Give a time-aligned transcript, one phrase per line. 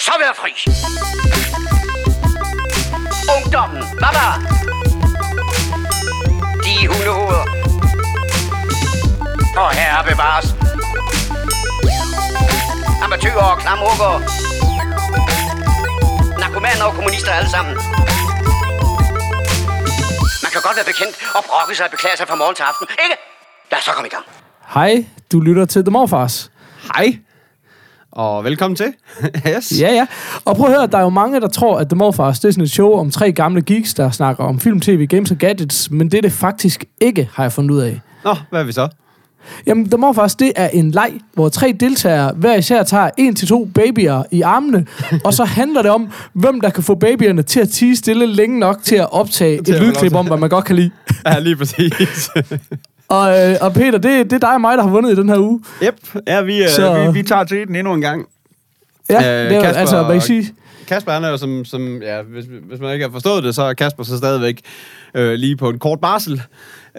[0.00, 0.52] så være fri.
[3.36, 4.26] Ungdommen, baba.
[6.64, 7.44] De hundehoveder.
[9.62, 10.46] Og herre bevares.
[13.04, 14.12] Amatøger og klamrukker.
[16.40, 17.74] Narkomaner og kommunister alle sammen.
[20.44, 22.86] Man kan godt være bekendt og brokke sig og beklage sig fra morgen til aften,
[23.04, 23.16] ikke?
[23.70, 24.24] Lad os så komme i gang.
[24.74, 26.50] Hej, du lytter til The Morfars.
[26.94, 27.18] Hej,
[28.12, 28.86] og velkommen til.
[29.56, 29.80] yes.
[29.80, 30.06] Ja, ja.
[30.44, 32.52] Og prøv at høre, der er jo mange, der tror, at The Morfars det er
[32.52, 35.90] sådan et show om tre gamle geeks, der snakker om film, tv, games og gadgets,
[35.90, 38.00] men det er det faktisk ikke, har jeg fundet ud af.
[38.24, 38.88] Nå, hvad er vi så?
[39.66, 43.48] Jamen, The Morfars, det er en leg, hvor tre deltagere hver især tager en til
[43.48, 44.86] to babyer i armene,
[45.24, 48.58] og så handler det om, hvem der kan få babyerne til at tige stille længe
[48.58, 50.90] nok til at optage et lydklip om, hvad man godt kan lide.
[51.26, 52.30] Ja, lige præcis.
[53.10, 55.28] Og, øh, og Peter, det, det er dig og mig, der har vundet i den
[55.28, 55.60] her uge.
[55.82, 55.94] yep,
[56.26, 57.04] ja, vi, Så- så...
[57.12, 58.26] vi, vi tager til den endnu en gang.
[59.10, 60.54] Ja, Øh, det er, Kasper- altså, hvad jeg sige?
[60.88, 63.62] Kasper, han er jo som, som ja, hvis, hvis man ikke har forstået det, så
[63.62, 64.60] er Kasper så stadigvæk
[65.14, 66.32] øh, lige på en kort barsel.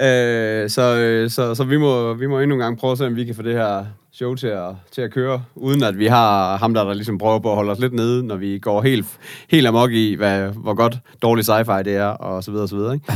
[0.01, 3.05] Øh, så, øh, så, så vi, må, vi må endnu en gang prøve at se,
[3.07, 6.07] om vi kan få det her show til at, til at køre, uden at vi
[6.07, 8.81] har ham, der, der ligesom prøver på at holde os lidt nede, når vi går
[8.81, 9.05] helt,
[9.49, 12.75] helt amok i, hvad, hvor godt dårlig sci-fi det er, og så videre, og så
[12.75, 13.13] videre, ikke?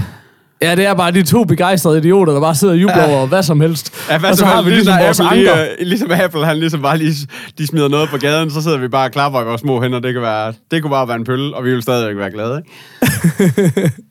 [0.62, 3.44] Ja, det er bare de to begejstrede idioter, der bare sidder og jubler over hvad
[3.44, 3.94] som helst.
[4.10, 5.64] Ja, hvad og så så har vi ligesom vores Apple, anker.
[5.78, 7.14] lige, ligesom Apple, han ligesom bare lige
[7.58, 10.00] de smider noget på gaden, så sidder vi bare og klapper i vores små hænder.
[10.00, 12.62] Det, kan være, det kunne bare være en pølle, og vi vil stadigvæk være glade,
[12.62, 13.92] ikke?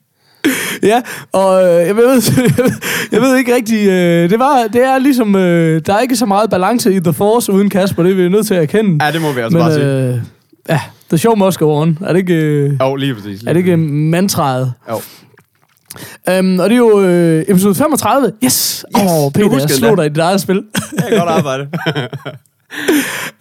[0.83, 1.01] Ja,
[1.31, 2.71] og øh, jeg, ved, jeg, ved,
[3.11, 3.87] jeg ved ikke rigtig...
[3.87, 5.35] Øh, det, var, det er ligesom...
[5.35, 8.29] Øh, der er ikke så meget balance i The Force uden Kasper, det er vi
[8.29, 9.05] nødt til at erkende.
[9.05, 9.85] Ja, det må vi altså bare sige.
[9.85, 10.17] øh,
[10.69, 11.97] ja, the show must go on.
[12.01, 13.41] Er det ikke, øh, Jo, lige præcis.
[13.41, 14.73] Lige er det ikke mantraet?
[14.89, 15.01] Jo.
[16.39, 18.31] Um, og det er jo øh, episode 35.
[18.43, 18.85] Yes!
[18.95, 20.63] Åh, Yes, oh, Peter, jeg slog dig i dit eget spil.
[20.97, 21.67] Er godt arbejde.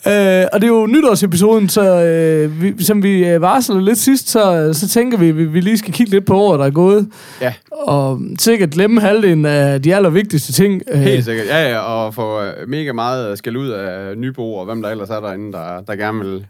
[0.08, 4.28] Øh, og det er jo nytårsepisoden, så øh, vi, som vi øh, varslede lidt sidst,
[4.30, 6.70] så, så tænker vi, at vi, vi lige skal kigge lidt på året, der er
[6.70, 7.08] gået.
[7.40, 10.82] Ja, Og sikkert glemme halvdelen af de allervigtigste ting.
[10.90, 11.46] Øh, helt sikkert.
[11.46, 15.10] Ja, ja, og få øh, mega meget skæld ud af Nybo, og hvem der ellers
[15.10, 16.46] er derinde, der, der gerne vil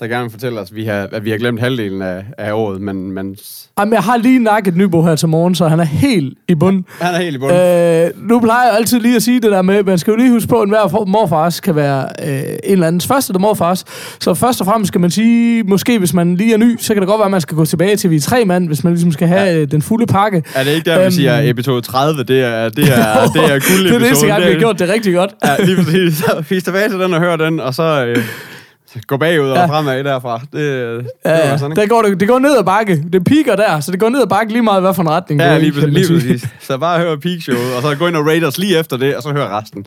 [0.00, 2.52] der gerne vil fortælle os, at vi har, at vi har glemt halvdelen af, af
[2.52, 3.36] året, men, men
[3.78, 6.84] Jamen, jeg har lige nakket Nybo her til morgen, så han er helt i bund.
[7.00, 7.56] han er helt i bunden.
[7.56, 10.30] Øh, nu plejer jeg altid lige at sige det der med, man skal jo lige
[10.30, 13.84] huske på, at enhver morfars kan være øh, en eller andens første der morfars.
[14.20, 17.00] Så først og fremmest skal man sige, måske hvis man lige er ny, så kan
[17.00, 18.92] det godt være, at man skal gå tilbage til vi er tre mand, hvis man
[18.92, 19.64] ligesom skal have ja.
[19.64, 20.42] den fulde pakke.
[20.54, 23.44] er det ikke der, vi øhm, siger, at episode 30, det er, det er, det
[23.44, 25.30] er guld det er det eneste gang, vi har gjort det rigtig godt.
[25.44, 26.16] Ja, lige præcis.
[26.16, 28.16] Så tilbage til den og hør den, og så øh,
[29.06, 29.66] gå bagud og Ja.
[29.66, 30.38] fremad derfra.
[30.38, 31.94] Det, det Ja, var sådan, der ikke?
[31.94, 33.04] går det, det går ned ad bakke.
[33.12, 35.40] Det piker der, så det går ned ad bakke lige meget, hvad for en retning
[35.40, 36.46] det Ja, i, lige, man lige præcis.
[36.60, 39.16] Så bare hør peak showet, og så gå ind og rate os lige efter det,
[39.16, 39.86] og så hør resten.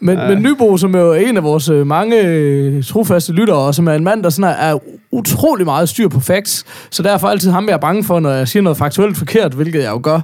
[0.00, 3.74] Men, men Nybo, som jo er en af vores øh, mange øh, trofaste lyttere, og
[3.74, 4.78] som er en mand, der sådan er, er
[5.12, 8.30] utrolig meget styr på facts, så derfor er altid ham, jeg er bange for, når
[8.30, 10.20] jeg siger noget faktuelt forkert, hvilket jeg jo gør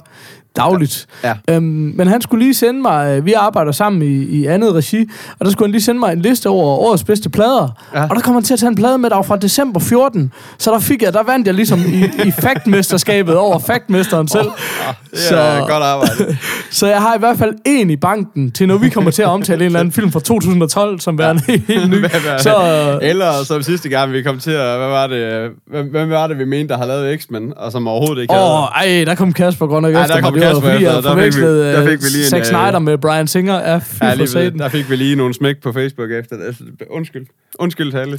[0.56, 1.06] dagligt.
[1.25, 1.34] Ja.
[1.50, 1.62] Øhm,
[1.97, 5.06] men han skulle lige sende mig, øh, vi arbejder sammen i, i andet regi,
[5.38, 7.69] og der skulle han lige sende mig en liste over årets bedste plader.
[7.94, 8.03] Ja.
[8.03, 10.33] Og der kom han til at tage en plade med, der fra december 14.
[10.59, 14.44] Så der fik jeg, der vandt jeg ligesom i, i factmesterskabet over factmesteren selv.
[14.44, 14.53] Det
[15.12, 16.37] er Så- godt arbejde.
[16.71, 19.28] Så jeg har i hvert fald en i banken, til når vi kommer til at
[19.28, 21.94] omtale en eller anden film fra 2012, som værende helt ny.
[22.00, 22.55] Hvad- hvad- Så,
[23.03, 24.78] øh, Eller som sidste gang, vi kom til at...
[24.78, 27.89] Hvad var det, hvem, hvem var det vi mente, der har lavet X-Men, og som
[27.89, 28.47] overhovedet ikke havde...
[28.47, 28.65] Åh,
[28.99, 30.97] ej, der kom Kasper godt nok Ej, efter der kom Det var, fordi jeg der
[30.97, 33.55] fik vi- forvekslede der øh, fik vi lige en, Zack øh, Snyder med Brian Singer.
[33.55, 34.59] Ja, Ja, for lige, satan.
[34.59, 36.45] der fik vi lige nogle smæk på Facebook efter det.
[36.47, 37.27] Altså, Undskyld.
[37.59, 38.17] Undskyld til alle.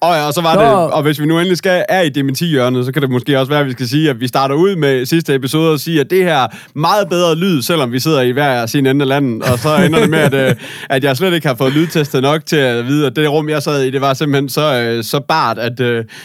[0.00, 0.60] Og, ja, og så var Nå.
[0.60, 3.50] det, og hvis vi nu endelig skal er i dementi-hjørnet, så kan det måske også
[3.50, 6.10] være, at vi skal sige, at vi starter ud med sidste episode og sige, at
[6.10, 9.58] det her meget bedre lyd, selvom vi sidder i hver sin ende af landet, og
[9.58, 10.54] så ender det med, at, øh,
[10.90, 13.62] at jeg slet ikke har fået lydtestet nok til at vide, at det rum, jeg
[13.62, 15.80] sad i, det var simpelthen så, så bart, at,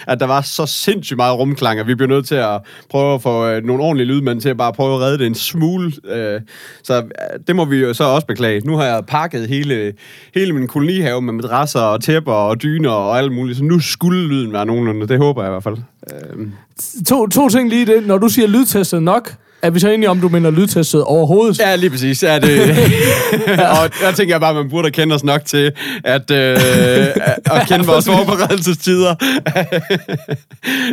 [0.07, 2.59] at der var så sindssygt meget rumklang, at vi blev nødt til at
[2.91, 5.91] prøve at få nogle ordentlige lydmænd til at bare prøve at redde det en smule.
[6.05, 6.41] Øh,
[6.83, 8.61] så øh, det må vi jo så også beklage.
[8.65, 9.93] Nu har jeg pakket hele,
[10.35, 14.27] hele min kolonihave med madrasser og tæpper og dyner og alt muligt, så nu skulle
[14.27, 15.07] lyden være nogenlunde.
[15.07, 15.77] Det håber jeg i hvert fald.
[16.11, 16.47] Øh,
[17.07, 18.07] To, to ting lige det.
[18.07, 21.59] Når du siger lydtestet nok, er vi så enige om, du mener lydtestet overhovedet?
[21.59, 22.23] Ja, lige præcis.
[22.23, 22.59] Ja, det,
[23.79, 25.71] og jeg tænker bare, at man burde kende os nok til
[26.03, 26.57] at, øh,
[27.45, 29.15] at kende vores forberedelsestider.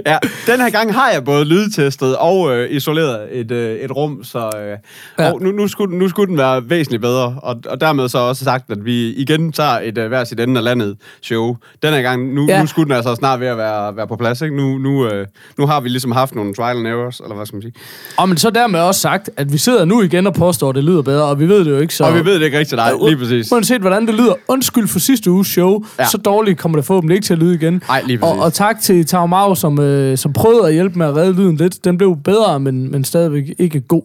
[0.06, 4.24] ja, den her gang har jeg både lydtestet og øh, isoleret et, øh, et rum,
[4.24, 4.78] så øh,
[5.18, 5.32] Ja.
[5.32, 7.34] og nu, nu, skulle, nu skulle den være væsentligt bedre.
[7.42, 10.58] Og, og dermed så også sagt, at vi igen tager et øh, hver sit ende
[10.58, 11.56] af landet show.
[11.82, 12.54] Den her gang, nu, Ja.
[12.54, 12.60] ja.
[12.60, 14.40] nu skulle den altså snart ved at være, være på plads.
[14.42, 14.56] Ikke?
[14.56, 15.26] Nu, nu, øh,
[15.58, 17.72] nu har vi ligesom haft nogle trial and errors, eller hvad skal man sige.
[18.16, 20.84] Og men så dermed også sagt, at vi sidder nu igen og påstår, at det
[20.84, 22.04] lyder bedre, og vi ved det jo ikke, så...
[22.04, 23.52] Og vi ved det ikke rigtigt, nej, lige præcis.
[23.52, 26.06] Uanset hvordan det lyder, undskyld for sidste uges show, ja.
[26.06, 27.82] Så dårligt kommer det forhåbentlig ikke til at lyde igen.
[27.88, 28.44] Nej, lige og, præcis.
[28.44, 31.56] og tak til Tau Mau, som, øh, som prøvede at hjælpe med at redde lyden
[31.56, 31.84] lidt.
[31.84, 34.02] Den blev bedre, men, men stadigvæk ikke god.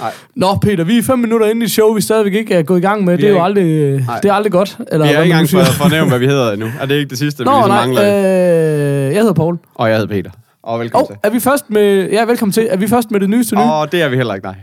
[0.00, 0.12] Nej.
[0.34, 2.82] Nå, Peter, vi er fem minutter inde i show, vi stadigvæk ikke er gået i
[2.82, 3.18] gang med.
[3.18, 4.78] Det er er jo aldrig, øh, det er aldrig godt.
[4.92, 6.66] Eller Vi hvad ikke engang for, fornævnt, hvad vi hedder endnu.
[6.80, 8.02] Er det ikke det sidste, vi Nå, ligesom nej, mangler?
[8.02, 9.58] øh, jeg hedder Paul.
[9.74, 10.30] Og jeg hedder Peter.
[10.62, 12.10] Og velkommen Og er vi først med...
[12.10, 12.66] Ja, velkommen til.
[12.70, 13.58] Er vi først med det nyeste til.
[13.58, 13.64] nye?
[13.64, 14.54] Og det er vi heller ikke, nej.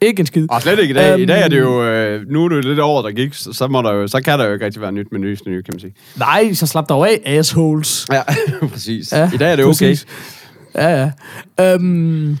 [0.00, 0.46] Ikke en skid.
[0.50, 1.18] Og slet ikke i dag.
[1.20, 1.68] I dag er det Øhm.
[1.72, 1.84] jo...
[1.84, 4.38] Øh, nu er det lidt over, der gik, så, så, må der jo, så kan
[4.38, 5.94] der jo ikke rigtig være nyt med nyeste nye, kan man sige.
[6.16, 8.06] Nej, så slap dog af, assholes.
[8.12, 8.22] Ja,
[8.72, 9.12] præcis.
[9.12, 9.70] Ja, I dag er det okay.
[9.70, 10.06] præcis.
[10.74, 11.10] Ja,
[11.58, 11.74] ja.
[11.74, 12.36] Øhm,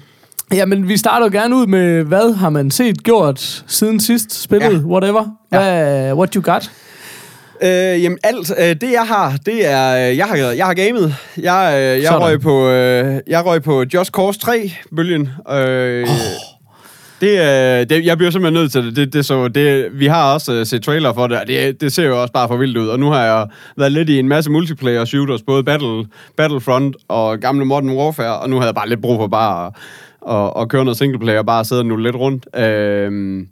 [0.52, 4.78] jamen, vi starter gerne ud med, hvad har man set, gjort siden sidst spillet, Ja.
[4.78, 5.24] whatever.
[5.48, 6.70] Hvad, what you got?
[7.62, 11.14] Øh, jamen alt, øh, det jeg har, det er, øh, jeg har, jeg har gamet.
[11.36, 12.22] Jeg, øh, jeg, Sådan.
[12.22, 15.28] røg på, øh, jeg røg på Just Cause 3-bølgen.
[15.50, 16.08] Øh, oh.
[17.20, 18.96] Det, øh, det, jeg bliver simpelthen nødt til det.
[18.96, 21.92] det, det, så, det vi har også øh, set trailer for det, og det, det
[21.92, 22.88] ser jo også bare for vildt ud.
[22.88, 23.46] Og nu har jeg
[23.76, 26.04] været lidt i en masse multiplayer shooters, både Battle,
[26.36, 29.72] Battlefront og gamle Modern Warfare, og nu har jeg bare lidt brug for bare at,
[30.34, 32.56] at, at køre noget singleplayer og bare sidde nu lidt rundt.
[32.56, 33.42] Øh,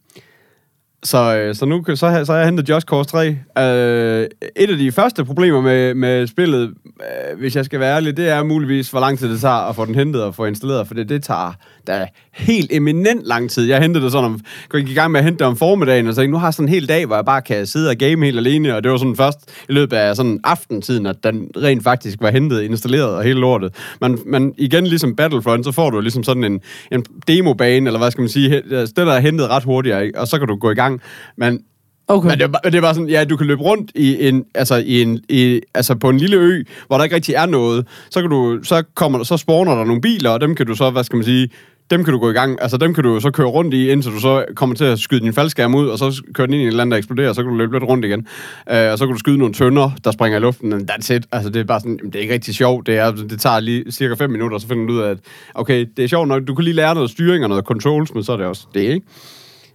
[1.05, 3.27] så, øh, så nu så, har- så har jeg hentet Just Cause 3.
[3.29, 4.27] Øh,
[4.57, 8.29] et af de første problemer med, med spillet, øh, hvis jeg skal være ærlig, det
[8.29, 10.95] er muligvis, hvor lang tid det tager at få den hentet og få installeret, for
[10.95, 11.53] det, det tager
[11.87, 13.69] da helt eminent lang tid.
[13.69, 14.41] Jeg hentede det sådan, om,
[14.73, 16.55] gik i gang med at hente det om formiddagen, og så tænkte, nu har jeg
[16.55, 18.91] sådan en hel dag, hvor jeg bare kan sidde og game helt alene, og det
[18.93, 19.39] var sådan først
[19.69, 23.75] i løbet af sådan aftentiden, at den rent faktisk var hentet, installeret og hele lortet.
[24.01, 26.61] Men, men igen, ligesom Battlefront, så får du ligesom sådan en,
[26.93, 28.63] en demobane, eller hvad skal man sige,
[28.97, 31.01] der er hentet ret hurtigt, og så kan du gå i gang.
[31.37, 31.61] Men
[32.09, 32.29] Okay.
[32.29, 34.45] men det er, bare- det er bare sådan, ja, du kan løbe rundt i en,
[34.55, 37.87] altså, i en, i, altså på en lille ø, hvor der ikke rigtig er noget.
[38.11, 40.91] Så, kan du, så, kommer, så spawner der nogle biler, og dem kan du så,
[40.91, 41.49] hvad skal man sige,
[41.91, 44.13] dem kan du gå i gang, altså dem kan du så køre rundt i, indtil
[44.13, 46.65] du så kommer til at skyde din faldskærm ud, og så kører den ind i
[46.65, 48.27] et eller andet, der eksploderer, og så kan du løbe lidt rundt igen.
[48.71, 51.27] Uh, og så kan du skyde nogle tønder, der springer i luften, and that's it.
[51.33, 53.61] Altså det er bare sådan, jamen, det er ikke rigtig sjovt, det, er, det tager
[53.61, 55.19] lige cirka 5 minutter, og så finder du ud af, at
[55.55, 58.25] okay, det er sjovt nok, du kan lige lære noget styring og noget controls, men
[58.25, 59.07] så er det også det, ikke?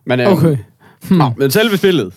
[0.05, 0.57] Men, øhm, Okay.
[1.07, 1.17] Hmm.
[1.17, 2.13] Nå, men selve spillet,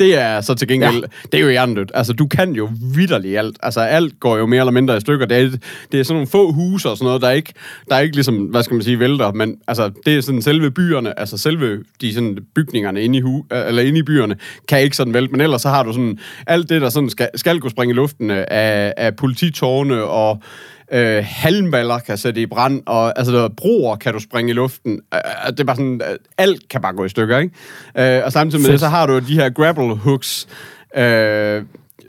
[0.00, 1.06] det er så til gengæld, ja.
[1.32, 1.90] det er jo hjernedødt.
[1.94, 3.56] Altså, du kan jo vidderligt alt.
[3.62, 5.26] Altså, alt går jo mere eller mindre i stykker.
[5.26, 5.50] Det er,
[5.92, 7.52] det er sådan nogle få huse og sådan noget, der ikke,
[7.90, 9.32] der ikke ligesom, hvad skal man sige, vælter.
[9.32, 13.44] Men altså, det er sådan selve byerne, altså selve de sådan bygningerne inde i, hu,
[13.50, 14.36] eller inde i byerne,
[14.68, 15.32] kan ikke sådan vælte.
[15.32, 17.94] Men ellers så har du sådan alt det, der sådan skal, skal kunne springe i
[17.94, 20.42] luften øh, af, af polititårne og
[20.92, 25.00] øh, halmballer kan sætte i brand, og altså, der, broer kan du springe i luften.
[25.14, 28.16] Øh, det er bare sådan, øh, alt kan bare gå i stykker, ikke?
[28.16, 30.48] Øh, og samtidig med det, så har du de her grapple hooks,
[30.96, 31.62] øh,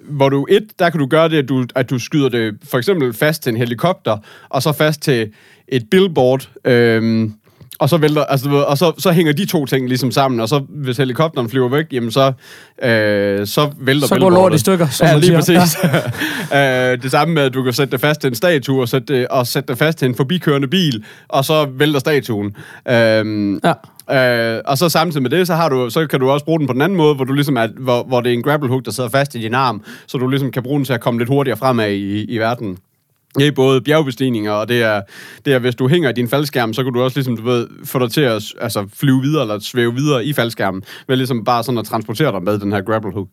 [0.09, 2.77] hvor du et, der kan du gøre det, at du, at du skyder det for
[2.77, 4.17] eksempel fast til en helikopter,
[4.49, 5.31] og så fast til
[5.67, 7.29] et billboard, øh,
[7.85, 10.61] og så vælter, altså, og så, så hænger de to ting ligesom sammen, og så
[10.69, 12.33] hvis helikopteren flyver væk, jamen så,
[12.83, 15.59] øh, så vælter Så går lort i stykker, som ja, man lige siger.
[15.59, 15.77] præcis.
[16.57, 19.13] øh, det samme med, at du kan sætte det fast til en statue, og sætte
[19.13, 22.55] det, og sætte det fast til en forbikørende bil, og så vælter statuen.
[22.89, 23.73] Øh, Ja.
[24.11, 26.67] Øh, og så samtidig med det, så, har du, så kan du også bruge den
[26.67, 28.85] på den anden måde, hvor, du ligesom er, hvor, hvor det er en grapple hook,
[28.85, 31.19] der sidder fast i din arm, så du ligesom kan bruge den til at komme
[31.19, 32.77] lidt hurtigere fremad i, i verden.
[33.39, 35.01] Ja, både bjergbestigninger, og det er,
[35.45, 37.67] det er, hvis du hænger i din faldskærm, så kan du også ligesom, du ved,
[37.85, 41.63] få dig til at altså, flyve videre, eller svæve videre i faldskærmen, ved ligesom bare
[41.63, 43.27] sådan at transportere dig med den her grapple hook.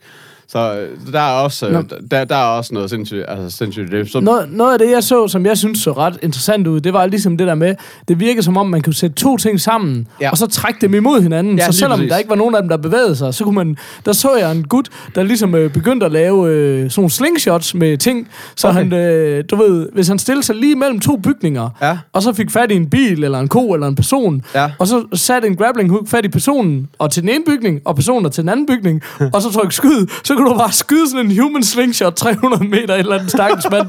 [0.53, 1.83] Så der er også, Nå.
[2.11, 4.11] der, der er også noget sindssygt, altså sindssygt det.
[4.11, 6.93] Så, Noget, noget af det, jeg så, som jeg synes så ret interessant ud, det
[6.93, 7.75] var ligesom det der med,
[8.09, 10.31] det virker som om, man kunne sætte to ting sammen, ja.
[10.31, 11.59] Og så trække dem imod hinanden.
[11.59, 12.11] Ja, så selvom præcis.
[12.11, 14.53] der ikke var nogen af dem, der bevægede sig, så kunne man, der så jeg
[14.53, 18.69] en gut, der ligesom øh, begyndte at lave øh, sådan nogle slingshots med ting, så
[18.69, 18.79] Okay.
[18.79, 21.99] han, øh, du ved, hvis han stillede sig lige mellem to bygninger, Ja.
[22.13, 24.71] og så fik fat i en bil, eller en ko, eller en person, Ja.
[24.79, 27.94] og så satte en grappling hook fat i personen, og til den ene bygning, og
[27.97, 29.03] personen til den anden bygning,
[29.35, 32.94] og så trykke skyd, så kunne du bare skyde sådan en human slingshot 300 meter
[32.94, 33.87] et eller andet stakkels mand.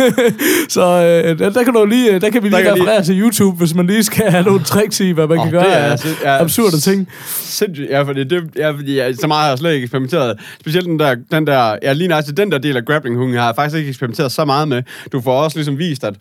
[0.76, 3.04] så øh, der, der, kan du lige, der kan vi Der lige kan lige- referere
[3.04, 5.66] til YouTube, hvis man lige skal have nogle tricks i, hvad man Åh, kan gøre
[5.66, 6.42] er altså- ja.
[6.42, 7.08] absurde ting.
[7.34, 10.40] Sindssygt, ja, fordi det, ja, fordi ja, så meget har jeg slet ikke eksperimenteret.
[10.60, 13.46] Specielt den der, den der, ja, lige nøjagtigt den der del af grappling hooken har
[13.46, 14.82] jeg faktisk ikke eksperimenteret så meget med.
[15.12, 16.14] Du får også ligesom vist, at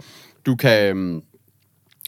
[0.45, 0.85] du kan...
[0.89, 1.21] øhm,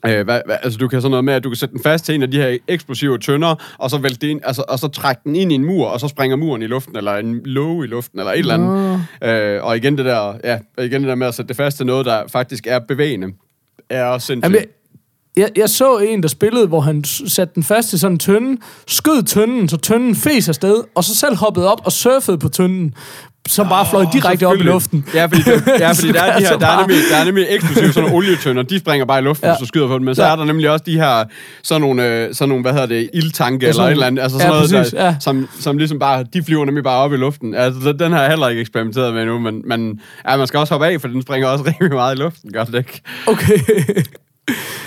[0.05, 2.05] Øh, hvad, hvad, altså du kan sådan noget med, at du kan sætte den fast
[2.05, 4.87] til en af de her eksplosive tønder, og så vælte det ind, altså, og så
[4.87, 7.85] trække den ind i en mur, og så springer muren i luften, eller en låge
[7.85, 9.55] i luften, eller et eller andet.
[9.55, 11.85] Øh, og igen det der, ja, igen det der med at sætte det fast til
[11.85, 13.27] noget, der faktisk er bevægende,
[13.89, 14.55] er også sindssygt.
[14.55, 14.69] Jamen,
[15.37, 18.61] jeg, Jeg, så en, der spillede, hvor han satte den fast i sådan en tønde,
[18.87, 22.93] skød tønden, så tønden fes afsted, og så selv hoppede op og surfede på tønden,
[23.47, 25.05] som bare fløj direkte op i luften.
[25.13, 27.45] Ja, fordi, det, ja, fordi der, er de her, der, er nemlig, der er nemlig
[27.49, 29.49] eksklusive sådan nogle olietønder, de springer bare i luften, Ja.
[29.49, 29.55] ja.
[29.57, 30.01] hvis du skyder på dem.
[30.01, 30.31] Men så Ja.
[30.31, 31.23] er der nemlig også de her,
[31.63, 34.37] sådan nogle, øh, sådan nogle hvad hedder det, ildtanke Ja, eller et eller andet, altså
[34.37, 35.15] ja, sådan noget, præcis, der, ja.
[35.19, 37.55] som, som ligesom bare, de flyver nemlig bare op i luften.
[37.55, 39.99] Altså, den har jeg heller ikke eksperimenteret med endnu, men, men
[40.29, 42.63] ja, man skal også hoppe af, for den springer også rimelig meget i luften, gør
[42.63, 43.01] det ikke?
[43.27, 43.57] Okay.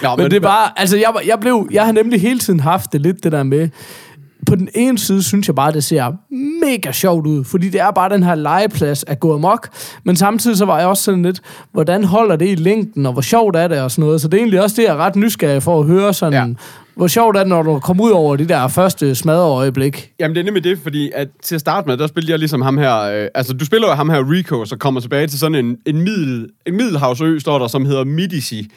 [0.02, 2.92] Nå, Men det er bare, altså jeg, jeg blev, jeg har nemlig hele tiden haft
[2.92, 3.68] det lidt det der med,
[4.46, 6.12] på den ene side synes jeg bare, det ser
[6.64, 9.68] mega sjovt ud, fordi det er bare den her legeplads at gå amok,
[10.04, 11.40] men samtidig så var jeg også sådan lidt,
[11.72, 14.34] hvordan holder det i længden, og hvor sjovt er det og sådan noget, så det
[14.34, 16.54] er egentlig også det, jeg er ret nysgerrig for at høre sådan, ja.
[16.96, 20.10] Hvor sjovt er det, når du kommer ud over de der første smadreøjeblik.
[20.20, 22.62] Jamen, det er nemlig det, fordi at til at starte med, der spillede jeg ligesom
[22.62, 23.00] ham her...
[23.00, 25.98] Øh, altså, du spiller jo ham her Rico, så kommer tilbage til sådan en, en,
[25.98, 28.70] middel, en middelhavsø, står der, som hedder Midisi.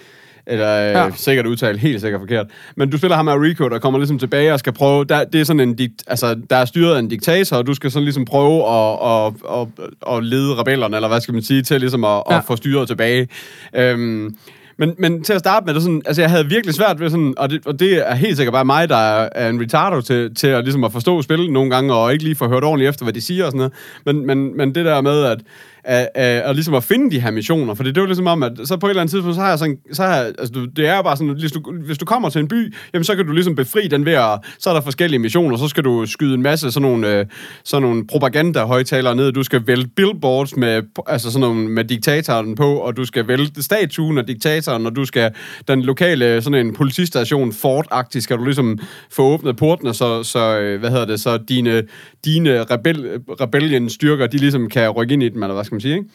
[0.48, 1.10] Eller øh, Ja.
[1.16, 2.46] sikkert udtalt, helt sikkert forkert.
[2.76, 5.06] Men du spiller ham her Rico, der kommer ligesom tilbage og skal prøve...
[5.06, 5.76] Der, det er sådan en...
[5.76, 8.98] Dikt, altså, der er styret af en diktator, og du skal sådan ligesom prøve at,
[9.06, 9.68] at, at,
[10.18, 12.38] at lede rebellerne, eller hvad skal man sige, til ligesom at, Ja.
[12.38, 13.28] at få styret tilbage.
[13.76, 14.36] Øhm,
[14.78, 17.34] men, men til at starte med, det sådan, altså jeg havde virkelig svært ved sådan,
[17.38, 20.36] og det, og det er helt sikkert bare mig, der er, er en retardo til,
[20.36, 23.06] til at, ligesom at forstå spillet nogle gange, og ikke lige få hørt ordentligt efter,
[23.06, 23.74] hvad de siger og sådan noget.
[24.06, 25.40] Men, men, men det der med, at,
[25.90, 28.44] at, at, at, ligesom at finde de her missioner, for det, det jo ligesom om,
[28.44, 30.54] at så på et eller andet tidspunkt, så har jeg sådan, så har jeg, altså
[30.54, 33.04] du- det er jo bare sådan, hvis du, hvis du kommer til en by, jamen
[33.04, 35.84] så kan du ligesom befri den ved at, så er der forskellige missioner, så skal
[35.84, 37.26] du skyde en masse sådan nogle, øh,
[37.64, 42.76] sådan nogle propaganda-højtalere ned, du skal vælte billboards med, altså sådan nogle, med diktatoren på,
[42.76, 45.32] og du skal vælte statuen af diktatoren, og du skal,
[45.68, 47.86] den lokale, sådan en politistation, fort
[48.20, 48.80] skal du ligesom
[49.12, 51.84] få åbnet portene, så, så øh, hvad hedder det, så dine,
[52.26, 55.96] dine rebel, rebellion-styrker, de ligesom kan rykke ind i dem, eller hvad skal man sige,
[55.96, 56.10] ikke?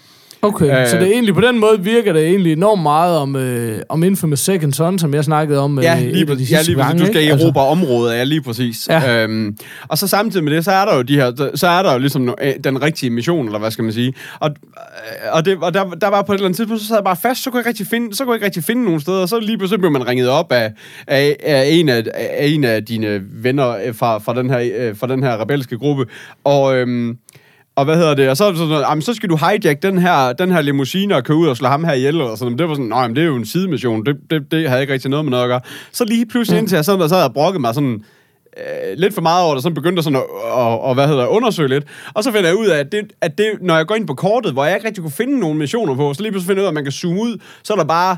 [0.45, 3.37] Okay, øh, så det er egentlig, på den måde virker det egentlig enormt meget om,
[3.37, 6.63] øh, om Infamous Second Son, som jeg snakkede om øh, Ja, lige, de sidste ja,
[6.63, 7.33] lige gange, Du skal ikke?
[7.33, 8.89] Altså, erobre området, ja, lige præcis.
[8.89, 9.23] Ja.
[9.23, 9.57] Øhm,
[9.89, 11.99] og så samtidig med det, så er der jo de her, så er der jo
[11.99, 14.15] ligesom øh, den rigtige mission, eller hvad skal man sige.
[14.41, 16.97] Og, øh, og, det, og der, der var på et eller andet tidspunkt, så sad
[16.97, 18.85] jeg bare fast, så kunne jeg ikke rigtig finde, så kunne jeg ikke rigtig finde
[18.85, 20.73] nogen steder, og så lige pludselig blev man ringet op af,
[21.07, 25.07] af, af, en, af, af en af dine venner øh, fra, fra, den her, fra
[25.07, 26.07] den her rebelske gruppe.
[26.45, 26.77] Og...
[26.77, 27.19] Øhm,
[27.77, 28.29] og hvad hedder det?
[28.29, 31.17] Og så, er det sådan, jamen, så skal du hijack den her, den her limousine
[31.17, 32.21] og køre ud og slå ham her ihjel.
[32.21, 32.59] Og sådan.
[32.59, 34.07] Det var sådan, nej, det er jo en sidemission.
[34.07, 35.61] Det, det, det havde ikke rigtig noget med noget at gøre.
[35.93, 38.05] Så lige pludselig indtil jeg sådan, der, så havde jeg brokket mig sådan,
[38.57, 40.23] øh, lidt for meget over det, så begyndte jeg sådan at,
[40.59, 41.85] at, at, hvad hedder, undersøge lidt.
[42.15, 44.15] Og så finder jeg ud af, at, det, at det, når jeg går ind på
[44.15, 46.65] kortet, hvor jeg ikke rigtig kunne finde nogen missioner på, så lige pludselig finder jeg
[46.65, 48.17] ud af, at man kan zoome ud, så er der bare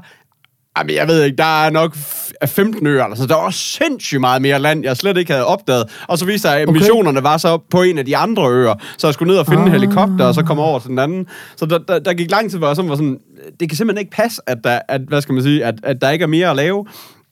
[0.78, 4.42] Jamen, jeg ved ikke, der er nok f- 15 øer, altså der var sindssygt meget
[4.42, 5.85] mere land, jeg slet ikke havde opdaget.
[6.09, 6.78] Og så viste jeg, at Okay.
[6.78, 9.61] missionerne var så på en af de andre øer, så jeg skulle ned og finde
[9.62, 9.66] ah.
[9.66, 11.26] en helikopter, og så komme over til den anden.
[11.56, 13.18] Så der, der, der gik lang tid, hvor jeg sådan var sådan,
[13.61, 16.11] det kan simpelthen ikke passe, at der, at, hvad skal man sige, at, at der
[16.11, 16.87] ikke er mere at lave.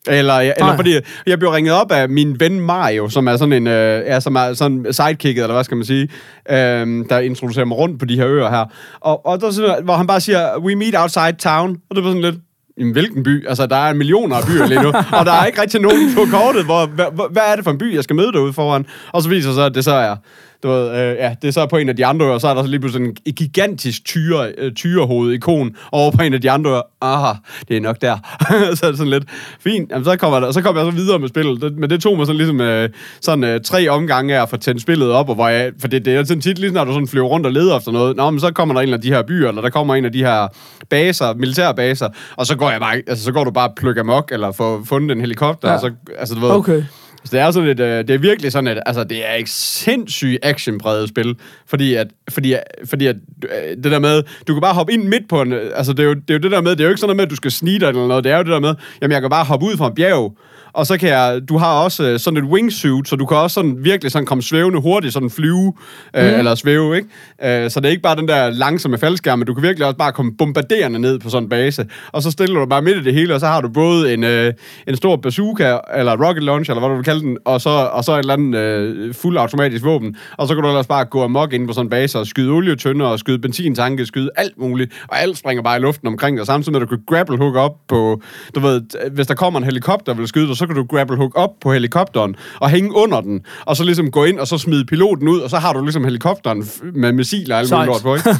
[0.08, 0.94] Eller, eller fordi
[1.26, 4.36] jeg blev ringet op af min ven Mario, som er sådan en øh, ja, som
[4.36, 6.08] er sådan sidekicket, eller hvad skal man sige,
[6.50, 8.64] øh, der introducerer mig rundt på de her øer her.
[9.00, 11.76] Og, og der, er hvor han bare siger, we meet outside town.
[11.90, 12.36] Og det var sådan lidt,
[12.78, 13.46] Jamen, hvilken by?
[13.48, 14.88] Altså, der er millioner af byer lige nu,
[15.18, 17.70] og der er ikke rigtig nogen på kortet, hvor, hvad, hvad- hvad er det for
[17.70, 18.86] en by, jeg skal møde derude foran?
[19.12, 20.16] Og så viser det sig, at det så er,
[20.64, 22.54] du ved, øh, ja, det er så på en af de andre øer, så er
[22.54, 26.82] der så lige pludselig en gigantisk tyre, øh, tyrehoved-ikon over på en af de andre.
[27.00, 27.32] Aha,
[27.68, 28.16] det er nok der.
[28.76, 29.24] så er det sådan lidt,
[29.60, 31.62] fint, Jamen, så kommer, der, så kommer jeg så videre med spillet.
[31.62, 32.88] Det, men det tog mig sådan ligesom øh,
[33.20, 36.04] sådan øh, tre omgange af at få tændt spillet op, og hvor jeg, for det,
[36.04, 38.30] det er sådan tit, lige når du sådan flyver rundt og leder efter noget, Nå,
[38.30, 40.24] men så kommer der en af de her byer, eller der kommer en af de
[40.24, 40.48] her
[40.90, 44.32] baser, militærbaser, og så går jeg bare, altså så går du bare og plukker mok,
[44.32, 45.74] eller får fundet en helikopter, ja.
[45.74, 46.82] og så, altså du ved, Okay
[47.24, 49.48] så det er sådan et, øh, det er virkelig sådan et, altså det er et
[49.48, 54.60] sindssygt actionpræget spil, fordi at, fordi, at- fordi at, øh, det der med, du kan
[54.60, 56.50] bare hoppe ind midt på en, øh, altså det er, jo, det er jo det
[56.50, 58.06] der med, det er jo ikke sådan noget med, at du skal snige dig eller
[58.06, 59.94] noget, det er jo det der med, jamen jeg kan bare hoppe ud fra en
[59.94, 60.36] bjerg,
[60.74, 63.54] og så kan jeg, du har også øh, sådan et wingsuit, så du kan også
[63.54, 65.72] sådan virkelig sådan komme svævende hurtigt, sådan flyve,
[66.16, 66.38] øh, Mhm.
[66.38, 67.64] eller svæve, ikke?
[67.64, 69.96] Øh, så det er ikke bare den der langsomme faldskærm, men du kan virkelig også
[69.96, 73.02] bare komme bombarderende ned på sådan en base, og så stiller du bare midt i
[73.04, 74.52] det hele, og så har du både en, øh,
[74.88, 78.04] en stor bazooka, eller rocket launcher, eller hvad du vil kalde den, og så, og
[78.04, 81.24] så et eller andet øh, fuld automatisk våben, og så kan du ellers bare gå
[81.24, 84.92] amok ind på sådan en base, og skyde olietønder, og skyde benzintanke, skyde alt muligt,
[85.08, 87.54] og alt springer bare i luften omkring dig, samtidig med at du kan grapple hook
[87.56, 88.22] op på,
[88.54, 90.96] du ved, hvis der kommer en helikopter, og vil skyde dig, så så kan du
[90.96, 94.48] grapple hook op på helikopteren og hænge under den, og så ligesom gå ind og
[94.48, 98.02] så smide piloten ud, og så har du ligesom helikopteren med missiler og alt muligt
[98.02, 98.04] Sejt.
[98.04, 98.30] lort på,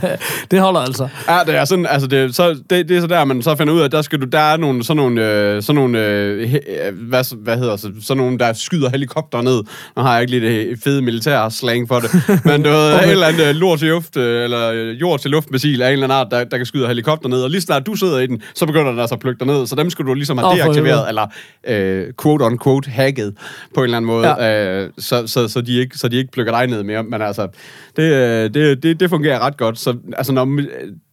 [0.00, 0.18] ikke?
[0.50, 1.08] det holder altså.
[1.28, 3.74] Ja, det er sådan, altså det, så, det, det er så der, man så finder
[3.74, 6.48] ud af, at der, skal du, der er nogle, sådan nogle, øh, sådan nogle øh,
[6.48, 9.62] he, øh, hvad, hvad hedder så, sådan nogle, der skyder helikopter ned.
[9.96, 12.10] Nu har jeg ikke lige det fede militær slang for det,
[12.44, 13.06] men du ved, okay.
[13.06, 16.04] et eller andet øh, lort til luft, øh, eller jord til luftmissil af en eller
[16.04, 18.42] anden art, der, der kan skyde helikopter ned, og lige snart du sidder i den,
[18.54, 20.56] så begynder den altså at plukke dig ned, så dem skal du ligesom have oh,
[20.56, 21.26] deaktiveret, eller
[21.68, 21.73] øh,
[22.22, 23.34] quote on quote hacket
[23.74, 24.82] på en eller anden måde, Ja.
[24.82, 27.48] øh, så, så, så, de ikke, så de ikke plukker dig ned mere, men altså,
[27.96, 30.60] det, øh, det, det, det fungerer ret godt, så altså, når,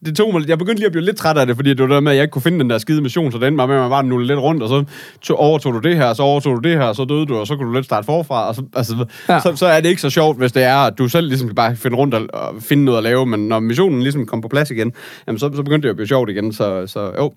[0.06, 1.86] det tog mig, jeg begyndte lige at blive lidt træt af det, fordi det var
[1.88, 3.66] det der med, at jeg ikke kunne finde den der skide mission, så den var
[3.66, 4.84] med, at man bare nulle lidt rundt, og så
[5.22, 7.56] tog, overtog du det her, så overtog du det her, så døde du, og så
[7.56, 9.40] kunne du lidt starte forfra, og så, altså, Ja.
[9.40, 11.76] så, så er det ikke så sjovt, hvis det er, at du selv ligesom bare
[11.76, 14.72] finde rundt og, og finde noget at lave, men når missionen ligesom kom på plads
[14.72, 14.92] igen,
[15.28, 17.34] jamen, så, så begyndte det at blive sjovt igen, så, så jo,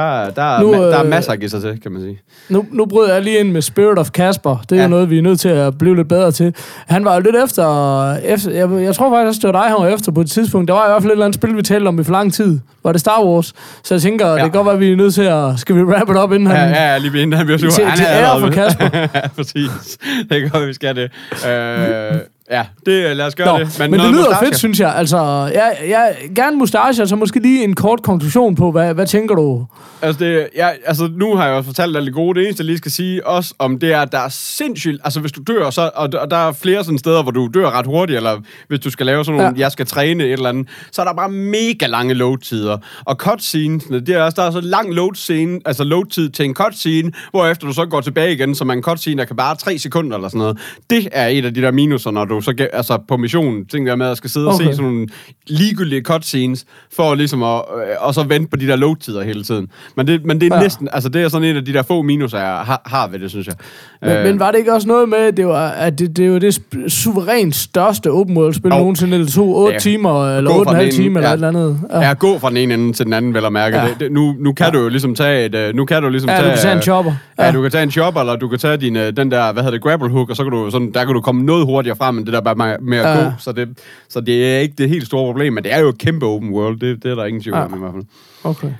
[0.00, 2.20] der, der, Nu, nu, der er øh, masser at give sig til, kan man sige.
[2.48, 4.64] Nu, nu bryder jeg lige ind med Spirit of Casper.
[4.70, 4.88] Det er ja.
[4.88, 6.54] Noget, vi er nødt til at blive lidt bedre til.
[6.86, 8.14] Han var jo lidt efter...
[8.16, 10.68] efter jeg, jeg tror faktisk det var dig, han var efter på et tidspunkt.
[10.68, 12.32] Der var i hvert fald et eller andet spil, vi talte om i for lang
[12.34, 12.58] tid.
[12.84, 13.52] Var det Star Wars?
[13.84, 14.32] Så jeg tænker, ja.
[14.32, 15.58] det kan godt være, at vi er nødt til at...
[15.58, 16.74] Skal vi wrap it up, inden Ja, han...
[16.74, 17.70] ja, ja, lige inden han bliver sur.
[17.70, 18.50] Til- Han til ære for.
[18.50, 18.88] Kasper.
[19.14, 19.98] ja, præcis.
[20.30, 21.10] Det kan godt, vi skal det.
[21.48, 22.14] Øh,
[22.50, 23.78] ja, det, lad os gøre Nå, det.
[23.78, 24.48] men, men det lyder nostalgia.
[24.48, 24.94] fedt, synes jeg.
[24.96, 25.16] Altså,
[25.54, 29.66] jeg, jeg gerne mustache, så måske lige en kort konklusion på, hvad, hvad tænker du?
[30.02, 32.38] Altså, det, ja, altså, nu har jeg jo fortalt alt det gode.
[32.40, 35.00] Det eneste, jeg lige skal sige også om, det er, at der er sindssygt...
[35.04, 37.70] Altså, hvis du dør, så, og, og der er flere sådan steder, hvor du dør
[37.70, 39.60] ret hurtigt, eller hvis du skal lave sådan nogle, Ja.
[39.64, 42.78] jeg skal træne et eller andet, så er der bare mega lange load-tider.
[43.04, 47.12] Og cutscenesene, det er også, der er så lang load-scene, altså load-tid til en cutscene,
[47.30, 50.16] hvorefter du så går tilbage igen, som er en cutscene, der kan bare tre sekunder
[50.16, 50.58] eller sådan noget.
[50.90, 53.86] Det er et af de der minuser, når du så ge- altså på missionen, ting
[53.86, 54.64] der med at skal sidde og Okay.
[54.66, 55.06] se sådan nogle
[55.46, 56.64] ligegyldige cutscenes,
[56.96, 59.68] for ligesom at, øh, og så vente på de der load-tider hele tiden.
[59.96, 60.62] Men det, men det er Ja.
[60.62, 63.18] næsten, altså det er sådan en af de der få minuser, jeg har, har ved
[63.18, 63.54] det, synes jeg.
[64.02, 64.24] Men, øh.
[64.24, 66.60] men var det ikke også noget med, det var, at det, det er jo det
[66.88, 68.78] suverænt største open world-spil Jo.
[68.78, 69.78] nogensinde, eller to, 8 Ja.
[69.78, 71.34] timer, eller Gå fra 8,5 den ene- timer, eller ja.
[71.34, 71.80] et eller andet.
[71.90, 72.00] Ja.
[72.00, 73.76] ja, gå fra den ene ende til den anden, vel at mærke.
[73.78, 73.84] Ja.
[73.84, 74.72] Det, det, nu, nu kan ja.
[74.72, 76.50] du jo ligesom tage et, øh, nu kan du ligesom Ja, du tage...
[76.52, 77.12] kan tage en øh, chopper.
[77.38, 77.44] Ja.
[77.46, 77.52] Ja.
[77.52, 79.82] du kan tage en chopper, eller du kan tage din, den der, hvad hedder det,
[79.82, 82.32] grapple hook, og så kan du sådan, der kan du komme noget hurtigere frem, det
[82.34, 83.24] der bare med, at Ja.
[83.24, 83.30] gå.
[83.38, 83.68] Så det,
[84.08, 86.50] så det er ikke det helt store problem, men det er jo et kæmpe open
[86.50, 86.80] world.
[86.80, 88.04] Det, det er der ingen tvivl om i hvert fald.
[88.44, 88.72] Okay.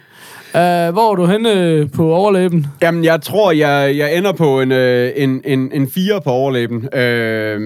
[0.54, 2.66] Uh, hvor er du henne på overlæben?
[2.82, 6.94] Jamen, jeg tror, jeg, jeg ender på en, øh, en, en, en 4 på overlæben.
[6.94, 7.60] Øh,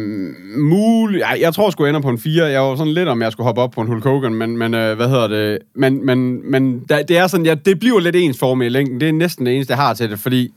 [0.59, 2.45] mul, jeg, jeg tror jeg ender på en 4.
[2.45, 4.75] Jeg var sådan lidt, om jeg skulle hoppe op på en Hulk Hogan, men, men
[4.75, 5.59] øh, hvad hedder det?
[5.75, 8.71] Men, men, men der, det er sådan, ja, det bliver lidt ens for mig i
[8.71, 9.01] længden.
[9.01, 10.51] Det er næsten det eneste, jeg har til det, fordi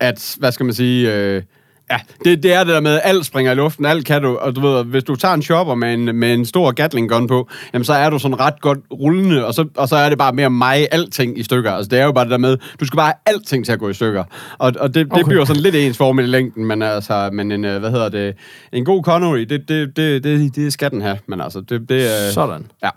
[0.00, 1.14] at, hvad skal man sige...
[1.14, 1.42] Øh,
[1.90, 4.56] Ja, det, det er det der med, alt springer i luften, alt kan du, og
[4.56, 7.48] du ved, hvis du tager en chopper med en, med en stor Gatling gun på,
[7.74, 10.32] jamen så er du sådan ret godt rullende, og så, og så er det bare
[10.32, 11.72] mere mig alting i stykker.
[11.72, 13.78] Altså det er jo bare det der med, du skal bare have alting til at
[13.78, 14.24] gå i stykker.
[14.58, 15.24] Og, og det, det Okay.
[15.24, 18.34] bliver sådan lidt ens form i længden, men altså, men en, øh, hvad hedder det,
[18.72, 22.02] en god Connery, det, det, det, det, det skal den have, men altså, det, det
[22.02, 22.32] er...
[22.32, 22.66] Sådan.
[22.82, 22.90] Ja,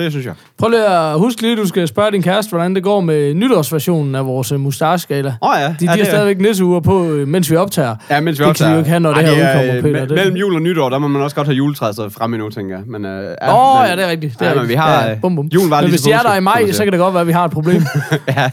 [0.00, 0.34] det synes jeg.
[0.58, 4.14] Prøv lige at huske lige, du skal spørge din kæreste, hvordan det går med nytårsversionen
[4.14, 5.34] af vores uh, mustache-skala.
[5.42, 5.60] Åh ja.
[5.60, 7.96] De, ja, de har det er- stadigvæk nisseuger på, øh, mens vi optager.
[8.10, 10.00] Ja, mens vi det også kan de jo ikke have, når det her udkommer, Peter.
[10.06, 12.50] Det- Mellem jul og nytår, der må man også godt have juletræet så fremme endnu,
[12.50, 12.84] tænker jeg.
[12.86, 14.38] Men, øh, Åh, ja, oh, ja, det er rigtigt.
[14.38, 15.04] Det er ja, men vi har...
[15.04, 15.46] Ja, bum, bum.
[15.54, 17.20] Julen var Men lige hvis de er der i maj, så kan det godt være,
[17.20, 17.82] at vi har et problem.
[18.36, 18.50] ja,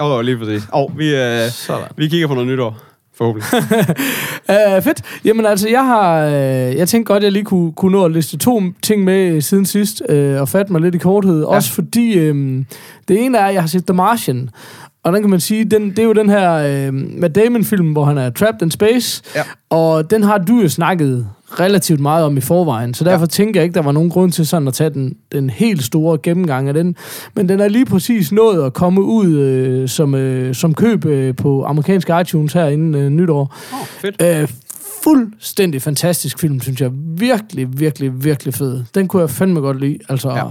[0.00, 0.62] jo, lige præcis.
[0.72, 1.82] Og vi, øh, Sådan.
[1.96, 2.76] vi kigger på noget nytår,
[3.20, 4.76] forhåbentlig.
[4.76, 5.02] Uh, fedt.
[5.24, 6.26] Jamen altså, jeg har...
[6.26, 6.32] Uh,
[6.76, 9.66] jeg tænkte godt, at jeg lige kunne, kunne nå at liste to ting med siden
[9.66, 11.40] sidst, uh, og fatte mig lidt i korthed.
[11.40, 11.46] Ja.
[11.46, 12.66] Også fordi, um,
[13.08, 14.50] det ene er, at jeg har set The Martian.
[15.04, 18.04] Og den kan man sige, den, det er jo den her uh, Matt Damon-film, hvor
[18.04, 19.22] han er trapped in space.
[19.36, 19.42] Ja.
[19.70, 23.26] Og den har du jo snakket relativt meget om i forvejen, så derfor ja.
[23.26, 26.18] Tænker jeg ikke, der var nogen grund til sådan at tage den, den helt store
[26.22, 26.96] gennemgang af den.
[27.34, 31.36] Men den er lige præcis nået at komme ud øh, som, øh, som køb øh,
[31.36, 33.54] på amerikanske iTunes her inden øh, nytår.
[33.72, 34.22] oh, fedt.
[34.22, 34.48] Øh,
[35.04, 36.90] fuldstændig fantastisk film, synes jeg.
[37.18, 38.84] Virkelig, virkelig, virkelig fed.
[38.94, 39.98] Den kunne jeg fandme godt lide.
[40.08, 40.42] Altså, ja.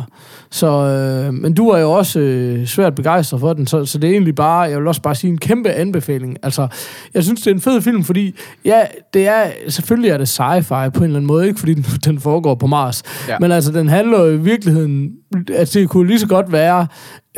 [0.51, 4.07] Så, øh, men du er jo også øh, svært begejstret for den, så, så det
[4.07, 6.38] er egentlig bare, jeg vil også bare sige en kæmpe anbefaling.
[6.43, 6.67] Altså,
[7.13, 8.35] jeg synes, det er en fed film, fordi
[8.65, 8.81] ja,
[9.13, 12.19] det er, selvfølgelig er det sci-fi på en eller anden måde, ikke fordi den, den
[12.19, 13.39] foregår på Mars, ja.
[13.39, 15.12] Men altså, den handler jo i virkeligheden,
[15.55, 16.88] at det kunne lige så godt være,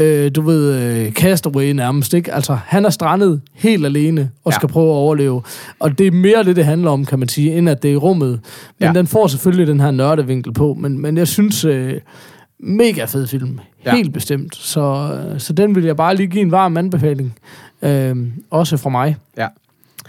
[0.02, 2.34] øh, du ved, øh, Castaway nærmest, ikke?
[2.34, 4.56] Altså, han er strandet helt alene og Ja.
[4.56, 5.42] skal prøve at overleve.
[5.80, 7.98] Og det er mere det, det handler om, kan man sige, end at det er
[7.98, 8.30] rummet.
[8.30, 8.40] Men
[8.82, 8.86] ja.
[8.88, 8.94] Ja.
[8.94, 11.94] den får selvfølgelig den her nørdevinkel på, men, men jeg synes, øh,
[12.60, 13.60] mega fed film.
[13.86, 13.96] Ja.
[13.96, 14.56] Helt bestemt.
[14.56, 14.82] Så,
[15.34, 17.34] øh, så den vil jeg bare lige give en varm anbefaling.
[17.82, 18.16] Øh,
[18.52, 19.16] også fra mig.
[19.38, 19.48] Ja.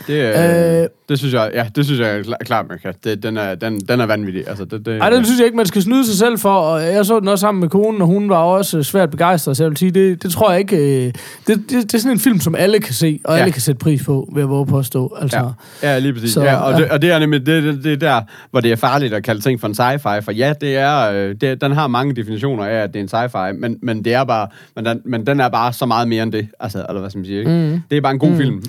[0.07, 0.89] Det, øh, Øh.
[1.09, 2.95] det synes jeg, ja, det synes jeg er klar- klart, man kan.
[3.05, 4.45] Det, den, er, den, den er vanvittig.
[4.49, 6.83] Altså, det, det, Ej, den synes jeg ikke, man skal snyde sig selv for, og
[6.83, 9.71] jeg så den også sammen med konen, og hun var også svært begejstret, så jeg
[9.71, 10.77] vil sige, det, det tror jeg ikke...
[11.07, 11.15] øh, Det,
[11.47, 13.41] det, det er sådan en film, som alle kan se, og Ja.
[13.41, 15.17] alle kan sætte pris på, vil jeg våge påstå.
[15.21, 15.51] Altså,
[15.83, 16.31] Ja, ja lige præcis.
[16.33, 16.79] Så, ja, og, ja.
[16.79, 19.25] Det, og det er nemlig det, det, det er der, hvor det er farligt at
[19.25, 20.21] kalde ting for en sci-fi.
[20.21, 23.31] For ja, det er, øh, det, den har mange definitioner af, at det er en
[23.31, 26.23] sci-fi, men, men, det er bare, men, den, men den er bare så meget mere
[26.23, 26.49] end det.
[26.61, 27.51] Altså, eller hvad skal man sige, ikke?
[27.51, 27.81] Mm.
[27.91, 28.37] Det er bare en god mm.
[28.37, 28.63] film.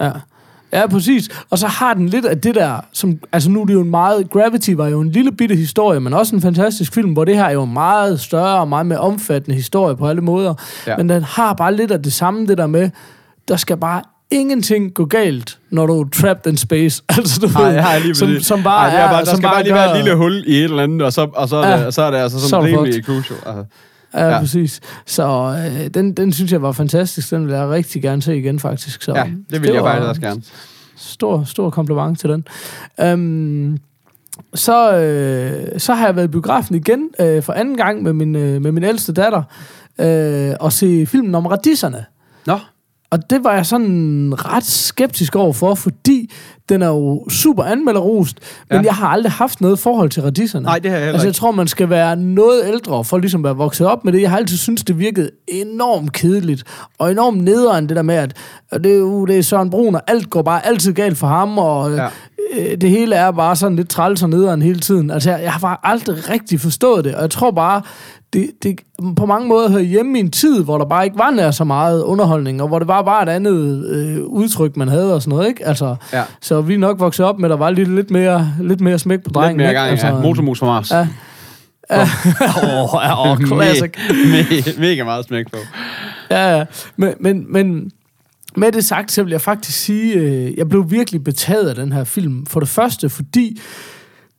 [0.00, 0.10] Ja.
[0.72, 1.28] Ja, præcis.
[1.50, 3.90] Og så har den lidt af det der, som, altså nu er det jo en
[3.90, 7.36] meget, Gravity var jo en lille bitte historie, men også en fantastisk film, hvor det
[7.36, 10.54] her er jo en meget større og meget mere omfattende historie på alle måder.
[10.86, 10.96] Ja.
[10.96, 12.90] Men den har bare lidt af det samme, det der med,
[13.48, 17.02] der skal bare ingenting gå galt, når du er trapped in space.
[17.18, 18.46] Altså, du Nej, ved, jeg lige som, præcis.
[18.46, 20.44] som bare Ej, det er bare, der som skal bare lige være et lille hul
[20.46, 21.84] i et eller andet, og så, og så, er, Ja.
[21.86, 23.38] det, så er det altså Så sådan det rimelig crucial.
[23.46, 23.64] Altså.
[24.14, 24.38] Ja, Ja.
[24.38, 24.80] præcis.
[25.06, 27.30] Så øh, den, den synes jeg var fantastisk.
[27.30, 29.02] Den vil jeg rigtig gerne se igen, faktisk.
[29.02, 30.42] Så, Ja, det vil jeg faktisk også gerne.
[30.96, 32.44] Stor, stor kompliment til den.
[33.00, 33.78] Øhm,
[34.54, 38.36] så, øh, så har jeg været i biografen igen øh, for anden gang med min,
[38.36, 39.42] øh, med min ældste datter
[40.00, 42.04] øh, og se filmen om radisserne.
[42.46, 42.58] Nå,
[43.12, 46.30] Og det var jeg sådan ret skeptisk over for, fordi
[46.68, 48.38] den er jo super anmelderrost,
[48.70, 48.84] men Ja.
[48.84, 50.64] jeg har aldrig haft noget forhold til radisserne.
[50.64, 51.38] Nej, det har jeg heller Altså, jeg ikke.
[51.38, 54.22] tror, man skal være noget ældre for ligesom at være vokset op med det.
[54.22, 56.64] Jeg har altid syntes, det virkede enormt kedeligt,
[56.98, 58.36] og enormt nederen det der med, at
[58.84, 61.58] det, er jo- det er Søren Brun, og alt går bare altid galt for ham,
[61.58, 62.02] og Ja.
[62.02, 62.08] ja.
[62.72, 65.10] øh, det hele er bare sådan lidt træls og nederen hele tiden.
[65.10, 67.82] Altså, jeg, jeg har bare aldrig rigtig forstået det, og jeg tror bare,
[68.32, 68.80] det, det
[69.16, 71.64] på mange måder hører hjemme i en tid, hvor der bare ikke var nær så
[71.64, 75.30] meget underholdning, og hvor det var bare et andet øh, udtryk, man havde og sådan
[75.36, 75.66] noget, ikke?
[75.66, 76.22] Altså, Ja.
[76.40, 79.18] så vi nok vokset op med, at der var lidt, lidt, mere, lidt mere smæk
[79.18, 79.56] på Lidt drengen.
[79.56, 79.80] mere ikke?
[79.80, 80.22] gang, ja.
[80.22, 80.90] Motormus for Mars.
[80.90, 81.08] Ja.
[81.90, 83.90] Åh, oh, oh, classic.
[83.96, 85.58] Me- mega meget smæk på.
[86.30, 86.64] Ja, ja.
[86.96, 87.90] Men, men, men
[88.56, 91.92] med det sagt, så vil jeg faktisk sige, øh, jeg blev virkelig betaget af den
[91.92, 92.46] her film.
[92.46, 93.60] For det første, fordi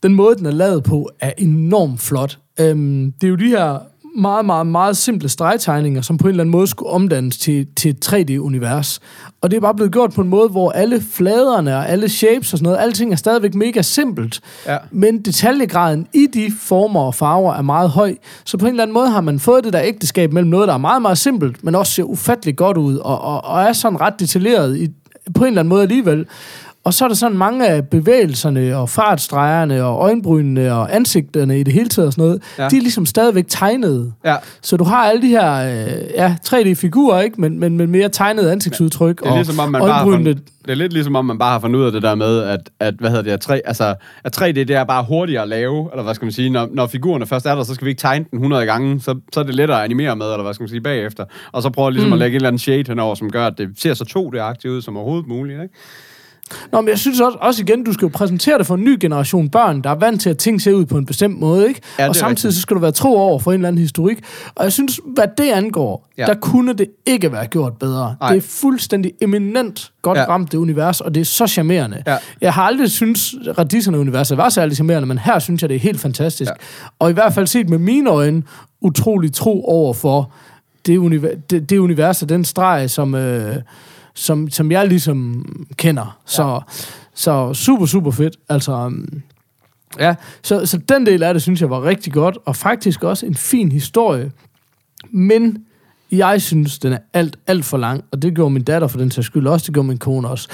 [0.03, 2.37] den måde, den er lavet på, er enormt flot.
[2.61, 3.79] Øhm, det er jo de her
[4.15, 7.89] meget, meget, meget simple stregtegninger, som på en eller anden måde skulle omdannes til, til
[7.91, 8.99] et 3D-univers.
[9.41, 12.53] Og det er bare blevet gjort på en måde, hvor alle fladerne og alle shapes
[12.53, 14.41] og sådan noget, alting er stadigvæk mega simpelt.
[14.67, 14.77] Ja.
[14.91, 18.15] Men detaljegraden i de former og farver er meget høj.
[18.45, 20.73] Så på en eller anden måde har man fået det der ægteskab mellem noget, der
[20.73, 24.01] er meget, meget simpelt, men også ser ufattelig godt ud, og, og, og er sådan
[24.01, 24.87] ret detaljeret i,
[25.35, 26.25] på en eller anden måde alligevel.
[26.83, 31.63] Og så er der sådan mange af bevægelserne og fartstregerne og øjenbrynene og ansigterne i
[31.63, 32.63] det hele taget og sådan noget, Ja.
[32.63, 32.69] ja.
[32.69, 34.13] de er ligesom stadigvæk tegnede.
[34.25, 34.35] Ja.
[34.61, 37.41] Så du har alle de her øh, ja, 3D-figurer, ikke?
[37.41, 39.19] Men, men, men mere tegnede ansigtsudtryk.
[39.23, 41.51] Det er, ligesom, om man bare øjenbrynene- fundet, det er lidt ligesom om man bare
[41.51, 43.95] har fundet ud af det der med, at, at hvad hedder det, at, 3, altså,
[44.23, 46.87] at 3D det er bare hurtigere at lave, eller hvad skal man sige, når, når
[46.87, 49.43] figurerne først er der, så skal vi ikke tegne den 100 gange, så, så er
[49.43, 51.25] det lettere at animere med, eller hvad skal man sige, bagefter.
[51.51, 52.13] Og så prøve ligesom mm.
[52.13, 54.81] at lægge et eller andet shade henover, som gør, at det ser så 2D-agtigt ud
[54.81, 55.75] som overhovedet muligt, ikke?
[56.71, 58.97] Nå, men jeg synes også, også igen, du skal jo præsentere det for en ny
[59.01, 61.81] generation børn, der er vant til, at ting ser ud på en bestemt måde, ikke?
[61.99, 62.53] Ja, og samtidig rigtigt.
[62.55, 64.19] så skal du være tro over for en eller anden historik.
[64.55, 66.25] Og jeg synes, hvad det angår, Ja.
[66.25, 68.15] der kunne det ikke være gjort bedre.
[68.21, 68.29] Nej.
[68.29, 70.25] Det er fuldstændig eminent godt Ja.
[70.29, 72.03] ramt, det univers, og det er så charmerende.
[72.07, 72.17] Ja.
[72.41, 75.99] Jeg har aldrig synes Radisserne-universet var særlig charmerende, men her synes jeg, det er helt
[75.99, 76.51] fantastisk.
[76.51, 76.55] Ja.
[76.99, 78.43] Og i hvert fald set med mine øjne,
[78.81, 80.31] utrolig tro over for
[80.85, 83.55] det, univer- det, det univers og den streg, som, øh,
[84.15, 85.45] som, som jeg ligesom
[85.75, 86.19] kender.
[86.25, 86.61] Så,
[87.13, 88.37] så super, super fedt.
[88.49, 89.21] Altså, um,
[89.99, 93.25] ja, så, så den del af det, synes jeg var rigtig godt, og faktisk også
[93.25, 94.31] en fin historie.
[95.11, 95.57] Men
[96.11, 99.11] jeg synes, den er alt, alt for lang, og det gjorde min datter for den
[99.11, 100.47] sags skyld også, det gjorde min kone også.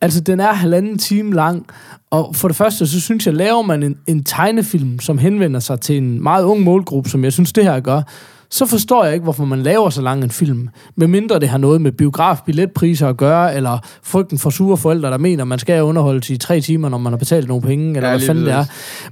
[0.00, 1.66] Altså, den er halvanden time lang,
[2.10, 5.80] og for det første, så synes jeg, laver man en, en tegnefilm, som henvender sig
[5.80, 8.02] til en meget ung målgruppe, som jeg synes, det her gør,
[8.52, 10.68] så forstår jeg ikke, hvorfor man laver så lang en film.
[10.96, 15.18] Med mindre det har noget med biografbilletpriser at gøre, eller frygten for sure forældre, der
[15.18, 18.16] mener, man skal underholde i tre timer, når man har betalt nogle penge, eller Ja,
[18.16, 18.64] hvad fanden det er.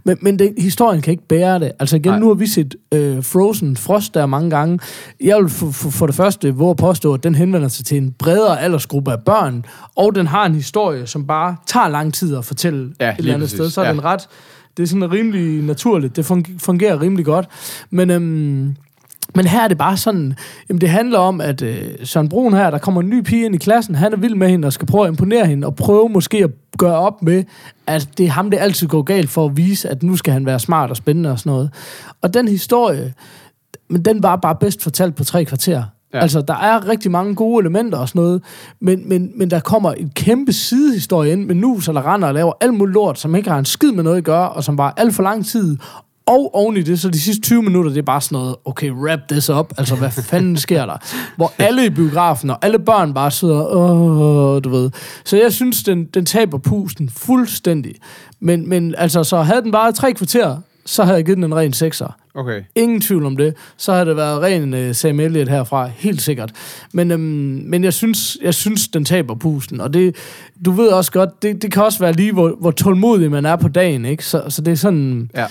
[0.05, 1.73] Men, men det, historien kan ikke bære det.
[1.79, 2.19] Altså igen, Nej.
[2.19, 4.79] Nu har vi set øh, Frozen Frost der mange gange.
[5.25, 7.97] Jeg vil for, for, for det første våge at påstå, at den henvender sig til
[7.99, 9.65] en bredere aldersgruppe af børn,
[9.97, 13.35] og den har en historie, som bare tager lang tid at fortælle Ja, et eller
[13.35, 13.57] andet præcis.
[13.59, 13.71] sted.
[13.71, 13.93] Så er Ja.
[13.93, 14.21] den ret...
[14.77, 16.17] Det er sådan rimelig naturligt.
[16.17, 17.47] Det fungerer, fungerer rimelig godt.
[17.91, 18.11] Men...
[18.11, 18.77] Øhm,
[19.35, 20.35] men her er det bare sådan,
[20.69, 23.55] jamen det handler om, at øh, Søren Brun her, der kommer en ny pige ind
[23.55, 26.09] i klassen, han er vild med hende og skal prøve at imponere hende, og prøve
[26.09, 27.45] måske at gøre op med,
[27.87, 30.47] at det er ham, det altid går galt for at vise, at nu skal han
[30.47, 31.71] være smart og spændende og sådan noget.
[32.23, 33.15] Og den historie,
[33.89, 35.85] men den var bare bedst fortalt på tre kvarter.
[36.15, 36.19] Ja.
[36.19, 38.43] Altså, der er rigtig mange gode elementer og sådan noget,
[38.81, 42.53] men, men, men der kommer en kæmpe sidehistorie ind med nus, der render og laver
[42.61, 44.95] alt muligt lort, som ikke har en skid med noget at gøre, og som var
[44.97, 45.77] alt for lang tid,
[46.31, 48.91] Og oven i det, så de sidste 20 minutter, det er bare sådan noget, okay,
[48.91, 49.73] wrap this up.
[49.79, 50.97] Altså, hvad fanden sker der?
[51.37, 54.91] Hvor alle i biografen, og alle børn bare sidder, åh, du ved.
[55.25, 57.95] Så jeg synes, den, den taber pusten fuldstændig.
[58.41, 61.55] Men, men altså, så havde den bare tre kvarter, så havde jeg givet den en
[61.55, 62.17] ren sekser.
[62.35, 62.63] Okay.
[62.75, 63.55] Ingen tvivl om det.
[63.77, 66.53] Så havde det været ren uh, Sam Elliott herfra, helt sikkert.
[66.93, 67.21] Men, øhm,
[67.67, 69.81] men jeg, synes, jeg synes, den taber pusten.
[69.81, 70.17] Og det,
[70.65, 73.57] du ved også godt, det, det kan også være lige, hvor, hvor tålmodig man er
[73.57, 74.05] på dagen.
[74.05, 74.25] Ikke?
[74.25, 75.31] Så, så det er sådan...
[75.37, 75.47] Ja.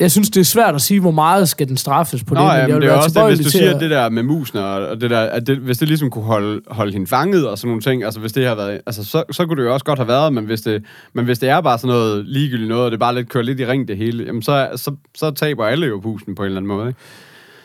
[0.00, 2.48] Jeg synes, det er svært at sige, hvor meget skal den straffes på Nå, det.
[2.48, 4.58] men ja, jeg det er også det, hvis du siger til det der med musen,
[4.58, 7.58] og og det der, at det, hvis det ligesom kunne holde, holde hende fanget og
[7.58, 9.84] sådan nogle ting, altså hvis det har været, altså så, så kunne det jo også
[9.84, 12.84] godt have været, men hvis det, men hvis det er bare sådan noget ligegyldigt noget,
[12.84, 15.66] og det bare lidt kører lidt i ring det hele, jamen så, så, så taber
[15.66, 17.00] alle jo pusen på en eller anden måde, ikke?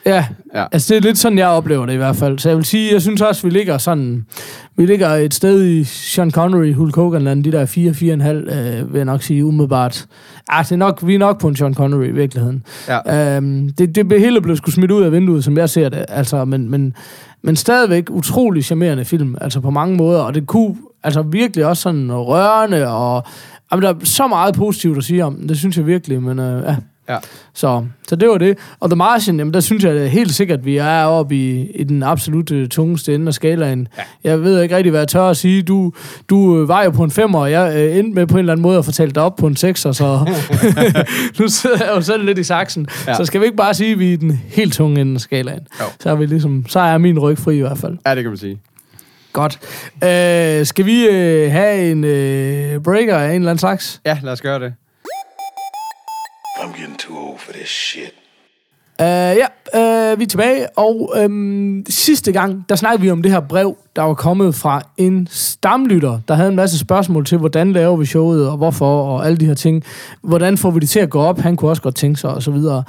[0.06, 0.66] Ja, Ja.
[0.72, 2.40] altså det er lidt sådan, jeg oplever det i hvert fald.
[2.40, 4.26] Så jeg vil sige, jeg synes også, vi ligger sådan...
[4.78, 9.06] Vi ligger et sted i Sean Connery, Hulk Hogan, de der 4-4,5, øh, vil jeg
[9.06, 10.06] nok sige umiddelbart.
[10.50, 12.64] Ah, det er nok, vi er nok på en Sean Connery i virkeligheden.
[12.88, 13.36] Ja.
[13.38, 16.06] Øhm, det, det hele blev sgu smidt ud af vinduet, som jeg ser det.
[16.10, 16.94] Altså, men, men,
[17.44, 20.20] men stadigvæk utrolig charmerende film, altså på mange måder.
[20.20, 23.24] Og det kunne altså virkelig også sådan rørende, og
[23.72, 25.50] jamen, der er så meget positivt at sige om den.
[25.50, 26.76] Det synes jeg virkelig, men øh, ja.
[27.10, 27.18] Ja.
[27.54, 28.58] Så, så det var det.
[28.80, 31.72] Og The Martian, jamen der synes jeg da helt sikkert, at vi er oppe i,
[31.72, 33.88] i den absolut øh, tungeste ende af skalaen.
[33.98, 34.04] Ja.
[34.24, 35.62] Jeg ved ikke rigtig, hvad jeg tør at sige.
[35.62, 35.94] Du,
[36.30, 38.54] du øh, var jo på en femmer, og jeg øh, endte med på en eller
[38.54, 40.06] anden måde at fortælle dig op på en sekser, så
[41.40, 42.88] nu sidder jeg jo selv lidt i saksen.
[43.08, 43.14] Ja.
[43.14, 45.22] Så skal vi ikke bare sige, at vi er i den helt tunge ende af
[45.22, 45.68] skalaen?
[45.80, 45.86] Jo.
[46.00, 47.98] Så er, vi ligesom, så er min ryg fri i hvert fald.
[48.06, 48.60] Ja, det kan man sige.
[49.34, 49.60] Godt.
[50.04, 54.02] Øh, skal vi øh, have en øh, breaker af en eller anden slags?
[54.06, 54.74] Ja, lad os gøre det.
[56.58, 58.14] I'm getting too old for this shit.
[59.02, 63.32] Uh, ja, uh, vi er tilbage, og um, sidste gang, der snakkede vi om det
[63.32, 67.74] her brev, der var kommet fra en stamlytter, der havde en masse spørgsmål til, hvordan
[67.74, 69.84] laver vi showet, og hvorfor, og alle de her ting.
[70.22, 71.40] Hvordan får vi det til at gå op?
[71.40, 72.84] Han kunne også godt tænke sig, og så videre.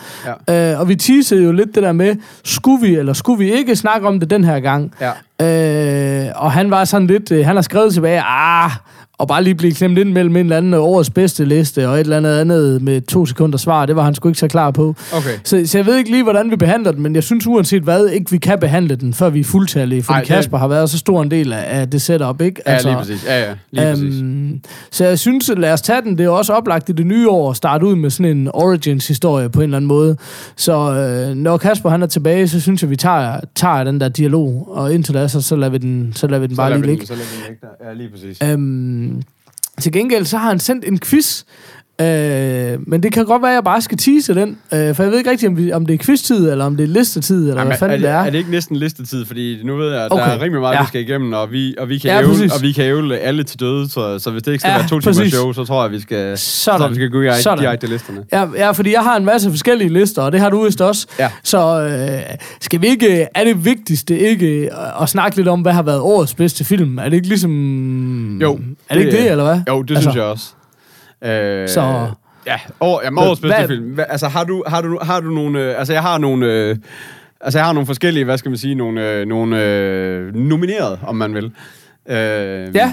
[0.49, 0.75] Ja.
[0.75, 3.77] Uh, og vi teasede jo lidt det der med, skulle vi eller skulle vi ikke
[3.77, 4.95] snakke om det den her gang?
[5.01, 5.11] Ja.
[6.33, 8.71] Uh, og han var sådan lidt, uh, han har skrevet tilbage, ah,
[9.19, 12.01] og bare lige blive klemt ind mellem en eller anden årets bedste liste, og et
[12.01, 14.95] eller andet andet med to sekunder svar, det var han sgu ikke så klar på.
[15.13, 15.31] Okay.
[15.45, 18.07] Så, så jeg ved ikke lige, hvordan vi behandler den, men jeg synes uanset hvad,
[18.07, 20.99] ikke vi kan behandle den, før vi er fuldtallige, fordi Ej, Kasper har været så
[20.99, 22.63] stor en del af, af det setup, ikke?
[22.67, 23.27] Ja, lige præcis.
[23.27, 24.21] Ja, ja, lige præcis.
[24.21, 26.19] Øhm, så jeg synes, lad os tage den.
[26.19, 29.49] Det er også oplagt i det nye år at starte ud med sådan en origins-historie
[29.49, 30.17] på en eller anden måde.
[30.57, 34.09] Så øh, når Kasper han er tilbage, så synes jeg, vi tager, tager den der
[34.09, 36.83] dialog, og indtil da, så, så lader vi den, så lader vi den bare lader
[36.83, 37.07] lige ligge.
[37.07, 37.89] Så lader vi den ligge der.
[37.89, 38.39] Ja, lige præcis.
[38.43, 39.06] Øhm,
[39.81, 41.43] til gengæld, så har han sendt en quiz,
[42.01, 45.11] øh, men det kan godt være, at jeg bare skal tease den, øh, for jeg
[45.13, 47.55] ved ikke rigtig, om, vi, om det er quiz-tid, eller om det er listetid, eller
[47.55, 48.19] Jamen, hvad fanden er, det, det er.
[48.19, 49.27] er det ikke næsten listetid?
[49.27, 50.25] Fordi nu ved jeg, at okay.
[50.25, 50.81] Der er rimelig meget, ja.
[50.81, 53.43] Vi skal igennem, og vi, og vi kan Ja, ævle, og vi kan ævle alle
[53.43, 55.33] til døde, så, så hvis det ikke skal Ja, være to præcis.
[55.33, 56.81] show, så tror jeg, vi skal, Sådan.
[56.81, 57.59] så vi skal gå i Sådan.
[57.59, 58.25] direkte listerne.
[58.33, 61.07] Ja, ja, fordi jeg har en masse forskellige lister, og det har du vist også.
[61.19, 61.31] Ja.
[61.45, 65.83] Så øh, skal vi ikke, er det vigtigste ikke at snakke lidt om, hvad har
[65.83, 66.99] været årets bedste film?
[66.99, 68.39] Er det ikke ligesom...
[68.41, 68.59] Jo.
[68.89, 69.61] Er det, ikke det, eller hvad?
[69.69, 70.47] Jo, det altså, synes jeg også.
[71.25, 72.11] Øh, Så-
[72.47, 73.99] Ja, år, jamen, årets bedste Hvad- film.
[74.09, 75.61] Altså, har du, har du, har du nogle...
[75.61, 76.47] Øh, altså, jeg har nogle...
[76.47, 76.77] Øh,
[77.41, 81.17] altså, jeg har nogle forskellige, hvad skal man sige, nogle, øh, nogle øh, nomineret, om
[81.17, 81.45] man vil.
[82.09, 82.93] Øh, Ja,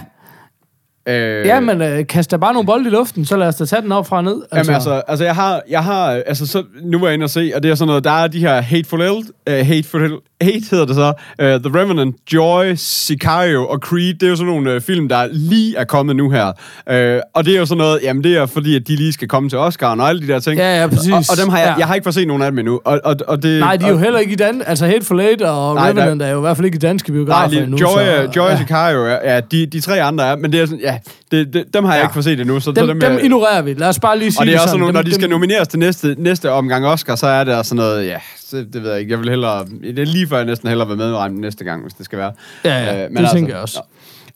[1.07, 3.65] Øh, ja men øh, kast da bare nogle bolde i luften, så lad os da
[3.65, 4.41] tage den op fra ned.
[4.51, 4.71] Altså.
[4.71, 7.51] Jamen altså, altså jeg har, jeg har, altså så, nu var jeg inde og se,
[7.55, 10.11] og det er sådan noget, der er de her Hateful Eight, uh, Hateful
[10.41, 14.53] Eight hedder det så, uh, The Revenant, Joy, Sicario og Creed, det er jo sådan
[14.53, 16.45] nogle uh, film, der lige er kommet nu her.
[16.45, 19.27] Uh, og det er jo sådan noget, jamen det er fordi, at de lige skal
[19.27, 20.57] komme til Oscar'en og alle de der ting.
[20.57, 21.11] Ja, ja, præcis.
[21.11, 21.73] Og, og dem har jeg, Ja.
[21.77, 22.81] jeg har ikke fået set nogen af dem endnu.
[22.85, 24.61] Og, og, og det, Nej, de er jo og, heller ikke i dan...
[24.65, 27.17] Altså, Hateful Eight og Nej, Revenant er jo i hvert fald ikke i danske Nej,
[27.17, 27.77] biografer lige, endnu.
[27.77, 28.57] Joy, så, Joy ja.
[28.57, 30.92] Sicario, ja, de, de tre andre er, men det er sådan, ja,
[31.31, 32.05] det, det, dem har jeg Ja.
[32.05, 32.59] ikke fået set endnu.
[32.59, 33.73] Så, så Dem, dem, dem jeg- ignorerer vi.
[33.73, 34.85] Lad os bare lige sige Og det er også sådan.
[34.85, 37.75] Dem- når de skal dem- nomineres til næste, næste omgang Oscar, så er det sådan
[37.75, 38.17] noget, ja,
[38.51, 39.11] det, det ved jeg ikke.
[39.11, 41.93] Jeg vil hellere, det er lige før jeg næsten hellere vil medregne næste gang, hvis
[41.93, 42.31] det skal være.
[42.65, 43.81] Ja, ja, det tænker jeg også.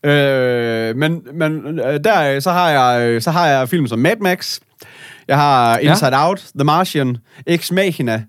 [0.03, 0.89] Ja.
[0.89, 4.15] Øh, men men øh, der, så har jeg, øh, så har jeg film som Mad
[4.21, 4.59] Max,
[5.27, 7.17] jeg har Inside Out, The Martian,
[7.47, 8.23] Ex Machina,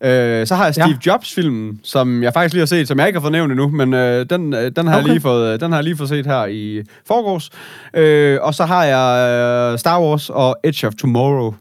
[0.00, 1.12] Øh, så har jeg Steve Ja.
[1.12, 3.94] Jobs-filmen, som jeg faktisk lige har set, som jeg ikke har fået nævnt endnu, men
[3.94, 5.02] øh, den, øh, den, har Okay.
[5.06, 7.50] jeg lige fået, den har jeg lige fået set her i forgårs.
[7.96, 9.30] Øh, og så har jeg
[9.72, 11.54] øh, Star Wars og Edge of Tomorrow.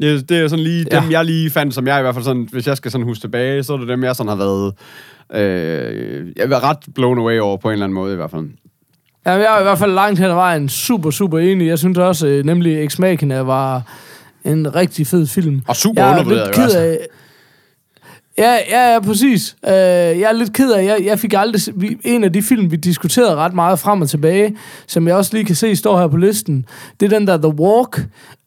[0.00, 1.00] Det, det er sådan lige Ja.
[1.00, 3.20] dem, jeg lige fandt, som jeg i hvert fald sådan, hvis jeg skal sådan huske
[3.20, 4.72] tilbage, så er det dem, jeg sådan har været,
[5.34, 8.46] øh, jeg har ret blown away over på en eller anden måde i hvert fald.
[9.26, 11.66] Ja, jeg er i hvert fald langt hen ad vejen super, super enig.
[11.68, 13.82] Jeg synes også, øh, nemlig Ex Machina var
[14.44, 15.62] en rigtig fed film.
[15.68, 16.98] Og super jeg er undervurderet jo altså.
[18.38, 19.56] Ja, ja, ja, præcis.
[19.62, 21.62] Uh, jeg er lidt ked af, jeg, jeg fik aldrig...
[21.74, 25.30] Vi, en af de film, vi diskuterede ret meget frem og tilbage, som jeg også
[25.34, 26.66] lige kan se står her på listen,
[27.00, 28.06] det er den der The Walk,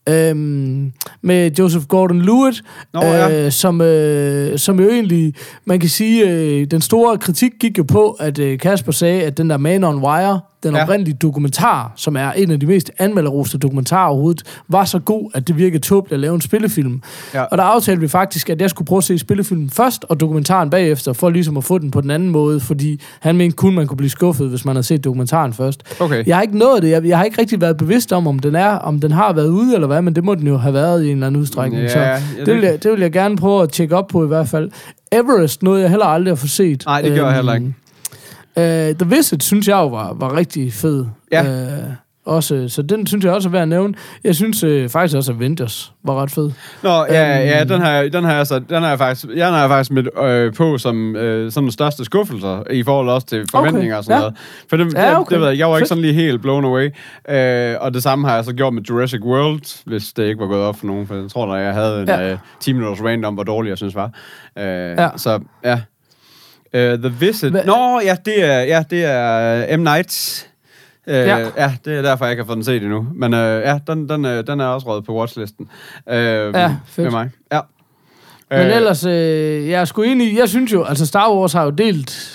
[0.10, 2.62] øhm, med Joseph Gordon-Levitt,
[2.93, 3.45] Nå, ja.
[3.45, 5.34] øh, som, øh, som jo egentlig,
[5.65, 9.38] man kan sige, øh, den store kritik gik jo på, at øh, Kasper sagde, at
[9.38, 10.84] den der Man on Wire, den Ja.
[10.84, 15.48] oprindelige dokumentar, som er en af de mest anmelderoste dokumentarer overhovedet, var så god, at
[15.48, 17.02] det virkede tåbeligt at lave en spillefilm.
[17.34, 17.42] Ja.
[17.44, 20.70] Og der aftalte vi faktisk, at jeg skulle prøve at se spillefilmen først, og dokumentaren
[20.70, 23.88] bagefter, for ligesom at få den på den anden måde, fordi han mente kun, man
[23.88, 25.84] kunne blive skuffet, hvis man havde set dokumentaren først.
[26.02, 26.24] Okay.
[26.26, 26.90] Jeg har ikke nået det.
[26.90, 29.48] Jeg, jeg har ikke rigtig været bevidst om, om den er, om den har været
[29.50, 31.84] ude eller hvad, men det må den jo have været i en eller anden udstrækning.
[31.84, 34.24] Ja, så ja, det, vil jeg, det vil jeg gerne prøve at tjekke op på
[34.24, 34.72] i hvert fald.
[35.12, 36.84] Everest nåede jeg heller aldrig at få set.
[36.86, 37.74] Nej, det gjorde jeg heller ikke.
[38.58, 41.06] Øh, The Visit synes jeg jo var, var rigtig fed.
[41.32, 41.43] Ja.
[41.43, 41.84] Øh,
[42.26, 43.93] også, så den synes jeg også er værd at nævne.
[44.24, 46.52] Jeg synes øh, faktisk også, at Avengers var ret fed.
[46.84, 47.48] Nå, ja, Øhm.
[47.50, 49.91] ja, den har, den har jeg så, den har jeg faktisk, jeg har jeg faktisk
[49.91, 53.98] med øh, på som øh, sådan den største skuffelser i forhold også til forventninger Okay,
[53.98, 54.20] og sådan ja.
[54.22, 54.38] noget.
[54.70, 55.34] For det, Ja, okay.
[55.36, 56.89] det ved jeg, jeg var ikke sådan lige helt blown away.
[57.30, 60.48] Øh, og det samme har jeg så gjort med Jurassic World, hvis det ikke var
[60.48, 62.32] gået op for nogen, for jeg tror, at jeg havde en Ja.
[62.32, 64.12] øh, 10 minutters random, hvor dårlig jeg synes var.
[64.58, 65.10] Øh, ja.
[65.17, 65.80] Så, ja.
[66.78, 67.54] Øh, The Visit.
[67.56, 69.84] Hva- Nå, ja, det er, ja, det er øh, M.
[69.84, 70.44] Night.
[71.08, 71.38] Øh, Ja.
[71.58, 71.74] ja.
[71.86, 73.08] det er derfor, jeg ikke har fået den set endnu.
[73.16, 75.68] Men øh, ja, den, den, øh, den er også røget på watchlisten.
[76.10, 76.16] Øh,
[76.56, 77.04] Ja, fedt.
[77.06, 77.30] Med mig.
[77.54, 77.60] Ja.
[78.52, 80.38] Men ellers, øh, jeg er sgu enig.
[80.38, 82.34] Jeg synes jo, altså Star Wars har jo delt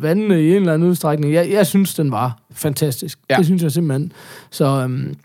[0.00, 1.32] vandene i en eller anden udstrækning.
[1.34, 3.18] Jeg, jeg synes, den var fantastisk.
[3.30, 3.36] Ja.
[3.36, 4.12] Det synes jeg simpelthen.
[4.50, 5.16] Så, øhm,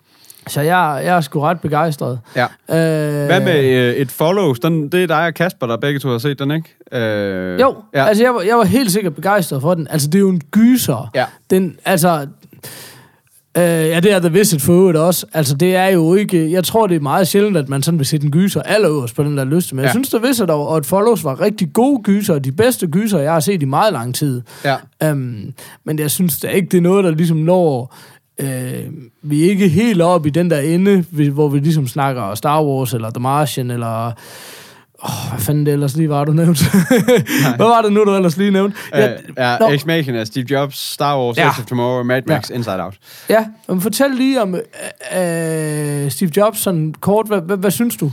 [0.48, 2.20] så jeg, jeg er sgu ret begejstret.
[2.36, 2.44] Ja.
[2.44, 4.60] Øh, Hvad med øh, et follows?
[4.60, 6.76] Den, det er dig og Kasper, der begge to har set den, ikke?
[7.06, 8.06] Øh, Jo, ja.
[8.06, 9.88] Altså jeg var, jeg var helt sikkert begejstret for den.
[9.90, 11.12] Altså det er jo en gyser.
[11.16, 11.26] Ja.
[11.50, 12.28] Den, altså...
[13.58, 15.26] Øh, ja, det er The Visit for øvrigt også.
[15.34, 16.52] Altså, det er jo ikke...
[16.52, 19.24] Jeg tror, det er meget sjældent, at man sådan vil se den gyser allerøverst på
[19.24, 19.76] den der liste.
[19.76, 19.84] Men ja.
[19.84, 22.40] jeg synes, The Visit og, og et Follows var rigtig gode gyser.
[22.40, 24.42] De bedste gyser, jeg har set i meget lang tid.
[24.64, 25.12] Ja.
[25.12, 25.54] Um,
[25.84, 27.96] men jeg synes da ikke, det er noget, der ligesom når...
[28.40, 28.84] Øh,
[29.22, 32.94] vi er ikke helt oppe i den der ende, hvor vi ligesom snakker Star Wars,
[32.94, 34.12] eller The Martian, eller...
[35.04, 36.66] Åh, hvad fanden det ellers lige var, du nævnte?
[37.58, 38.78] hvad var det nu, du ellers lige nævnte?
[38.96, 39.04] Øh,
[39.38, 39.58] ja.
[39.70, 41.42] Ex Machina, Steve Jobs, Star Wars, Ja.
[41.42, 41.48] ja.
[41.50, 42.56] Edge of Tomorrow, Mad Max, ja.
[42.56, 42.94] Inside Out.
[43.30, 44.62] Ja, men fortæl lige om øh,
[46.06, 47.28] øh, Steve Jobs, sådan kort.
[47.28, 48.12] Hvad, hvad, hvad synes du?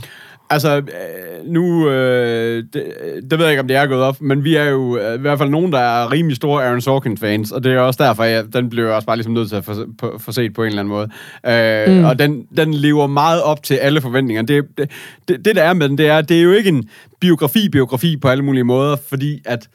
[0.53, 2.83] Altså, øh, nu, øh, det,
[3.29, 5.21] det ved jeg ikke, om det er gået op, men vi er jo øh, i
[5.21, 8.53] hvert fald nogen, der er rimelig store Aaron Sorkin-fans, og det er også derfor, jeg,
[8.53, 10.67] den blev jeg også bare ligesom nødt til at få, på, få set på en
[10.67, 11.09] eller anden måde.
[11.47, 12.05] Øh, mm.
[12.05, 14.43] Og den, den lever meget op til alle forventninger.
[14.43, 14.91] Det, det,
[15.27, 16.89] det, det, der er med den, det er, det er jo ikke en
[17.21, 19.67] biografi-biografi på alle mulige måder, fordi at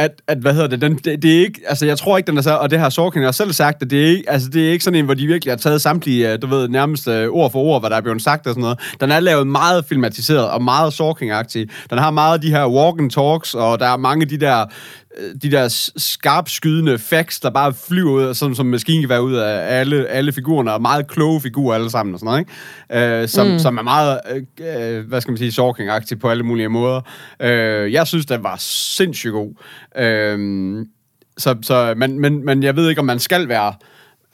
[0.00, 2.38] at, at, hvad hedder det, den, det, det er ikke, altså jeg tror ikke, den
[2.38, 4.68] er så, og det har Sorkin også selv sagt, at det er ikke, altså det
[4.68, 7.28] er ikke sådan en, hvor de virkelig har taget samtlige, øh, du ved, nærmest øh,
[7.28, 8.78] ord for ord, hvad der er blevet sagt og sådan noget.
[9.00, 11.66] Den er lavet meget filmatiseret og meget Sorkin-agtig.
[11.90, 14.40] Den har meget af de her walk and talks, og der er mange af de
[14.40, 14.66] der,
[15.42, 20.32] de der skarpskydende facts, der bare flyver ud, som, som maskingevær ud af alle, alle
[20.32, 23.22] figurerne, og meget kloge figurer alle sammen og sådan noget, ikke?
[23.22, 23.58] Øh, som, mm.
[23.58, 27.00] som er meget, øh, øh, hvad skal man sige, Sorkin-agtig på alle mulige måder.
[27.40, 29.54] Øh, jeg synes, den var sindssygt god.
[29.96, 30.86] Øh,
[31.38, 33.74] så, så, men, men, men jeg ved ikke, om man skal være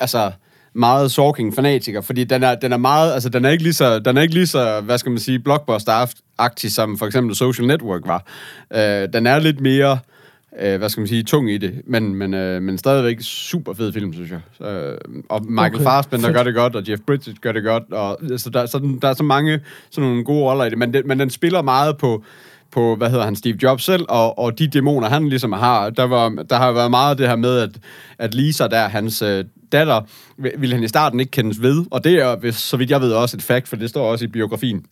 [0.01, 0.31] altså,
[0.75, 4.17] meget Sorking-fanatiker, fordi den er, den er meget, altså den er ikke lige så, den
[4.17, 8.27] er ikke lige så, hvad skal man sige, blockbuster-agtig, som for eksempel Social Network var.
[8.75, 10.16] Øh, den er lidt mere, øh,
[10.61, 14.13] hvad skal man sige, tung i det, men, men, øh, men stadigvæk super fed film,
[14.13, 14.67] synes jeg.
[14.67, 18.19] Øh, og Michael Okay, Fassbender gør det godt, og Jeff Bridges gør det godt, og
[18.37, 21.07] så der, så, der er så mange sådan nogle gode roller i det, men, det,
[21.07, 22.25] men den spiller meget på,
[22.71, 25.91] på, hvad hedder han, Steve Jobs selv, og, og de dæmoner, han ligesom har.
[25.91, 27.71] Der, var, der har været meget af det her med, at,
[28.19, 30.01] at Lisa, der hans øh, datter,
[30.39, 33.13] vil- ville han i starten ikke kendes ved, og det er, så vidt jeg ved,
[33.13, 34.85] også et fact, for det står også i biografien.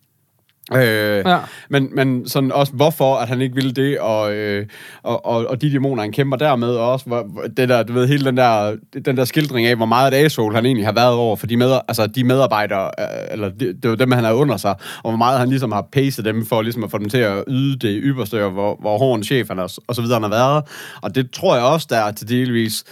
[0.73, 1.39] Øh, Ja.
[1.71, 4.67] men, men sådan også, hvorfor at han ikke ville det, og, øh,
[5.03, 8.09] og, og, og de dæmoner, han kæmper dermed, og også hvor, det der, du ved,
[8.09, 11.15] hele den der, den der skildring af, hvor meget et asshole han egentlig har været
[11.15, 14.33] over for de, med, altså de medarbejdere, øh, eller det, det var dem, han har
[14.33, 17.09] under sig, og hvor meget han ligesom har pacet dem for ligesom at få dem
[17.09, 20.03] til at yde det ypperste, og hvor, hvor hård en chef han er, og så
[20.03, 20.65] videre han har været.
[21.03, 22.85] Og det tror jeg også, der er til delvis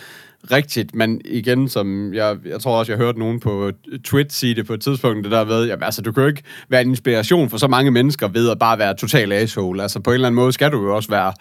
[0.51, 3.71] rigtigt, men igen, som jeg, jeg tror også, jeg hørte nogen på
[4.05, 6.43] Twitch sige det på et tidspunkt, det der ved, jamen, altså, du kan jo ikke
[6.69, 9.83] være en inspiration for så mange mennesker ved at bare være total asshole.
[9.83, 11.33] Altså, på en eller anden måde skal du jo også være,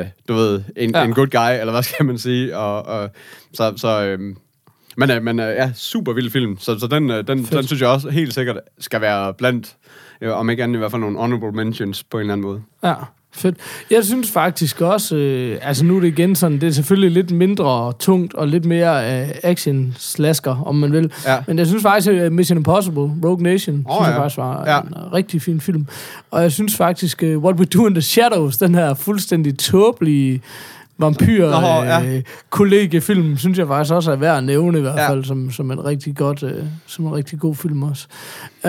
[0.00, 1.04] øh, du ved, en, Ja.
[1.04, 3.10] en good guy, eller hvad skal man sige, og, og
[3.52, 4.18] så, så øh,
[4.96, 7.80] men, øh, men øh, ja, super vild film, så, så den, øh, den, den synes
[7.82, 9.76] jeg også helt sikkert skal være blandt,
[10.20, 12.62] øh, om ikke andet i hvert fald nogle honorable mentions på en eller anden måde.
[12.84, 12.94] Ja,
[13.32, 13.56] fedt.
[13.90, 17.30] Jeg synes faktisk også, øh, altså nu er det igen sådan, det er selvfølgelig lidt
[17.30, 21.12] mindre tungt og lidt mere øh, action-slasker, om man vil.
[21.26, 21.36] Ja.
[21.46, 24.20] Men jeg synes faktisk, at Mission Impossible, Rogue Nation, Åh, synes jeg ja.
[24.22, 24.80] faktisk var Ja.
[24.80, 25.86] en øh, rigtig fin film.
[26.30, 30.42] Og jeg synes faktisk, uh, What We Do in the Shadows, den her fuldstændig tåbelige
[31.00, 32.04] vampyr Nå, ja.
[32.16, 35.10] øh, kollegefilm, synes jeg faktisk også er værd at nævne i hvert Ja.
[35.10, 38.06] fald, som, som en rigtig godt, øh, som en rigtig god film også.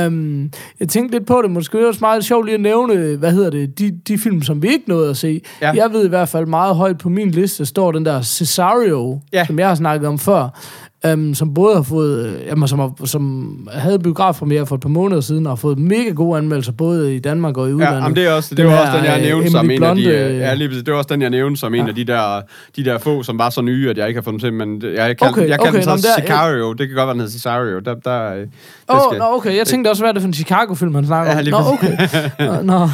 [0.08, 3.50] Um, jeg tænkte lidt på det, måske også meget sjovt lige at nævne, hvad hedder
[3.50, 5.42] det, de, de film, som vi ikke nåede at se.
[5.62, 5.72] Ja.
[5.76, 9.46] Jeg ved i hvert fald meget højt på min liste, står den der Cesario, Ja.
[9.46, 10.60] som jeg har snakket om før,
[11.08, 14.90] um, som både har fået, øh, jamen, som, har, som havde biografpremiere for et par
[14.90, 18.02] måneder siden, og har fået mega gode anmeldelser, både i Danmark og i Ja, udlandet.
[18.02, 19.84] jamen, det er også, det Den var her, også den, jeg øh, nævnte som en
[19.84, 20.04] af de...
[20.06, 20.70] Øh, øh, Ja, lige.
[20.70, 21.88] Det var også den, jeg nævnte som en Ja.
[21.88, 22.42] af de der,
[22.76, 25.18] de der få, som var så nye, at jeg ikke har fundet til, men jeg
[25.18, 26.74] kaldte, Okay, jeg kaldte okay, den nå, så der- Sicario.
[26.74, 27.80] Det kan godt være, den hedder Sicario.
[27.80, 28.50] Der, der, øh, det
[28.90, 29.58] Åh, skal- oh, okay.
[29.58, 31.44] Jeg tænkte også, hvad er det for en Chicago-film, han snakker Ja, om.
[31.44, 31.98] lige Nå, okay.
[32.40, 32.90] Nå, nå.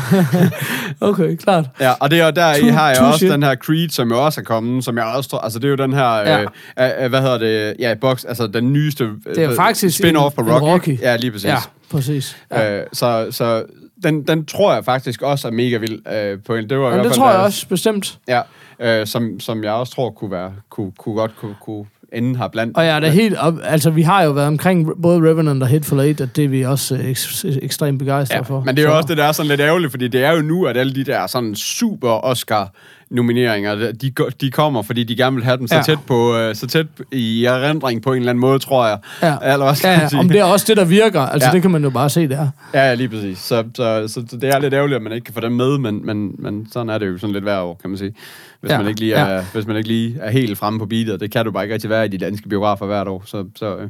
[1.09, 1.65] okay, klart.
[1.81, 3.31] Ja, og det er, der i har jeg også shit.
[3.31, 5.69] den her Creed, som jo også er kommet, som jeg også tror, altså det er
[5.69, 6.41] jo den her, Ja.
[6.41, 10.29] øh, øh, hvad hedder det, ja, box, altså den nyeste øh, Det er faktisk spin-off
[10.35, 10.63] på Rocky.
[10.63, 11.01] Rocky.
[11.01, 11.45] Ja, lige præcis.
[11.45, 11.57] Ja,
[11.91, 12.37] præcis.
[12.51, 12.77] Ja.
[12.79, 13.63] Øh, så så
[14.03, 16.69] den, den tror jeg faktisk også er mega vild øh, på en.
[16.69, 18.19] Det var i Jamen, hvert det fald, tror jeg da- også, bestemt.
[18.27, 18.41] Ja,
[18.79, 22.47] øh, som, som jeg også tror kunne være, kunne, kunne godt kunne, kunne ende her
[22.47, 22.77] blandt.
[22.77, 25.69] Og jeg er da helt op, altså vi har jo været omkring både Revenant og
[25.69, 28.63] Hateful Eight, og det er vi også øh, eks, ekstremt begejstrede Ja, for.
[28.65, 30.31] men det er jo Så- også det, der er sådan lidt ærgerligt, fordi det er
[30.31, 32.71] jo nu, at alle de der sådan super Oscar
[33.09, 35.81] nomineringer, de, de kommer, fordi de gerne vil have dem så Ja.
[35.81, 38.97] tæt på, øh, så tæt i erindring på en eller anden måde, tror jeg.
[39.21, 40.19] Ja, Eller skal ja, ja sige?
[40.19, 41.21] om det er også det, der virker.
[41.21, 41.53] Altså Ja.
[41.53, 42.49] det kan man jo bare se der.
[42.73, 43.37] Ja, lige præcis.
[43.39, 45.77] Så, så, så, så det er lidt ærgerligt, at man ikke kan få dem med,
[45.77, 48.13] men, men, men sådan er det jo sådan lidt hver år, kan man sige.
[48.61, 49.43] Hvis, Ja, man ikke lige er, ja.
[49.53, 51.89] hvis man ikke lige er helt fremme på beatet, det kan du bare ikke rigtig
[51.89, 53.23] være i de danske biografer hvert år.
[53.25, 53.89] Så, så, øh,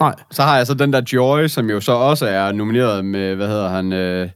[0.00, 0.14] Nej.
[0.30, 3.48] så har jeg så den der Joy, som jo så også er nomineret med, hvad
[3.48, 4.28] hedder han, øh,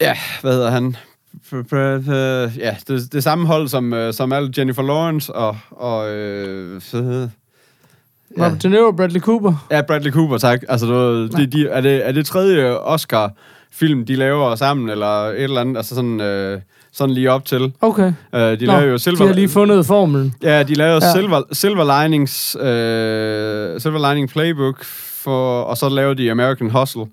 [0.00, 0.96] ja, hvad hedder han?
[1.44, 5.56] F- f- f- Ja, det, det samme hold som, øh, som alle Jennifer Lawrence og,
[5.70, 7.28] og øh, hedder
[8.38, 8.44] Ja.
[8.46, 9.66] Robert De Niro, Bradley Cooper.
[9.70, 10.62] Ja, Bradley Cooper, tak.
[10.68, 15.42] Altså, du, de, de, er, det, er det tredje Oscar-film, de laver sammen, eller et
[15.42, 16.60] eller andet, altså sådan, øh,
[16.92, 17.72] sådan lige op til?
[17.80, 18.06] Okay.
[18.32, 19.18] Uh, de Nå, laver jo Silver...
[19.18, 20.34] de har lige fundet formelen.
[20.42, 21.06] Ja, de lavede Ja.
[21.06, 21.12] ja.
[21.20, 27.06] Silver, Silver Linings, øh, Silver Lining Playbook, for, og så lavede de American Hustle.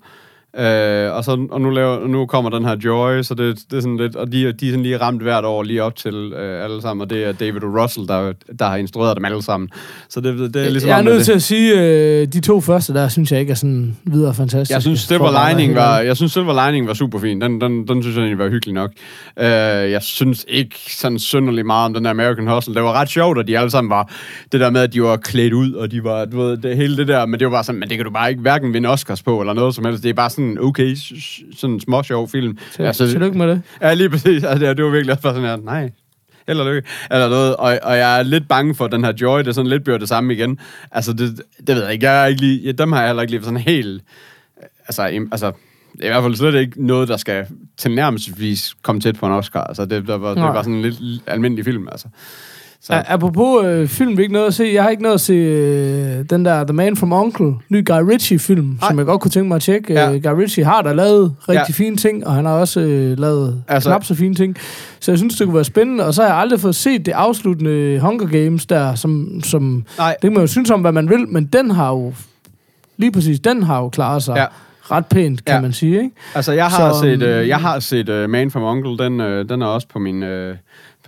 [0.58, 3.80] Øh, og, så, og nu, laver, nu kommer den her Joy, så det, det er
[3.80, 6.64] sådan lidt, og de, de er sådan lige ramt hvert år lige op til øh,
[6.64, 7.82] alle sammen, og det er David O.
[7.82, 9.68] Russell, der, der har instrueret dem alle sammen.
[10.08, 12.60] Så det, det er ligesom jeg er nødt det, til at sige, øh, de to
[12.60, 14.74] første der, synes jeg ikke er sådan videre fantastiske.
[14.74, 17.40] Jeg synes, Silver Lining var, jeg synes, Silver Lining var super fin.
[17.40, 18.90] Den, den, den synes jeg egentlig var hyggelig nok.
[19.36, 22.74] Uh, jeg synes ikke sådan synderligt meget om den der American Hustle.
[22.74, 24.12] Det var ret sjovt, at de alle sammen var
[24.52, 26.96] det der med, at de var klædt ud, og de var, du ved, det, hele
[26.96, 28.88] det der, men det var bare sådan, men det kan du bare ikke hverken vinde
[28.88, 30.02] Oscars på, eller noget som helst.
[30.02, 32.58] Det er bare sådan, okay, s- s- sådan små sjov film.
[32.72, 33.62] Til- Tillykke med det.
[33.80, 34.44] Ja, lige præcis.
[34.44, 35.90] Altså, det, var virkelig også bare sådan her, nej,
[36.48, 36.88] held og lykke.
[37.10, 37.56] Eller noget.
[37.56, 39.98] Og, og jeg er lidt bange for, at den her Joy, det sådan lidt bliver
[39.98, 40.58] det samme igen.
[40.92, 42.06] Altså, det, det ved jeg ikke.
[42.06, 44.02] Jeg er ikke lige, ja, dem har jeg heller ikke lige sådan helt...
[44.88, 45.52] Altså, im, altså, er
[46.04, 49.60] i hvert fald slet ikke noget, der skal tilnærmelsesvis komme tæt på en Oscar.
[49.64, 52.08] Altså, det, der var, det var sådan en lidt almindelig film, altså.
[52.86, 53.02] Så, Ja.
[53.06, 54.70] Apropos øh, film, vi ikke noget at se.
[54.74, 58.00] Jeg har ikke noget at se øh, den der The Man from Uncle, ny Guy
[58.10, 59.92] Ritchie-film, som jeg godt kunne tænke mig at tjekke.
[59.92, 60.10] Ja.
[60.10, 60.30] Ja.
[60.30, 61.84] Guy Ritchie har da lavet rigtig Ja.
[61.84, 64.56] fine ting, og han har også øh, lavet Altså- knap så fine ting.
[65.00, 66.06] Så jeg synes, det kunne være spændende.
[66.06, 70.10] Og så har jeg aldrig fået set det afsluttende Hunger Games der, som, som Nej.
[70.12, 72.14] det kan man jo synes om, hvad man vil, men den har jo,
[72.96, 74.46] lige præcis, den har jo klaret sig Ja.
[74.96, 75.60] ret pænt, kan Ja.
[75.60, 76.10] man sige, ikke?
[76.34, 79.04] Altså, jeg har Så, set, øh, øhm, jeg har set uh, Man from Uncle.
[79.04, 80.22] Den, øh, den er også på min...
[80.22, 80.56] Øh,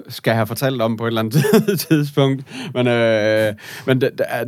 [0.09, 2.45] skal jeg have fortalt om på et eller andet tidspunkt.
[2.75, 3.55] Men, øh,
[3.87, 4.01] men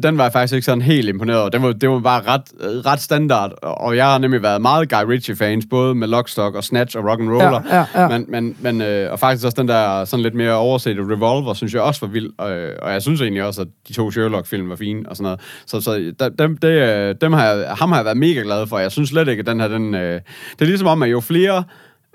[0.03, 1.49] den, var jeg faktisk ikke sådan helt imponeret over.
[1.49, 2.43] Den var, det var bare ret,
[2.87, 3.53] ret standard.
[3.63, 7.75] Og jeg har nemlig været meget Guy Ritchie-fans, både med Lockstock og Snatch og Rock'n'Roller.
[7.75, 8.09] Ja, ja, ja.
[8.09, 11.75] Men, men, men, øh, og faktisk også den der sådan lidt mere oversete Revolver, synes
[11.75, 12.31] jeg også var vild.
[12.39, 12.51] Og,
[12.83, 15.41] og jeg synes egentlig også, at de to Sherlock-film var fine og sådan noget.
[15.67, 18.79] Så, så dem, det, øh, dem har jeg, ham har jeg været mega glad for.
[18.79, 20.21] Jeg synes slet ikke, at den her, den, øh,
[20.53, 21.65] det er ligesom om, at jo flere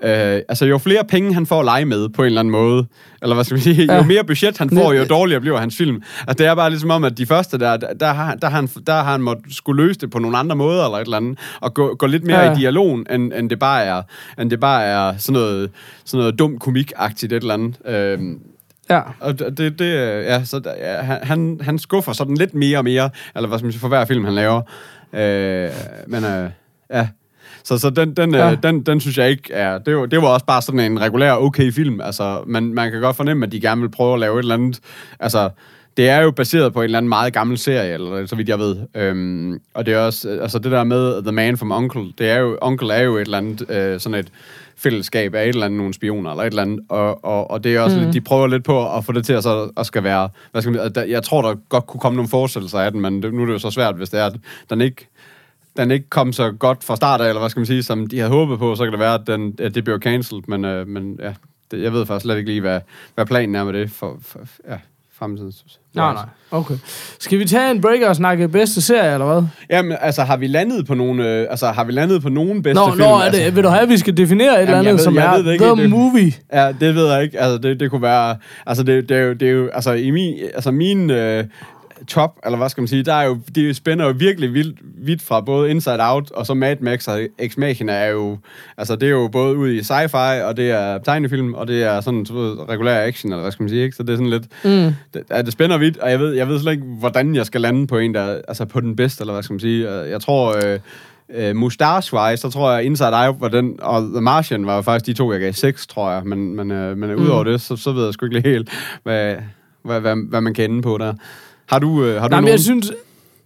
[0.02, 0.10] Øh,
[0.48, 2.86] altså, jo flere penge han får at lege med på en eller anden måde,
[3.22, 3.96] eller hvad skal man sige, Ja.
[3.96, 6.02] jo mere budget han får, jo dårligere bliver hans film.
[6.20, 8.56] Altså, det er bare ligesom om, at de første der, der, der, har, der, har,
[8.56, 11.16] han, der har han måttet skulle løse det på nogle andre måder, eller et eller
[11.16, 12.52] andet, og gå, gå lidt mere Ja.
[12.52, 14.02] i dialogen, end, end, det bare er,
[14.40, 15.70] end det bare er sådan noget,
[16.04, 17.74] sådan noget dum komik-agtigt et eller andet.
[17.86, 18.38] Øhm,
[18.90, 19.00] Ja.
[19.20, 22.84] og det, det øh, ja, så ja, han- han, han skuffer sådan lidt mere og
[22.84, 24.60] mere, eller hvad skal man sige, for hver film, han laver.
[25.12, 25.70] Øh,
[26.06, 26.50] men øh,
[26.92, 27.08] ja,
[27.64, 28.46] så, så den, den, ja.
[28.46, 28.52] Ja.
[28.52, 29.78] øh, den, den synes jeg ikke er...
[29.78, 32.00] Det var, det var også bare sådan en regulær okay film.
[32.00, 34.54] Altså, man, man kan godt fornemme, at de gerne vil prøve at lave et eller
[34.54, 34.80] andet...
[35.20, 35.50] Altså,
[35.96, 38.58] det er jo baseret på en eller anden meget gammel serie, eller så vidt jeg
[38.58, 38.76] ved.
[38.96, 40.28] Øhm, og det er også...
[40.28, 42.58] øh, Altså, det der med The Man from Uncle, det er jo...
[42.62, 43.70] Uncle er jo et eller andet...
[43.70, 44.28] Øh, sådan et
[44.76, 47.76] fællesskab af et eller andet, nogle spioner eller et eller andet, og, og, og det
[47.76, 48.02] er også, mm.
[48.02, 50.62] lidt, de prøver lidt på at få det til at, så, at skal være, hvad
[50.62, 53.22] skal man, at der, jeg tror, der godt kunne komme nogle forestillelser af den, men
[53.22, 54.36] det, nu er det jo så svært, hvis det er, at
[54.70, 55.08] den ikke,
[55.76, 58.18] den ikke kom så godt fra start af, eller hvad skal man sige, som de
[58.18, 60.88] havde håbet på, så kan det være, at, den, at det bliver cancelled, men, øh,
[60.88, 61.32] men ja,
[61.70, 62.80] det, jeg ved faktisk slet ikke lige, hvad,
[63.14, 64.76] hvad planen er med det for, for ja,
[65.18, 65.52] fremtiden.
[65.94, 66.24] Nej, nej.
[66.50, 66.74] Okay.
[67.18, 69.42] Skal vi tage en breaker og snakke bedste serie, eller hvad?
[69.70, 72.80] Jamen, altså, har vi landet på nogle, øh, altså, har vi landet på nogen bedste
[72.84, 72.98] Nå, film?
[72.98, 74.90] nå er det, altså, vil du have, at vi skal definere et eller Jamen, jeg
[74.92, 75.16] andet, ved- som
[75.46, 76.32] er ikke, The det- Movie?
[76.52, 77.40] Ja, det ved jeg ikke.
[77.40, 78.36] Altså, det, det kunne være...
[78.66, 79.68] Altså, det, det, er jo, det er jo...
[79.72, 80.34] Altså, i min...
[80.54, 81.10] Altså, min...
[81.10, 81.44] Øh,
[82.08, 85.22] top, eller hvad skal man sige, der er jo, det spænder jo virkelig vildt, vidt
[85.22, 88.38] fra både Inside Out og så Mad Max og Ex Machina er jo,
[88.76, 92.00] altså det er jo både ude i sci-fi, og det er tegnefilm, og det er
[92.00, 93.96] sådan, du ved, regulær action, eller hvad skal man sige, ikke?
[93.96, 94.94] Så det er sådan lidt, mm.
[95.14, 97.86] det, det spænder vidt, og jeg ved, jeg ved slet ikke, hvordan jeg skal lande
[97.86, 99.90] på en, der, altså på den bedste, eller hvad skal man sige.
[99.90, 100.78] Øh, Jeg tror, øh,
[101.34, 105.06] øh, mustache-wise, så tror jeg, Inside Out var den, og The Martian var jo faktisk
[105.06, 107.22] de to, jeg gav seks, tror jeg, men, men, øh, men mm.
[107.22, 108.70] udover det, så, så ved jeg sgu ikke helt,
[109.02, 109.36] hvad,
[109.82, 111.14] hvad, hvad, hvad man kan ende på der.
[111.66, 112.52] Har du, øh, har du Nej, men nogen?
[112.52, 112.92] jeg synes...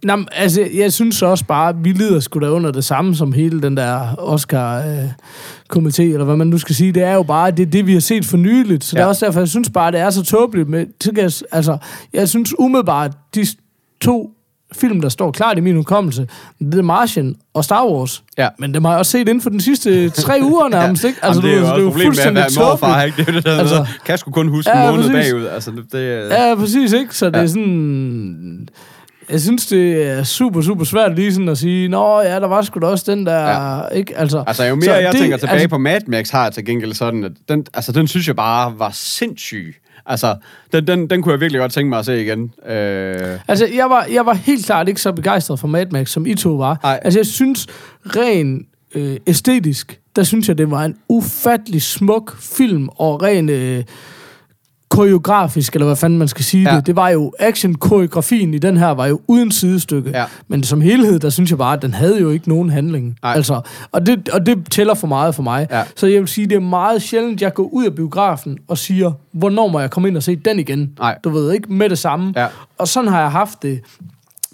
[0.03, 3.15] Nej, men altså, jeg synes også bare, at vi lider sgu da under det samme
[3.15, 6.91] som hele den der Oscar-komité, eller hvad man nu skal sige.
[6.91, 8.83] Det er jo bare, det er det, vi har set for nyligt.
[8.83, 8.99] Så ja.
[8.99, 10.69] det er også derfor, jeg synes bare, det er så tåbeligt.
[10.69, 11.77] Med, så kan jeg, altså,
[12.13, 13.45] jeg synes umiddelbart, de
[14.01, 14.31] to
[14.73, 16.27] film, der står klart i min hukommelse,
[16.71, 18.23] The Martian og Star Wars.
[18.37, 18.47] Ja.
[18.59, 21.19] Men dem har jeg også set inden for de sidste tre uger nærmest, ikke?
[21.21, 23.17] Altså, Jamen, det er jo også problemet med at være morfar, ikke?
[23.17, 25.31] Det er jo det, der Altså- kan jeg sgu kun huske Ja, en måned præcis.
[25.31, 25.45] bagud.
[25.47, 27.15] Altså, det, det, Ja, præcis, ikke?
[27.17, 27.41] Så det Ja.
[27.41, 28.67] er sådan...
[29.31, 32.61] Jeg synes, det er super, super svært lige sådan at sige, Nå ja, der var
[32.61, 33.87] sgu da også den der, ja.
[33.87, 34.17] ikke?
[34.17, 36.53] Altså, Altså, jo mere så jeg det- tænker tilbage altså, på Mad Max, har jeg
[36.53, 39.75] til gengæld sådan, at den, altså, den synes jeg bare var sindssyg.
[40.05, 40.35] Altså,
[40.73, 42.53] den, den, den kunne jeg virkelig godt tænke mig at se igen.
[42.65, 46.25] Øh, Altså, jeg var, jeg var helt klart ikke så begejstret for Mad Max, som
[46.25, 46.79] I to var.
[46.83, 46.99] Ej.
[47.01, 47.67] Altså, jeg synes,
[48.05, 53.83] ren øh, æstetisk, der synes jeg, det var en ufattelig smuk film, og ren øh,
[54.89, 56.75] koreografisk, eller hvad fanden man skal sige ja.
[56.75, 56.85] Det.
[56.85, 60.09] Det var jo, action-koreografien i den her var jo uden sidestykke.
[60.09, 60.25] Ja.
[60.47, 63.15] Men som helhed, der synes jeg bare, at den havde jo ikke nogen handling.
[63.23, 63.61] Altså,
[63.91, 65.67] og, det, og det tæller for meget for mig.
[65.71, 65.83] Ja.
[65.95, 69.11] Så jeg vil sige, det er meget sjældent, jeg går ud af biografen og siger,
[69.31, 70.91] hvornår må jeg komme ind og se den igen?
[70.99, 71.17] Nej.
[71.23, 72.33] Du ved ikke, med det samme.
[72.35, 72.47] Ja.
[72.77, 73.81] Og sådan har jeg haft det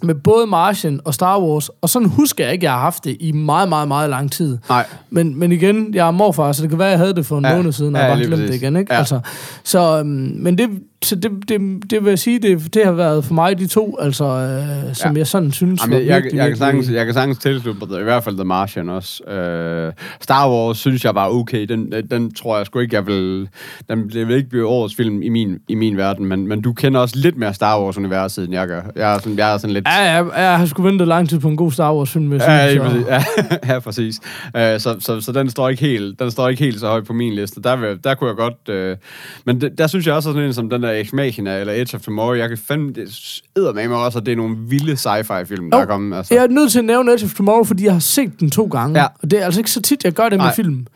[0.03, 3.17] med både Martian og Star Wars, og sådan husker jeg ikke, jeg har haft det
[3.19, 4.57] i meget, meget, meget lang tid.
[4.69, 4.85] nej.
[5.09, 7.45] Men, men igen, jeg er morfar, så det kan være, jeg havde det for en
[7.45, 7.55] Ja.
[7.55, 8.93] måned siden, og Ja, jeg bare lige glemt det igen, ikke?
[8.93, 8.99] Ja.
[8.99, 9.19] Altså,
[9.63, 10.07] så, øhm,
[10.39, 10.69] men det,
[11.03, 13.97] så det, det, det vil jeg sige, det, det har været for mig de to,
[14.01, 15.17] altså, øh, som Ja.
[15.17, 17.87] jeg sådan synes Jamen, var jeg, jeg, virkelig, jeg, kan sagtens, jeg kan sagtens tilslutte
[17.87, 19.23] mig, i hvert fald The Martian også.
[19.23, 21.65] Øh, Star Wars synes jeg var okay.
[21.65, 23.49] Den, den tror jeg sgu ikke, jeg vil...
[23.89, 26.73] Den det vil ikke blive årets film i min, i min verden, men, men du
[26.73, 28.81] kender også lidt mere Star Wars-universet, end jeg gør.
[28.95, 29.87] Jeg er sådan, jeg er sådan lidt...
[29.87, 32.51] Ja, jeg, jeg har sgu ventet lang tid på en god Star Wars-film, hvis Ja,
[32.51, 33.05] jeg præcis.
[33.07, 33.23] Ja,
[33.73, 34.19] ja, præcis.
[34.45, 37.13] Uh, så, så, så den står ikke helt, den står ikke helt så højt på
[37.13, 37.61] min liste.
[37.61, 38.91] Der, vil, der kunne jeg godt...
[38.93, 38.97] Uh,
[39.45, 41.95] men det, der synes jeg også, sådan en som den der Ex Machina eller Edge
[41.97, 42.93] of Tomorrow, jeg kan fandme...
[42.93, 46.17] Det æder med mig også, at det er nogle vilde sci-fi film, der er kommet.
[46.17, 46.33] Altså.
[46.33, 48.65] Jeg er nødt til at nævne Edge of Tomorrow, fordi jeg har set den to
[48.65, 48.99] gange.
[48.99, 49.07] Ja.
[49.21, 50.55] Og det er altså ikke så tit, jeg gør det med Nej.
[50.55, 50.87] film.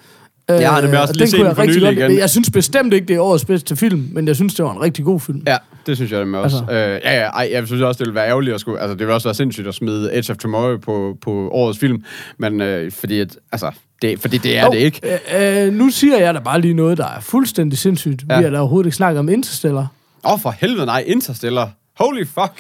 [0.50, 2.18] Jeg har nemlig Øh, også og lige set den for nylig igen.
[2.18, 4.82] Jeg synes bestemt ikke, det er årets bedste film, men jeg synes, det var en
[4.82, 5.44] rigtig god film.
[5.48, 6.58] Ja, det synes jeg nemlig også.
[6.58, 6.74] Altså.
[6.74, 8.80] Øh, ja, ja, ej, jeg synes også, det ville være ærgerligt at skulle...
[8.80, 12.04] Altså, det ville også være sindssygt at smide Edge of Tomorrow på, på årets film,
[12.38, 13.72] men øh, fordi, at, altså,
[14.02, 15.20] det, fordi det er Jo, det ikke.
[15.38, 18.24] Øh, øh, nu siger jeg da bare lige noget, der er fuldstændig sindssygt.
[18.30, 18.34] Ja.
[18.34, 18.40] Ja.
[18.40, 19.88] Vi har da overhovedet ikke snakket om Interstellar.
[20.26, 21.70] Åh, oh, for helvede, nej, Interstellar.
[22.00, 22.52] Holy fuck.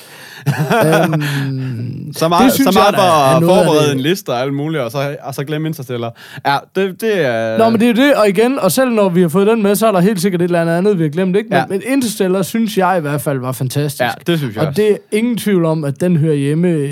[0.48, 4.92] øhm, Så meget, så meget jeg for at forberede en liste og alt muligt, og
[4.92, 6.16] så, og så glemme Interstellar.
[6.46, 7.58] Ja, det, det er...
[7.58, 9.76] Nå, men det er det, og igen, og selv når vi har fået den med,
[9.76, 11.50] så er der helt sikkert et eller andet andet, vi har glemt, ikke?
[11.50, 11.66] Men, Ja.
[11.70, 14.02] men Interstellar synes jeg i hvert fald var fantastisk.
[14.04, 14.82] Ja, det synes jeg Og også.
[14.82, 16.90] det er ingen tvivl om, at den hører hjemme øh,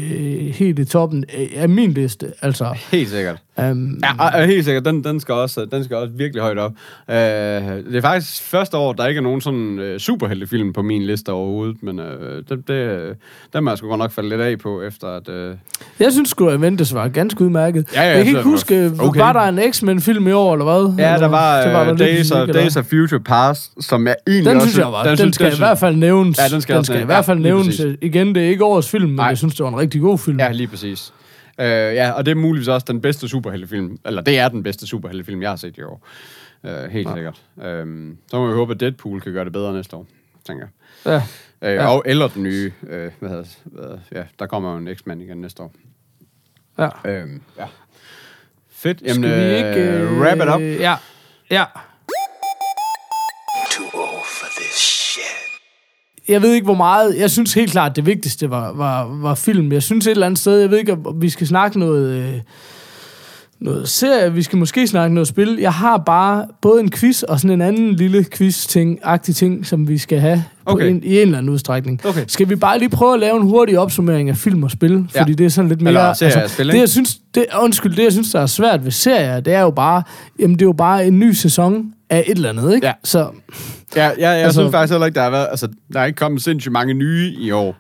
[0.54, 2.28] helt i toppen øh, af min liste.
[2.42, 3.36] Altså, Helt sikkert.
[3.60, 4.02] Øhm,
[4.34, 4.86] Ja, helt sikkert.
[4.86, 6.72] Den, den, skal også, den skal også virkelig højt op.
[6.72, 11.06] Uh, det er faktisk første år, der ikke er nogen sådan uh, superheltefilm på min
[11.06, 12.06] liste overhovedet, men uh,
[12.50, 13.16] det, det,
[13.54, 15.30] den må jeg sgu godt nok falde lidt af på, efter at...
[15.52, 15.58] Uh,
[16.00, 17.86] jeg synes sgu, at Aventus var ganske udmærket.
[17.96, 19.20] Ja, ja, jeg kan ikke var huske, okay.
[19.20, 21.06] var der en X-Men-film i år, eller hvad?
[21.06, 24.46] ja, eller, der var uh, lidt Days, of, Days of Future Past, som jeg egentlig
[24.50, 24.68] Den også...
[24.68, 25.02] synes jeg var.
[25.04, 26.38] Den, den synes- skal i synes- hvert fald nævnes.
[26.38, 27.82] Ja, den skal den skal i hvert fald Ja, nævnes.
[28.02, 29.26] Igen, det er ikke årets film, men Nej.
[29.26, 30.40] jeg synes, det var en rigtig god film.
[30.40, 31.14] Ja, lige præcis.
[31.60, 34.88] Uh, ja, og det er muligvis også den bedste superheltefilm, eller det er den bedste
[34.88, 36.08] superheltefilm, jeg har set i år.
[36.64, 37.14] Uh, helt ja.
[37.16, 37.42] sikkert.
[37.84, 40.08] Um, så må vi håbe, at Deadpool kan gøre det bedre næste år,
[40.48, 40.66] tænker
[41.06, 41.12] jeg.
[41.12, 41.70] Ja.
[41.70, 41.88] Øh, Ja.
[41.88, 45.38] Og eller den nye, øh, hvad hedder hvad, ja, der kommer jo en X-Man igen
[45.38, 45.74] næste år.
[46.78, 46.90] ja.
[47.06, 47.66] Øhm, ja.
[48.70, 49.02] Fedt.
[49.02, 49.92] Jamen, Skal vi ikke...
[50.00, 50.62] øh, wrap it up.
[50.82, 50.96] Ja.
[51.52, 51.64] Ja.
[56.30, 57.18] Jeg ved ikke, hvor meget...
[57.20, 59.72] Jeg synes helt klart, det vigtigste var, var, var film.
[59.72, 60.60] Jeg synes et eller andet sted...
[60.60, 62.14] Jeg ved ikke, om vi skal snakke noget...
[62.14, 62.34] Øh,
[63.60, 65.58] noget serie, vi skal måske snakke noget spil.
[65.60, 69.88] Jeg har bare både en quiz og sådan en anden lille quiz-ting, agtig ting, som
[69.88, 70.90] vi skal have Okay.
[70.90, 72.06] en, i en eller anden udstrækning.
[72.06, 72.24] Okay.
[72.28, 75.06] Skal vi bare lige prøve at lave en hurtig opsummering af film og spil?
[75.16, 75.22] Ja.
[75.22, 75.92] Fordi det er sådan lidt mere...
[75.92, 78.84] Eller serie og spil, det, jeg synes, det, undskyld, det jeg synes, der er svært
[78.86, 80.04] ved serier, det er jo bare,
[80.40, 82.88] jamen det er jo bare en ny sæson af et eller andet, ikke?
[82.88, 82.94] Ja.
[83.04, 83.28] Så
[83.96, 85.48] Ja, ja jeg Altså- synes faktisk heller ikke, der har været...
[85.50, 87.76] Altså, der er ikke kommet sindssygt mange nye i år.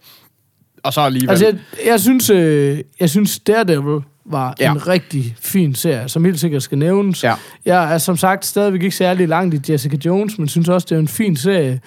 [0.83, 1.29] Og så alligevel...
[1.29, 1.55] Altså, jeg,
[1.85, 4.65] jeg synes, øh, jeg synes Daredevil var ja.
[4.65, 4.71] Ja.
[4.71, 7.23] en rigtig fin serie, som helt sikkert skal nævnes.
[7.23, 7.33] Ja.
[7.65, 10.95] Jeg er som sagt stadigvæk ikke særlig langt i Jessica Jones, men synes også, det
[10.95, 11.79] er en fin serie.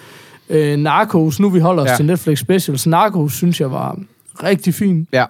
[0.49, 1.91] Øh, Narcos, nu vi holder os ja.
[1.91, 1.97] Ja.
[1.97, 3.99] til Netflix Specials, Narcos synes jeg var
[4.43, 5.07] rigtig fin.
[5.13, 5.25] ja.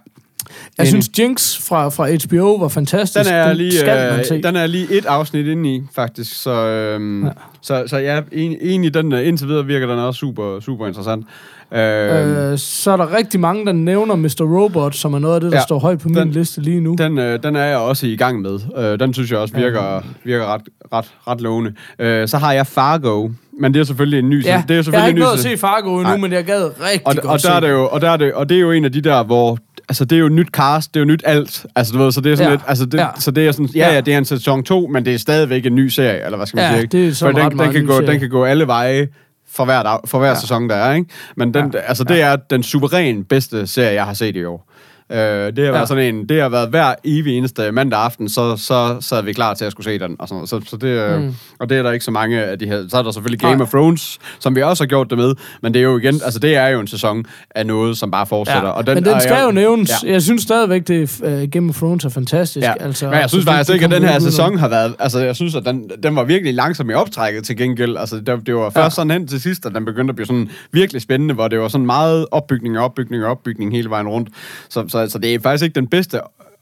[0.77, 3.25] Jeg synes Jinx fra, fra HBO var fantastisk.
[3.25, 4.35] Den er, lige, skal man se.
[4.35, 6.41] øh, den er lige et afsnit inde i, faktisk.
[6.43, 7.27] Så, øhm, Ja.
[7.27, 7.33] ja.
[7.61, 11.25] så, så ja, en- egentlig den, øh, indtil videre virker den også super, super interessant.
[11.73, 14.41] Øh, Øh, så er der rigtig mange, der nævner Mr.
[14.41, 16.61] Robot, som er noget af det, der ja, Ja, står højt på min den- liste
[16.61, 16.95] lige nu.
[16.97, 18.59] den, øh, den er jeg også i gang med.
[18.77, 20.61] Øh, den synes jeg også virker, virker ret,
[20.93, 21.73] ret, ret lovende.
[21.99, 23.29] Øh, så har jeg Fargo,
[23.59, 24.45] men det er selvfølgelig en ny...
[24.45, 26.17] ja, det er jo jeg har selvfølgelig ikke nået at se Fargo endnu, Nej.
[26.17, 27.69] men jeg gad rigtig og, godt og, se der er den.
[27.69, 29.57] det jo, og, der er det, og det er jo en af de der, hvor...
[29.89, 31.65] Altså, det er jo nyt cast, det er jo nyt alt.
[31.75, 32.49] Altså, du ved, så det er sådan Ja.
[32.51, 32.55] ja.
[32.55, 32.63] lidt...
[32.67, 33.03] Altså, det, Ja.
[33.03, 33.09] ja.
[33.19, 33.65] Så det er sådan...
[33.75, 33.93] Ja, Ja.
[33.93, 36.47] ja, det er en sæson 2, men det er stadigvæk en ny serie, eller hvad
[36.47, 36.81] skal man Ja, sige?
[36.81, 36.97] ikke?
[36.97, 38.07] det er så den, meget den, kan gå, serie.
[38.07, 39.07] den kan gå alle veje
[39.51, 40.35] for hver, dag, for hver ja.
[40.35, 41.09] sæson, der er, ikke?
[41.37, 41.79] Men den, Ja.
[41.79, 41.83] ja.
[41.87, 44.70] altså, det er den suveræn bedste serie, jeg har set i år.
[45.11, 45.71] Øh, det har Ja.
[45.71, 48.57] været sådan en, det har været hver evig eneste mandag aften, så,
[49.01, 50.15] så, er vi klar til at skulle se den.
[50.19, 50.49] Og, sådan noget.
[50.49, 51.35] Så, så det, mm.
[51.59, 52.83] Og det er der ikke så mange af de her.
[52.89, 53.63] Så er der selvfølgelig Game Nej.
[53.63, 55.33] of Thrones, som vi også har gjort det med.
[55.61, 58.25] Men det er jo igen, altså det er jo en sæson af noget, som bare
[58.25, 58.63] fortsætter.
[58.63, 59.91] Ja, og den, men den skal jeg- jo nævnes.
[60.03, 60.11] Ja.
[60.11, 62.65] Jeg synes stadigvæk, det uh, Game of Thrones er fantastisk.
[62.67, 62.73] Ja.
[62.79, 64.95] Altså, men jeg synes faktisk ikke, at den her sæson har været...
[64.99, 67.97] Altså, jeg synes, at den, den var virkelig langsom i optrækket til gengæld.
[67.97, 68.89] Altså, det, det var først ja.
[68.89, 71.67] sådan hen til sidst, at den begyndte at blive sådan virkelig spændende, hvor det var
[71.67, 74.29] sådan meget opbygning og opbygning og opbygning hele vejen rundt.
[74.69, 76.19] Så, så, så det er faktisk ikke den bedste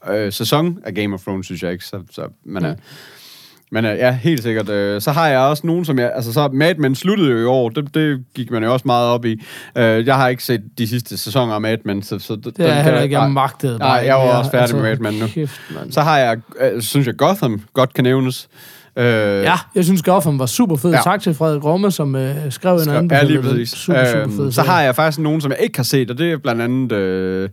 [0.10, 1.86] øh, sæson af Game of Thrones, synes jeg ikke.
[1.86, 2.76] Så, så, men, mm.
[3.72, 4.70] Men øh, ja, helt sikkert.
[4.70, 6.12] Øh, så har jeg også nogen, som jeg...
[6.16, 7.70] Altså, så Mad Men sluttede jo i år.
[7.70, 9.42] Det, det gik man jo også meget op i.
[9.78, 12.74] Øh, jeg har ikke set de sidste sæsoner af Mad Men, så, så Det er
[12.74, 13.78] jeg heller ikke, jeg magtede.
[13.78, 15.28] Nej, jeg var også færdig med Mad Men nu.
[15.28, 15.62] Kæft.
[15.92, 18.50] Så har jeg, øh, synes jeg, Gotham godt kan nævnes.
[18.96, 19.06] Øh,
[19.44, 20.92] Ja, jeg synes Gotham var super fed.
[20.92, 21.00] Ja.
[21.04, 23.12] Tak til Frederik Romme, som øh, skrev en anden.
[23.12, 23.70] Ja, lige præcis.
[23.70, 24.40] Super, super fed.
[24.44, 26.62] Øhm, så har jeg faktisk nogen, som jeg ikke har set, og det er blandt
[26.62, 27.50] andet øh,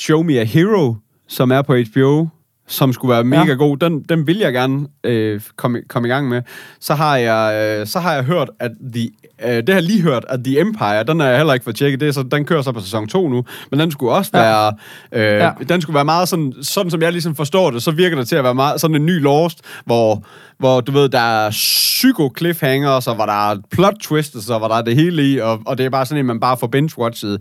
[0.00, 0.94] Show Me a Hero,
[1.28, 2.26] som er på HBO,
[2.68, 3.48] som skulle være mega Ja.
[3.48, 3.54] ja.
[3.54, 3.76] god.
[3.76, 6.42] Den, den vil jeg gerne øh, komme, komme i gang med.
[6.80, 9.10] Så har jeg, øh, så har jeg hørt, at The,
[9.44, 11.76] øh, det har jeg lige hørt, at The Empire, den har jeg heller ikke fået
[11.76, 14.30] tjekket, det er så, den kører så på sæson 2 nu, men den skulle også
[14.34, 14.40] Ja.
[14.40, 14.72] være,
[15.12, 15.44] øh, Ja.
[15.44, 15.50] ja.
[15.68, 18.36] den skulle være meget sådan, sådan som jeg ligesom forstår det, så virker det til
[18.36, 20.24] at være meget sådan en ny Lost, hvor,
[20.58, 24.68] hvor du ved, der er psyko cliffhanger, så var der er plot twists, så var
[24.68, 26.66] der er det hele i, og, og det er bare sådan en, man bare får
[26.76, 27.36] binge-watchet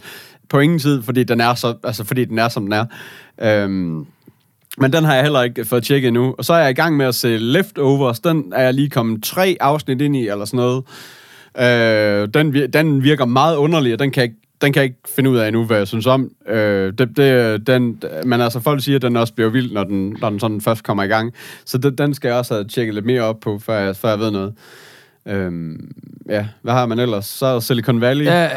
[0.50, 2.86] på ingen tid, fordi den er, så, altså, fordi den er som den er.
[3.42, 4.06] Øhm,
[4.78, 6.36] men den har jeg heller ikke fået tjekket endnu.
[6.38, 8.20] Og så er jeg i gang med at se Leftovers.
[8.20, 10.84] Den er jeg lige kommet tre afsnit ind i, eller sådan noget.
[11.60, 14.32] Øh, den, den virker meget underlig, og den kan jeg,
[14.62, 16.32] den kan jeg ikke finde ud af endnu, hvad jeg synes om.
[16.48, 20.18] Øh, det, det, den, men altså, folk siger, at den også bliver vild, når den,
[20.22, 21.34] når den sådan først kommer i gang.
[21.66, 24.10] Så den, den skal jeg også have tjekket lidt mere op på, før jeg, før
[24.10, 24.54] jeg ved noget.
[25.26, 25.92] Øhm,
[26.30, 27.26] ja, hvad har man ellers?
[27.26, 28.26] Så er Silicon Valley.
[28.26, 28.50] Ja,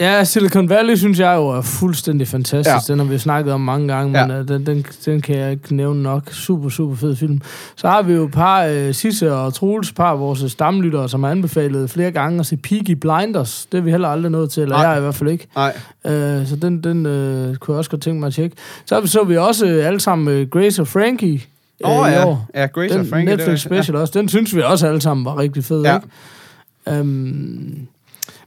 [0.00, 2.68] ja, Silicon Valley synes jeg jo er fuldstændig fantastisk.
[2.68, 2.74] Ja.
[2.88, 2.92] Ja.
[2.92, 4.36] Den har vi snakket om mange gange, men Ja.
[4.36, 4.42] ja.
[4.42, 6.32] den, den, den kan jeg ikke nævne nok.
[6.32, 7.40] Super, super fed film.
[7.76, 11.22] Så har vi jo et par, øh, Sisse og Troels, par af vores stamlyttere, som
[11.22, 13.66] har anbefalet flere gange at se Peaky Blinders.
[13.72, 14.86] Det er vi heller aldrig nået til, eller Nej.
[14.86, 15.46] jeg i hvert fald ikke.
[15.56, 15.76] Nej.
[16.06, 18.56] Øh, så den, den øh, kunne jeg også godt tænke mig at tjekke.
[18.86, 21.40] Så så vi også øh, alle sammen øh, Grace og Frankie
[21.84, 22.26] øh, Åh, i ja.
[22.26, 22.46] år.
[22.54, 23.30] Ja, Grace den og Frankie.
[23.30, 23.74] det Netflix rigtigt.
[23.84, 24.18] special også.
[24.18, 25.94] Den synes vi også alle sammen var rigtig fed, Ja.
[25.96, 27.00] ikke?
[27.00, 27.88] Um,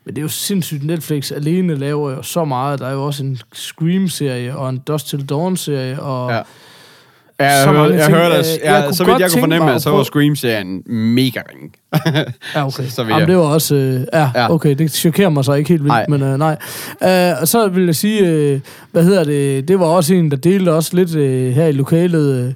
[0.06, 2.80] men det er jo sindssygt, Netflix alene laver jo så meget.
[2.80, 6.32] Der er jo også en Scream-serie, og en Dust Till Dawn-serie, og...
[6.32, 6.39] Ja.
[7.39, 7.45] Ja.
[7.56, 8.18] Jeg, Så hørte, jeg ting.
[8.18, 11.39] hørte, Øh, at, jeg ja, så vidt jeg kunne fornemme, at så var Scream-serien mega
[11.52, 11.76] ring.
[12.56, 12.84] Ja, okay.
[12.89, 13.76] Så- så Jamen, jeg- det var også...
[13.76, 14.52] Øh, ja, Ja.
[14.54, 16.06] okay, det chokerer mig så ikke helt vildt, Nej.
[16.10, 16.58] men øh, nej.
[17.04, 18.60] Øh, og så vil jeg sige, øh,
[18.91, 22.45] hvad hedder det, det var også en, der delte også lidt øh, her i lokalet.
[22.47, 22.54] Øh,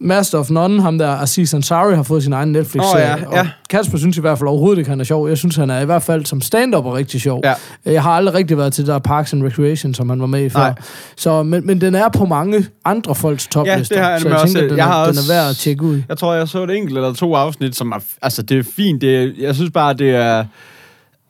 [0.00, 3.14] Master of None, ham der Aziz Ansari, har fået sin egen Netflix-serie.
[3.14, 3.48] Åh, ja, og ja.
[3.70, 5.28] Kasper synes i hvert fald overhovedet ikke, han er sjov.
[5.28, 7.40] Jeg synes, han er i hvert fald som stand-up er rigtig sjov.
[7.44, 7.54] Ja.
[7.92, 10.48] Jeg har aldrig rigtig været til der Parks and Recreation, som han var med i
[10.48, 10.60] før.
[10.60, 10.74] Nej.
[11.16, 13.94] Så, men, men den er på mange andre folks toplister.
[13.96, 14.70] det har jeg så jeg også tænker, set.
[14.70, 16.02] den, Jeg er, har den er også- værd at tjekke ud.
[16.08, 17.98] Jeg tror, jeg så et enkelt eller to afsnit, som er...
[18.22, 19.00] Altså, det er fint.
[19.00, 20.44] Det er, jeg synes bare, det er...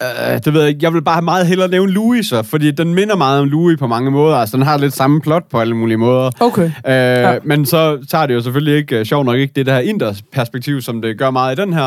[0.02, 0.80] Øh, det ved jeg ikke.
[0.82, 3.86] Jeg vil bare meget hellere nævne Louis, så, fordi den minder meget om Louis på
[3.86, 4.36] mange måder.
[4.36, 6.30] Altså, den har lidt samme plot på alle mulige måder.
[6.40, 6.64] Okay.
[6.66, 7.38] Øh, Ja.
[7.44, 10.80] Men så tager det jo selvfølgelig ikke, uh, sjovt nok ikke, det der inders perspektiv,
[10.80, 11.84] som det gør meget i den her.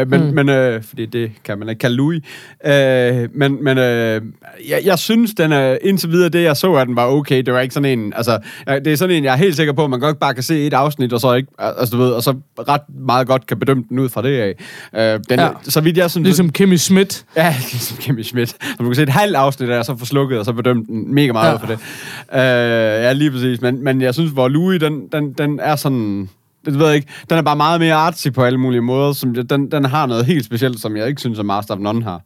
[0.00, 0.34] Øh, men, Mm.
[0.34, 2.22] men øh, fordi det kan man ikke kalde Louis.
[2.66, 4.22] Øh, men men øh,
[4.68, 7.42] jeg, jeg synes, den er indtil videre det, jeg så, at den var okay.
[7.42, 9.84] Det var ikke sådan en, altså, det er sådan en, jeg er helt sikker på,
[9.84, 12.22] at man godt bare kan se et afsnit, og så ikke, altså du ved, og
[12.22, 12.34] så
[12.68, 14.54] ret meget godt kan bedømme den ud fra det af.
[15.14, 15.44] Øh, den, Ja.
[15.44, 15.50] ja.
[15.62, 16.24] Så vidt jeg synes...
[16.26, 17.24] Ligesom Kimmy Schmidt.
[17.36, 18.48] Ja, ligesom Kimmy Schmidt.
[18.48, 20.86] Som du kan se et halvt afsnit af, og så få slukket, og så bedømt
[20.88, 21.56] den mega meget Ja.
[21.56, 21.76] for det.
[22.32, 22.38] Uh,
[23.04, 23.60] ja, lige præcis.
[23.60, 26.28] Men, men jeg synes, hvor Louis, den, den, den er sådan...
[26.64, 27.08] Det ved jeg ikke.
[27.30, 29.12] Den er bare meget mere artsy på alle mulige måder.
[29.12, 32.04] Som, den, den har noget helt specielt, som jeg ikke synes, at Master of None
[32.04, 32.20] har.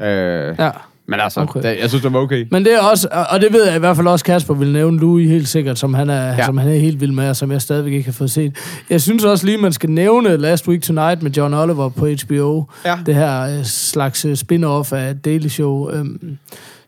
[0.00, 0.70] Uh, Ja.
[1.06, 1.62] Men altså, Okay.
[1.62, 2.46] det, jeg synes, det var okay.
[2.50, 4.98] Men det er også, og- det ved jeg i hvert fald også, Kasper vil nævne
[5.00, 6.34] Louis helt sikkert, som han er, ja.
[6.34, 6.44] Ja.
[6.44, 8.52] som han er helt vild med, og som jeg stadigvæk ikke har fået set.
[8.90, 12.64] Jeg synes også lige, man skal nævne Last Week Tonight med John Oliver på HBO.
[12.84, 12.98] Ja.
[13.06, 16.38] Det her øh, slags øh, spin-off af Daily Show, øhm,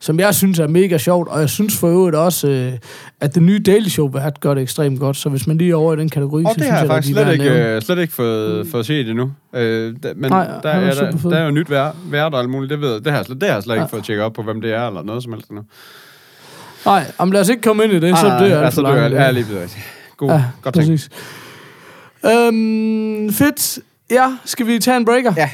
[0.00, 2.72] som jeg synes er mega sjovt, og jeg synes for øvrigt også, øh,
[3.20, 5.74] at det nye Daily Show vært gør det ekstremt godt, så hvis man lige er
[5.74, 7.44] over i den kategori, Og så det synes har jeg jeg, faktisk er slet ikke,
[7.44, 7.74] nævne.
[7.74, 9.32] øh, slet ikke fået, fået set endnu.
[9.54, 12.40] Øh, da, men Nej, der, er er, der, der er jo nyt vær, vært og
[12.40, 12.70] alt muligt.
[12.70, 13.86] Det, ved, jeg- det, har jeg slet, det har jeg slet ikke Ja.
[13.86, 15.64] fået tjekket op på, hvem det er, eller noget som helst endnu.
[16.86, 18.64] Nej, om lad os ikke komme ind i det, så Nej, det nej, er ja,
[18.64, 19.12] alt så for dør jeg.
[19.12, 19.76] Ja, lige præcis.
[20.16, 20.90] God, Ja, godt tænkt.
[20.90, 21.10] præcis.
[22.24, 23.78] Øhm, fedt.
[24.10, 25.32] Ja, skal vi tage en breaker?
[25.36, 25.50] Ja.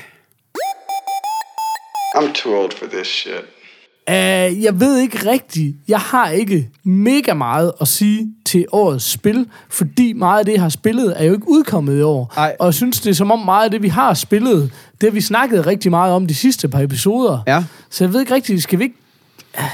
[2.16, 3.44] I'm too old for this shit.
[4.10, 4.14] Uh,
[4.62, 5.76] jeg ved ikke rigtigt.
[5.88, 10.62] Jeg har ikke mega meget at sige til årets spil, fordi meget af det, jeg
[10.62, 12.32] har spillet, er jo ikke udkommet i år.
[12.36, 12.56] Ej.
[12.60, 15.10] Og jeg synes, det er som om meget af det, vi har spillet, det har
[15.10, 17.38] vi snakket rigtig meget om de sidste par episoder.
[17.46, 17.64] Ja.
[17.90, 18.96] Så jeg ved ikke rigtigt, skal vi ikke...
[19.58, 19.64] Uh,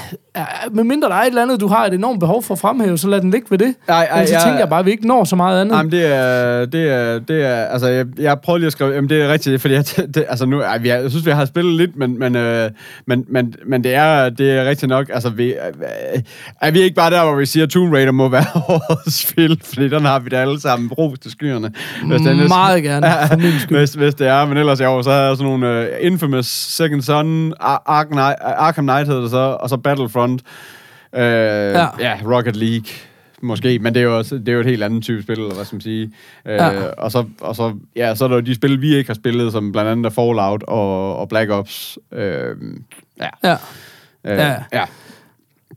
[0.71, 2.97] med mindre der er et eller andet, du har et enormt behov for at fremhæve,
[2.97, 3.75] så lad den ligge ved det.
[3.87, 5.75] Ej, ej, Ellers så jeg- tænker jeg bare, at vi ikke når så meget andet.
[5.77, 9.09] Jamen, det er, det er, det er, altså, jeg, jeg prøvede lige at skrive, jamen,
[9.09, 11.45] det er rigtigt, fordi jeg, det, altså, nu, ej, vi er, jeg synes, vi har
[11.45, 12.69] spillet lidt, men, men, øh,
[13.07, 16.21] men, men, men det er, det er rigtigt nok, altså, vi, øh,
[16.61, 19.61] er vi ikke bare der, hvor vi siger, at Tomb Raider må være årets spil,
[19.63, 21.71] fordi den har vi da alle sammen brug til skyerne.
[22.05, 23.77] Hvis det er Meget gerne, for min skyld.
[23.77, 26.45] hvis, hvis det er, men ellers i år, så har jeg sådan nogle uh, Infamous,
[26.47, 31.87] Second Son, Ar- Arkham Knight, Arkham Knight hedder det så, og så Battlefront, uh, ja.
[31.99, 32.87] ja, Rocket League,
[33.41, 35.55] måske, men det er jo, også, det er jo et helt andet type spil, eller
[35.55, 36.05] hvad skal man sige.
[36.45, 36.85] Uh, Ja.
[36.97, 39.51] og, så, og så, ja, så er der jo de spil, vi ikke har spillet,
[39.51, 41.97] som blandt andet er Fallout og, og Black Ops.
[42.11, 43.29] Uh, ja.
[43.43, 43.53] Ja.
[43.53, 43.57] Uh,
[44.23, 44.55] Ja.
[44.73, 44.85] ja.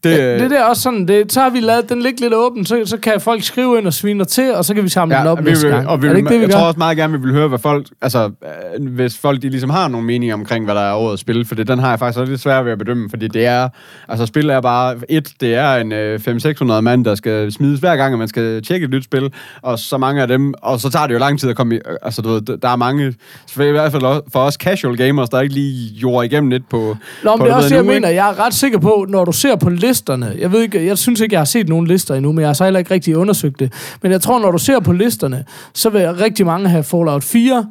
[0.05, 2.35] Det, Det, det der er også sådan, det, så har vi lavet den ligge lidt
[2.35, 5.17] åben, så, så kan folk skrive ind og svine til, og så kan vi samle
[5.17, 5.89] den op vi næste gang.
[5.89, 6.59] og vi er det ikke det, vi jeg gør?
[6.59, 7.87] tror også meget gerne, vi vil høre, hvad folk...
[8.03, 8.31] Altså,
[8.79, 11.55] øh, hvis folk de ligesom har nogle meninger omkring, hvad der er årets spil, for
[11.55, 13.69] det, den har jeg faktisk også lidt svært ved at bedømme, fordi det er...
[14.09, 14.97] Altså, spil er bare...
[15.09, 18.63] Et, det er en øh, 500-600 mand, der skal smides hver gang, at man skal
[18.63, 19.33] tjekke et nyt spil,
[19.63, 20.55] og så mange af dem...
[20.63, 21.79] Og så tager det jo lang tid at komme i...
[21.79, 23.09] øh, Altså, du ved, der er mange...
[23.09, 23.13] I
[23.57, 26.97] hvert fald for os casual gamers, der ikke lige gjorde igennem lidt på...
[27.25, 28.09] Nå, men på det er også det, jeg mener.
[28.09, 31.21] Jeg er ret sikker på, når du ser på listerne, jeg ved ikke, jeg synes
[31.21, 33.61] ikke, jeg har set nogen lister endnu, men jeg har så heller ikke rigtig undersøgt
[33.61, 33.73] det.
[34.03, 37.67] Men jeg tror, når du ser på listerne, så vil rigtig mange have Fallout 4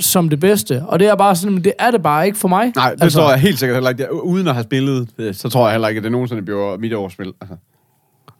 [0.00, 0.82] som det bedste.
[0.86, 2.72] Og det er bare sådan, men det er det bare ikke for mig.
[2.76, 4.24] Nej, det altså, tror jeg helt sikkert heller ikke.
[4.24, 7.32] Uden at have spillet, så tror jeg heller ikke, at det nogensinde bliver mit årsspil.
[7.40, 7.56] Altså.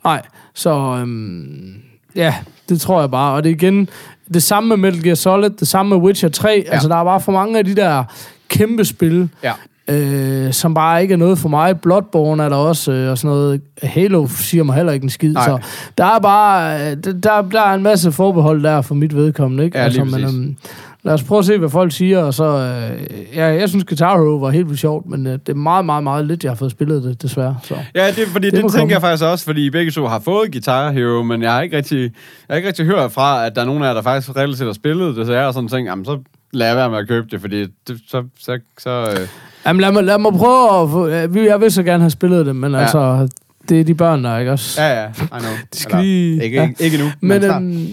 [0.04, 0.22] Nej,
[0.54, 1.74] så øhm,
[2.14, 2.34] ja,
[2.68, 3.34] det tror jeg bare.
[3.34, 3.88] Og det er igen
[4.34, 6.64] det samme med Metal Gear Solid, det samme med Witcher 3.
[6.66, 6.72] Ja.
[6.72, 8.04] Altså, der er bare for mange af de der
[8.48, 9.52] kæmpe spil, Ja.
[9.88, 11.80] Øh, som bare ikke er noget for mig.
[11.80, 13.60] Bloodborne er der også, øh, og sådan noget.
[13.82, 15.32] Halo siger mig heller ikke en skid.
[15.32, 15.44] Nej.
[15.44, 15.58] Så
[15.98, 19.64] der er bare, øh, der, der er en masse forbehold der for mit vedkommende.
[19.64, 19.78] Ikke?
[19.78, 20.56] Ja, lige men, øhm,
[21.02, 22.18] lad os prøve at se, hvad folk siger.
[22.18, 25.48] Og så, øh, ja, jeg synes, Guitar Hero var helt vildt sjovt, men øh, det
[25.48, 27.56] er meget, meget, meget lidt, jeg har fået spillet det, desværre.
[27.62, 27.74] Så.
[27.94, 28.92] Ja, det, fordi, Det det, tænker komme.
[28.92, 31.76] jeg faktisk også, fordi I begge to har fået Guitar Hero, men jeg har ikke
[31.76, 32.10] rigtig, jeg
[32.50, 34.66] har ikke rigtig hørt fra, at der er nogen af jer, der faktisk reelt set
[34.66, 36.18] har spillet det, så jeg har sådan tænkt, jamen så
[36.54, 39.28] jeg være med at købe det, fordi det, så, så, så øh,
[39.66, 42.56] Jamen lad mig, lad mig prøve at vi- Jeg vil så gerne have spillet det,
[42.56, 42.78] men ja.
[42.80, 43.28] Altså...
[43.68, 44.82] Det er de børn, der er, ikke også?
[44.82, 45.40] ja, ja, I know.
[45.74, 46.68] De skal lige- ikke, ja.
[46.78, 47.62] ikke, nu, men, Men, snart.
[47.62, 47.88] øhm,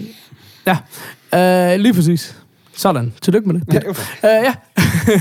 [1.32, 2.36] ja, øh, lige præcis.
[2.76, 3.12] Sådan.
[3.22, 3.84] Tillykke med det.
[4.22, 4.38] Ja.
[4.38, 4.54] Øh, ja.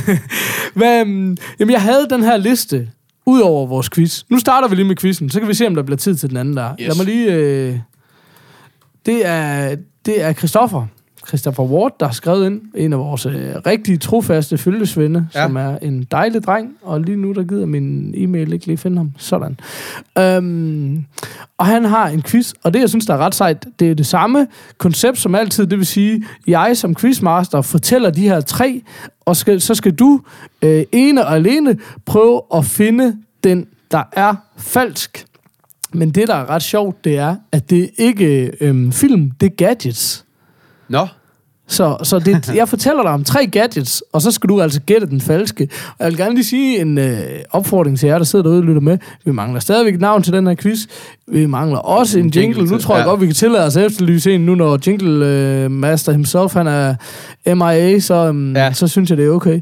[0.80, 2.90] Hvad, øhm, jamen, jeg havde den her liste
[3.26, 4.24] ud over vores quiz.
[4.30, 6.30] Nu starter vi lige med quizzen, så kan vi se, om der bliver tid til
[6.30, 6.70] den anden der.
[6.82, 6.88] Yes.
[6.88, 7.34] Lad mig lige...
[7.34, 7.76] Øh,
[9.06, 9.76] det er,
[10.06, 10.86] det er Christoffer.
[11.28, 12.62] Christopher Ward, der har skrevet ind.
[12.76, 15.44] En af vores øh, rigtig trofaste følgesvende, ja.
[15.44, 16.70] Som er en dejlig dreng.
[16.82, 19.12] Og lige nu, der gider min e-mail ikke lige finde ham.
[19.18, 19.60] Sådan.
[20.20, 21.06] Øhm,
[21.58, 23.96] og han har en quiz, og det, jeg synes, der er ret sejt, det er
[23.96, 24.48] det samme
[24.78, 25.68] koncept som altid.
[25.68, 28.82] Det vil sige, jeg som quizmaster fortæller de her tre,
[29.26, 30.22] og skal, så skal du
[30.62, 35.26] øh, ene og alene prøve at finde den, der er falsk.
[35.94, 39.56] Men det, der er ret sjovt, det er, at det ikke øhm, film, det er
[39.56, 40.23] gadgets.
[40.94, 41.08] Nå,
[41.68, 45.08] Så, så det, jeg fortæller dig om tre gadgets, og så skal du altså gætte
[45.08, 45.70] den falske.
[45.88, 47.18] Og jeg vil gerne lige sige en øh,
[47.50, 48.98] opfordring til jer, der sidder derude og lytter med.
[49.26, 50.80] Vi mangler stadigvæk et navn til den her quiz.
[51.28, 52.58] Vi mangler også en, En jingle.
[52.58, 53.10] jingle Nu tror jeg ja.
[53.10, 56.68] godt, vi kan tillade os at efterlyse en nu, når Jingle øh, Master himself, han
[56.68, 56.96] er
[57.56, 58.74] MIA, så, um, ja.
[58.74, 59.60] Så synes jeg, det er okay.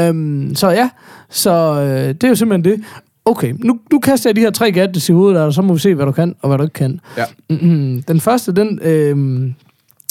[0.00, 0.88] Um, så ja,
[1.30, 1.50] så
[1.80, 2.84] øh, det er jo simpelthen det.
[3.24, 5.78] Okay, nu, nu kaster jeg de her tre gadgets i hovedet, og så må vi
[5.78, 7.00] se, hvad du kan, og hvad du ikke kan.
[7.16, 7.24] Ja.
[7.50, 8.02] Mm-hmm.
[8.02, 9.50] Den første, den, øh,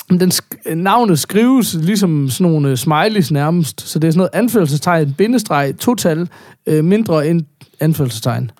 [0.10, 4.30] Den sk- navnet skrives ligesom sådan nogle øh, smileys nærmest, så det er sådan noget
[4.34, 6.28] anførselstegn, bindestreg, total,
[6.68, 7.42] øh, mindre end
[7.80, 8.52] anførselstegn.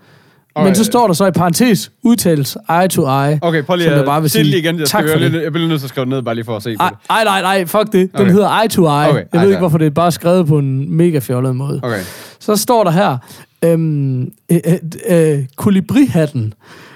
[0.56, 0.66] Okay.
[0.68, 3.40] Men så står der så i parentes, udtales eye to eye.
[3.42, 4.80] Okay, prøv lige at bare vil sige lige igen.
[4.80, 6.64] Jeg, tak skal for jeg bliver nødt til at skrive ned, bare lige for at
[6.64, 6.98] se på Ej, det.
[7.10, 7.94] ej, nej, nej, fuck det.
[7.94, 8.32] Den Okay.
[8.32, 9.10] hedder eye to eye.
[9.10, 11.80] Okay, Jeg ved ikke, hvorfor det er bare skrevet på en mega fjollet måde.
[11.84, 12.00] Okay.
[12.40, 13.18] Så står der her,
[13.66, 14.22] øhm,
[14.52, 14.60] øh,
[15.10, 16.54] øh, øh, kolibrihatten.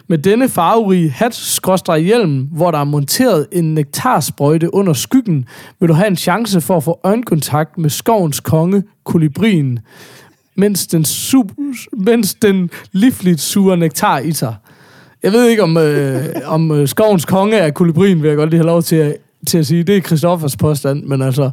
[0.07, 5.45] Med denne farverige hat skråstrej hjelm, hvor der er monteret en nektarsprøjte under skyggen,
[5.79, 9.79] vil du have en chance for at få øjenkontakt med skovens konge, kolibrien,
[10.55, 11.51] mens den, sub,
[11.93, 14.55] mens den livligt suger nektar i sig.
[15.23, 18.59] Jeg ved ikke, om, øh, om øh, skovens konge er kolibrien, vil jeg godt lige
[18.59, 19.15] have lov til at,
[19.47, 19.83] til at sige.
[19.83, 21.51] Det er Christoffers påstand, men altså...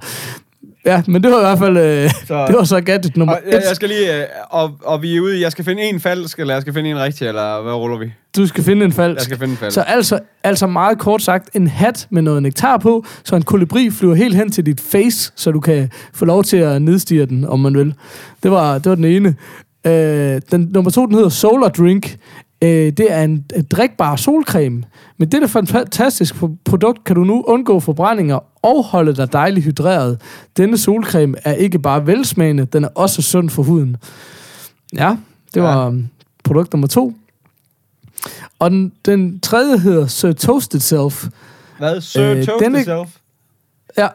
[0.86, 1.76] Ja, men det var i hvert fald...
[1.76, 3.52] Øh, Så- det var så gadget nummer Og et.
[3.52, 4.20] jeg, jeg skal lige...
[4.20, 5.40] øh, Og, og vi er ude.
[5.40, 8.12] Jeg skal finde en falsk, eller jeg skal finde en rigtig, eller hvad ruller vi?
[8.36, 9.16] Du skal finde en falsk.
[9.18, 9.74] Jeg skal finde en falsk.
[9.74, 13.90] Så altså, altså meget kort sagt, en hat med noget nektar på, så en kolibri
[13.90, 17.44] flyver helt hen til dit face, så du kan få lov til at nedstige den,
[17.44, 17.94] om man vil.
[18.42, 19.34] Det var, det var den ene.
[19.86, 22.16] Øh, den, nummer to, den hedder Solar Drink.
[22.62, 24.82] Øh, det er en, drikbar solcreme.
[25.18, 30.20] Med dette fantastiske pro- produkt kan du nu undgå forbrændinger og holde dig dejligt hydreret.
[30.56, 33.96] Denne solcreme er ikke bare velsmagende, den er også sund for huden.
[34.94, 35.16] Ja,
[35.54, 35.92] det var ja.
[36.44, 37.14] produkt nummer to.
[38.58, 41.28] Og den, den tredje hedder Sir Toasted Self.
[41.78, 42.00] Hvad?
[42.00, 43.16] Sir Øh, Toast denne- Self?
[43.98, 44.08] Ja.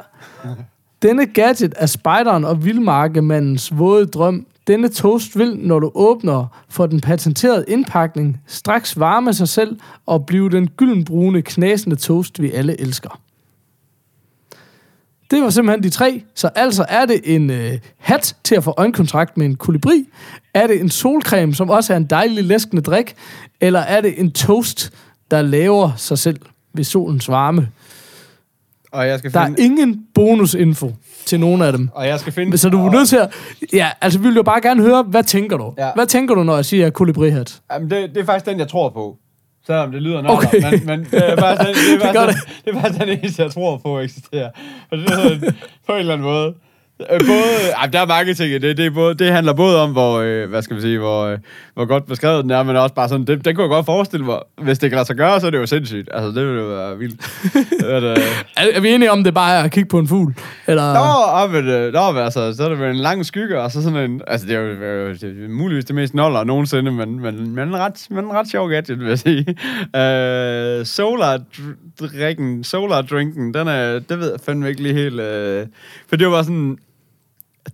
[1.01, 4.45] Denne gadget er spejderen og vildmarkemandens våde drøm.
[4.67, 10.25] Denne toast vil, når du åbner for den patenterede indpakning, straks varme sig selv og
[10.25, 13.19] blive den gyldenbrune, knasende toast, vi alle elsker.
[15.31, 16.23] Det var simpelthen de tre.
[16.35, 20.05] Så altså er det en øh, hat til at få øjenkontakt med en kolibri?
[20.53, 23.15] Er det en solcreme, som også er en dejlig læskende drik?
[23.61, 24.93] Eller er det en toast,
[25.31, 26.39] der laver sig selv
[26.73, 27.69] ved solens varme?
[28.91, 29.61] Og jeg skal Der er finde...
[29.61, 30.91] ingen bonusinfo
[31.25, 31.89] til nogen af dem.
[31.93, 32.57] Og jeg skal finde...
[32.57, 33.29] Så du er nødt til at...
[33.73, 35.73] Ja, altså vi vil jo bare gerne høre, hvad tænker du?
[35.77, 35.89] Ja.
[35.95, 37.59] Hvad tænker du, når jeg siger kolibrihat?
[37.73, 39.17] Jamen, det, det er faktisk den, jeg tror på.
[39.67, 40.71] Selvom det lyder nørder, Okay.
[40.71, 43.09] men, men det er faktisk den, det er Det faktisk den, det er faktisk den
[43.19, 44.49] eneste, jeg tror på eksisterer.
[44.91, 45.55] Og det er sådan,
[45.87, 46.53] på en eller anden måde.
[46.99, 48.77] Øh, Både, ej, der er mange ting i det.
[48.77, 51.37] Det, er både, det handler både om, hvor, øh, hvad skal vi sige, hvor, øh,
[51.73, 54.25] hvor godt beskrevet den er, men også bare sådan, det, det kunne jeg godt forestille
[54.25, 54.39] mig.
[54.61, 56.09] Hvis det kan lade sig gøre, så er det jo sindssygt.
[56.13, 57.21] Altså, det ville jo være vildt.
[57.95, 58.17] At, øh,
[58.57, 60.33] Er, er vi enige om, det bare er at kigge på en fugl?
[60.67, 60.93] Eller...
[60.93, 64.11] Nå, ah, men, øh, nå, altså, så er det en lang skygge, og så sådan
[64.11, 64.21] en...
[64.27, 67.77] Altså, det er jo det er muligvis det mest noller nogensinde, men, men, men, en
[67.77, 69.45] ret, men en ret sjov gadget, vil jeg sige.
[69.95, 71.39] Øh, solar
[71.99, 75.19] drikken, solar drinken, den er, det ved jeg fandme ikke lige helt...
[75.19, 75.65] Øh,
[76.09, 76.77] for det var sådan...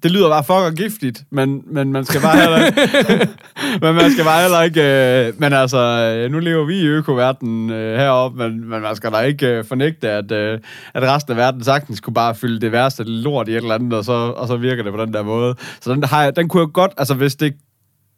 [0.04, 3.28] Det lyder bare fucker giftigt, men, men man skal bare heller ikke...
[3.82, 4.82] men man skal bare heller ikke...
[5.28, 9.12] Øh, men altså, øh, nu lever vi i økoverdenen øh, heroppe, men, men man skal
[9.12, 10.60] da ikke øh, fornægte, at, øh,
[10.94, 13.94] at resten af verden sagtens kunne bare fylde det værste lort i et eller andet,
[13.94, 15.56] og så, og så virker det på den der måde.
[15.82, 16.92] Så den, har jeg, den kunne jeg godt...
[16.98, 17.54] Altså, hvis det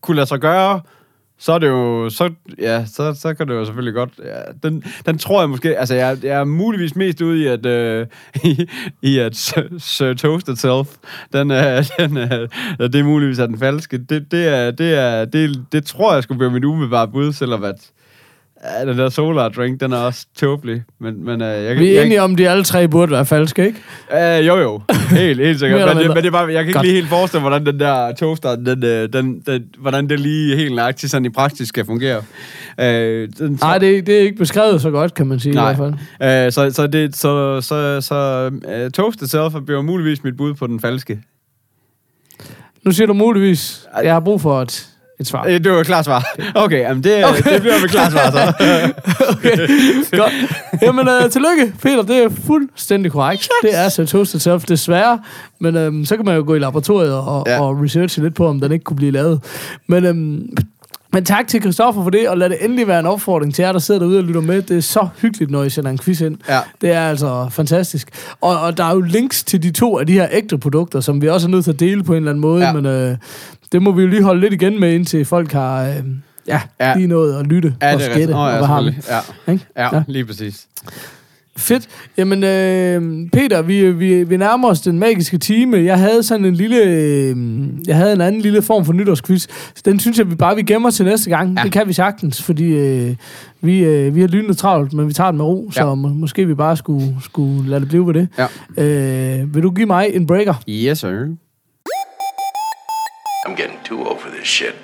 [0.02, 0.82] kunne lade sig gøre,
[1.38, 4.84] så er det jo, så, ja, så, så kan det jo selvfølgelig godt, ja, den,
[5.06, 8.08] den tror jeg måske, altså jeg, jeg er muligvis mest ude i, at, øh,
[8.44, 8.70] i,
[9.02, 9.36] i at
[9.78, 10.88] Sir, Toast Itself,
[11.34, 13.98] den er, øh, den øh, er, det er muligvis er den falske.
[13.98, 17.64] Det, det, er, det, er, det, det tror jeg skulle være mit umiddelbare bud, selvom
[17.64, 17.92] at,
[18.64, 21.94] ja, den der solar drink, den er også tåbelig, men, men øh, jeg, Vi er
[21.94, 23.80] jeg, enige om, de alle tre burde være falske, ikke?
[24.40, 24.82] Uh, jo, jo.
[25.10, 25.88] Helt, helt sikkert.
[25.96, 26.86] Men, det, men det er bare, jeg kan ikke Godt.
[26.86, 30.76] lige helt forestille hvordan den der toaster, den, øh, den, den, hvordan det lige helt
[30.76, 32.18] nøjagtigt sådan i praksis skal fungere.
[32.18, 35.72] Uh, den, Nej, det, det er ikke beskrevet så godt, kan man sige Nej.
[35.72, 36.48] i hvert fald.
[36.48, 38.50] Uh, så, så, det, så, så, så
[38.86, 41.20] uh, Toast Itself bliver muligvis mit bud på den falske.
[42.86, 44.93] Nu siger du muligvis, jeg har brug for et,
[45.24, 45.46] et svar.
[45.46, 46.26] Uh, det var et klart svar.
[46.56, 47.54] Okay, jamen det, okay.
[47.54, 48.54] det bliver mit klart svar så.
[49.34, 49.58] Okay,
[50.12, 50.34] godt.
[50.82, 52.02] Jamen, øh, tillykke, Peter.
[52.02, 53.50] Det er fuldstændig korrekt.
[53.62, 55.20] Det er Sir Toasted Self, desværre.
[55.60, 57.62] Men øhm, så kan man jo gå i laboratoriet og, ja.
[57.62, 59.42] og researche lidt på, om den ikke kunne blive lavet.
[59.88, 60.50] Men, øhm,
[61.14, 63.72] men tak til Christoffer for det, og lad det endelig være en opfordring til jer,
[63.72, 64.62] der sidder derude og lytter med.
[64.62, 66.38] Det er så hyggeligt, når I sender en quiz ind.
[66.50, 66.60] Ja.
[66.82, 68.10] Det er altså fantastisk.
[68.42, 71.22] Og, og der er jo links til de to af de her ægte produkter, som
[71.22, 72.62] vi også er nødt til at dele på en eller anden måde.
[72.62, 72.68] Ja.
[72.68, 72.74] Ja.
[72.74, 73.18] Men øh,
[73.72, 75.90] det må vi jo lige holde lidt igen med, indtil folk har øh,
[76.48, 76.90] ja, Ja.
[76.90, 76.96] ja.
[76.96, 78.34] lige noget at lytte Ja, og skætte.
[78.34, 78.92] Åh, og ja, hvad har vi?
[79.02, 79.68] selvfølgelig.
[79.78, 80.68] Ja, ja, lige præcis.
[81.58, 81.88] Fedt.
[82.18, 85.78] Jamen, øh, Peter, vi, vi, vi nærmer os den magiske time.
[85.78, 86.84] Jeg havde sådan en lille...
[86.84, 87.36] Øh,
[87.88, 89.48] jeg havde en anden lille form for nytårsquiz.
[89.86, 91.58] Den synes jeg, vi bare vi gemmer til næste gang.
[91.58, 91.64] Ja.
[91.64, 93.16] Det kan vi sagtens, fordi øh,
[93.62, 95.94] vi, øh, vi har lynet travlt, men vi tager det med ro, så Ja.
[95.96, 98.28] må, måske vi bare skulle, skulle lade det blive ved det.
[98.78, 99.42] Ja.
[99.42, 100.54] Øh, vil du give mig en breaker?
[100.70, 101.10] Yes, sir.
[103.48, 104.76] I'm getting too old for this shit.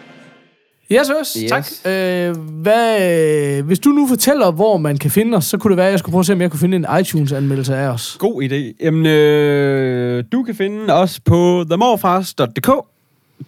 [0.91, 1.49] Yes, yes, Yes.
[1.49, 1.65] tak.
[1.85, 5.85] Øh, hvad, hvis du nu fortæller, hvor man kan finde os, så kunne det være,
[5.87, 8.15] at jeg skulle prøve at se, om jeg kunne finde en iTunes-anmeldelse af os.
[8.19, 8.83] God idé.
[8.85, 12.69] Jamen, øh, du kan finde os på themorfars.dk.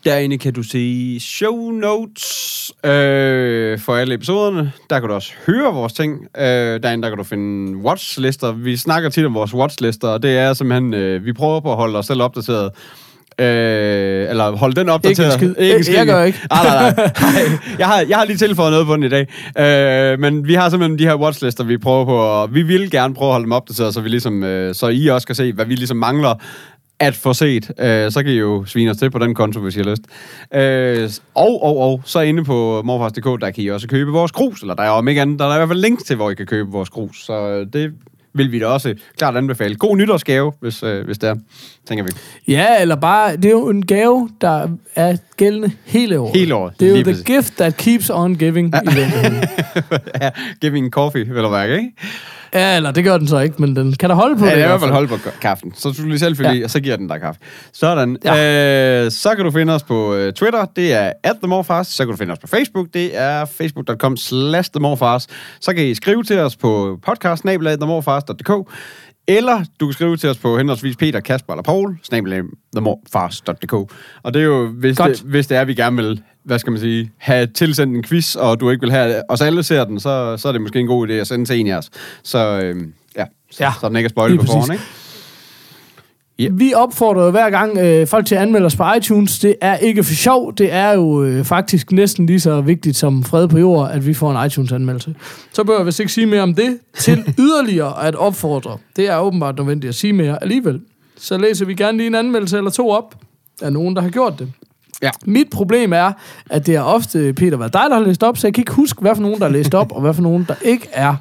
[0.05, 4.71] Derinde kan du se show notes øh, for alle episoderne.
[4.89, 6.13] Der kan du også høre vores ting.
[6.37, 6.43] Øh,
[6.83, 8.51] derinde der kan du finde watchlister.
[8.51, 11.77] Vi snakker tit om vores watchlister, og det er simpelthen, øh, vi prøver på at
[11.77, 12.71] holde os selv opdateret.
[13.39, 15.33] Øh, eller holde den opdateret.
[15.33, 15.55] skid.
[15.57, 15.95] Ikke en skid.
[15.95, 16.39] Jeg gør ikke.
[16.51, 17.41] Nej, nej, nej.
[17.79, 19.27] Jeg, har, jeg har lige tilføjet noget på den i dag.
[20.13, 23.13] Øh, men vi har simpelthen de her watchlister, vi prøver på, og vi vil gerne
[23.13, 25.65] prøve at holde dem opdateret, så, vi ligesom, øh, så I også kan se, hvad
[25.65, 26.35] vi ligesom mangler
[26.99, 27.71] at få set.
[27.79, 30.01] Øh, så kan I jo svine os til på den konto, hvis I har lyst.
[30.53, 34.61] Øh, og, og, og, så inde på morfars.dk, der kan I også købe vores grus,
[34.61, 36.35] eller der er om ikke andet, der er i hvert fald links til, hvor I
[36.35, 37.25] kan købe vores grus.
[37.25, 37.93] Så øh, det
[38.33, 39.75] vil vi da også klart anbefale.
[39.75, 41.35] God nytårsgave, hvis, øh, hvis det er,
[41.87, 42.11] tænker vi.
[42.47, 46.35] Ja, eller bare, det er jo en gave, der er gældende hele året.
[46.35, 49.43] Hele året, Det er jo the gift that keeps on giving i virkeligheden.
[50.21, 50.29] ja,
[50.61, 51.91] giving coffee, vil du mærke, ikke?
[52.53, 54.59] Ja, eller det gør den så ikke, men den kan da holde på Ja, det.
[54.61, 55.73] er i hvert fald holde på kaffen.
[55.75, 56.63] Så du lige selv Ja.
[56.63, 57.41] og så giver den dig kaffe.
[57.73, 58.17] Sådan.
[58.25, 59.03] Ja.
[59.05, 61.87] Øh, så kan du finde os på øh, Twitter, det er at themorfars.
[61.87, 65.27] Så kan du finde os på Facebook, det er facebook.com slash themorfars.
[65.61, 67.45] Så kan I skrive til os på podcast
[69.37, 72.41] eller du kan skrive til os på henholdsvis Peter, Kasper eller Paul, snabelag
[72.75, 73.73] themorfars.dk.
[74.23, 75.11] Og det er jo, hvis Godt.
[75.11, 78.35] det, hvis det er, vi gerne vil, hvad skal man sige, have tilsendt en quiz,
[78.35, 80.87] og du ikke vil have, os alle ser den, så, så er det måske en
[80.87, 81.89] god idé at sende til en af os.
[82.23, 82.75] Så øh,
[83.17, 85.00] ja, så, Ja, så den ikke er spoilet på forhånd, præcis.
[86.43, 86.57] Ikke?
[86.57, 89.39] Vi opfordrer jo hver gang øh, folk til at anmelde os på iTunes.
[89.39, 90.53] Det er ikke for sjov.
[90.53, 94.13] Det er jo øh, faktisk næsten lige så vigtigt som fred på jord, at vi
[94.13, 95.15] får en iTunes-anmeldelse.
[95.53, 96.77] Så bør jeg vist ikke sige mere om det.
[96.99, 98.77] Til yderligere at opfordre.
[98.95, 100.81] Det er åbenbart nødvendigt at sige mere alligevel.
[101.17, 103.15] Så læser vi gerne lige en anmeldelse eller to op
[103.61, 104.51] af nogen, der har gjort det.
[105.01, 105.09] Ja.
[105.25, 106.11] Mit problem er,
[106.49, 108.71] at det er ofte Peter, hvad dig, der har læst op, så jeg kan ikke
[108.71, 111.15] huske, hvad for nogen, der er læst op, og hvad for nogen, der ikke er.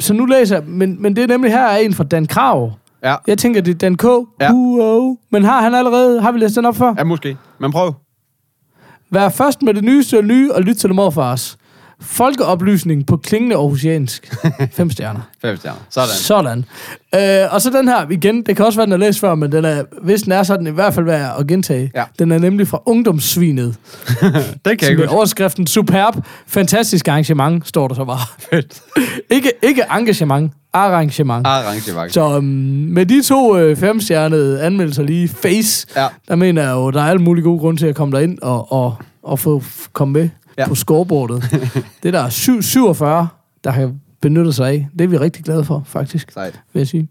[0.00, 2.72] Så nu læser jeg, men, men det er nemlig her er en fra Dan Krav.
[3.04, 4.04] Ja, Jeg tænker, det er Dan K.
[4.40, 4.52] Ja.
[4.52, 5.16] Uo.
[5.30, 6.94] Men har han allerede, har vi læst den op før?
[6.98, 7.36] ja måske.
[7.58, 7.92] Men prøv.
[9.10, 11.58] Vær først med det nyeste og nye, og lyt til det morfars.
[12.00, 14.34] Folkeoplysning på klingende aarhusiansk.
[14.76, 15.20] Fem stjerner.
[15.42, 15.80] Fem stjerner.
[15.90, 16.08] Sådan.
[16.14, 16.64] Sådan.
[17.44, 19.52] Øh, og så den her igen, det kan også være, den er læst før, men
[19.52, 21.90] den er, hvis den er, så den i hvert fald værd at gentage.
[21.94, 22.04] Ja.
[22.18, 23.76] Den er nemlig fra Ungdomssvinet.
[24.64, 26.14] det kan jeg er overskriften Superb,
[26.46, 28.18] fantastisk arrangement, står der så bare.
[28.50, 28.82] Fedt.
[29.30, 31.46] ikke, ikke engagement, arrangement.
[31.46, 32.12] Arrangement.
[32.12, 36.06] Så um, med de to øh, femstjernede anmeldelser lige face, Ja.
[36.28, 38.72] der mener jeg jo, der er alle mulige gode grunde til at komme derind og,
[38.72, 40.28] og, og få komme med
[40.58, 40.68] Ja.
[40.68, 41.42] på scoreboardet.
[42.02, 43.28] det der er syv- 47,
[43.64, 43.92] der har
[44.22, 44.88] benyttet sig af.
[44.92, 46.60] Det er vi rigtig glade for, faktisk, Sejt.
[46.72, 47.08] vil jeg sige.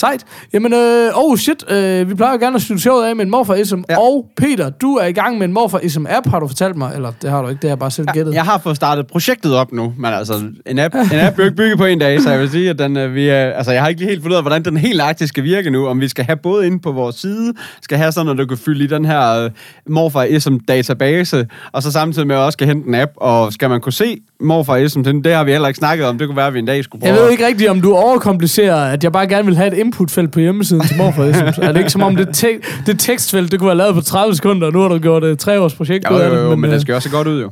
[0.00, 0.24] Sejt.
[0.52, 3.30] Jamen, øh, oh shit, øh, vi plejer jo gerne at slutte showet af med en
[3.30, 3.76] morfar SM.
[3.76, 3.94] Ja.
[3.94, 3.98] Ja.
[4.00, 6.92] Og Peter, du er i gang med en morfar SM app, har du fortalt mig.
[6.94, 8.34] Eller det har du ikke, det har jeg bare selv gættet.
[8.34, 10.34] Jeg har fået startet projektet op nu, men altså,
[10.66, 12.96] en app, en app ikke bygget på en dag, så jeg vil sige, at den,
[12.96, 14.96] øh, vi er, altså, jeg har ikke lige helt fundet ud af, hvordan den helt
[14.96, 18.12] nøjagtigt skal virke nu, om vi skal have både inde på vores side, skal have
[18.12, 19.50] sådan, at du kan fylde i den her uh,
[19.92, 23.70] Morfar SM database, og så samtidig med at også skal hente en app, og skal
[23.70, 26.36] man kunne se Morfar SM, det det har vi heller ikke snakket om, det kunne
[26.36, 29.04] være, at vi en dag skulle prøve Jeg ved ikke rigtigt, om du overkomplicerer, at
[29.04, 31.60] jeg bare gerne vil have et inputfelt på hjemmesiden til morfar SM.
[31.62, 34.34] Er det ikke som om det, te- det tekstfelt, det kunne være lavet på 30
[34.34, 36.38] sekunder, og nu har du gjort et tre års projekt Jo, ud af det?
[36.38, 37.50] jo, men øh, det skal også se godt ud, jo.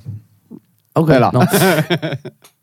[0.94, 1.42] Okay, Eller- Nå.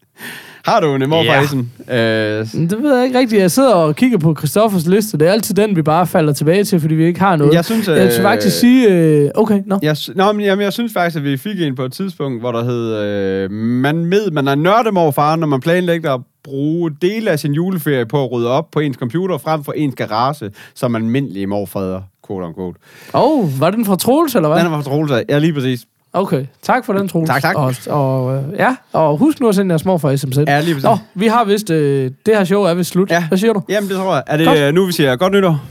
[0.65, 1.45] Har du en Morfar Ja.
[1.45, 1.59] SM?
[1.91, 3.41] Øh, Det ved jeg ikke rigtigt.
[3.41, 5.17] Jeg sidder og kigger på Christoffers liste.
[5.17, 7.53] Det er altid den, vi bare falder tilbage til, fordi vi ikke har noget.
[7.53, 8.89] Jeg synes, jeg vil øh, faktisk sige...
[8.89, 9.79] Øh, okay, nå.
[9.81, 12.39] Jeg, sy- nå, men, jamen, jeg synes faktisk, at vi fik en på et tidspunkt,
[12.41, 17.31] hvor der hed, øh, man med, man er nørdemorfar, når man planlægger at bruge dele
[17.31, 20.95] af sin juleferie på at rydde op på ens computer, frem for ens garage, som
[20.95, 22.79] almindelige morfader, quote unquote.
[23.13, 24.57] Åh, oh, var den fra Troels, eller hvad?
[24.63, 25.11] Den er fra Troels.
[25.29, 25.85] Ja, lige præcis.
[26.15, 27.29] Okay, tak for den, Troels.
[27.29, 27.55] Tak, tak.
[27.55, 30.37] Og, og, øh, ja, og husk nu at sende jeres morfar SMZ.
[30.37, 30.79] Ja, lige.
[30.83, 31.69] Nå, vi har vist...
[31.69, 33.11] Øh, det her show er vist slut.
[33.11, 33.27] Ja.
[33.27, 33.61] Hvad siger du?
[33.69, 34.23] Jamen, det tror jeg.
[34.27, 34.59] Er det Godt.
[34.59, 35.61] øh, nu, vi siger godt nytår?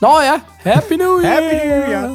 [0.00, 1.34] Nå ja, Happy New Year!
[1.34, 2.08] Happy New Year!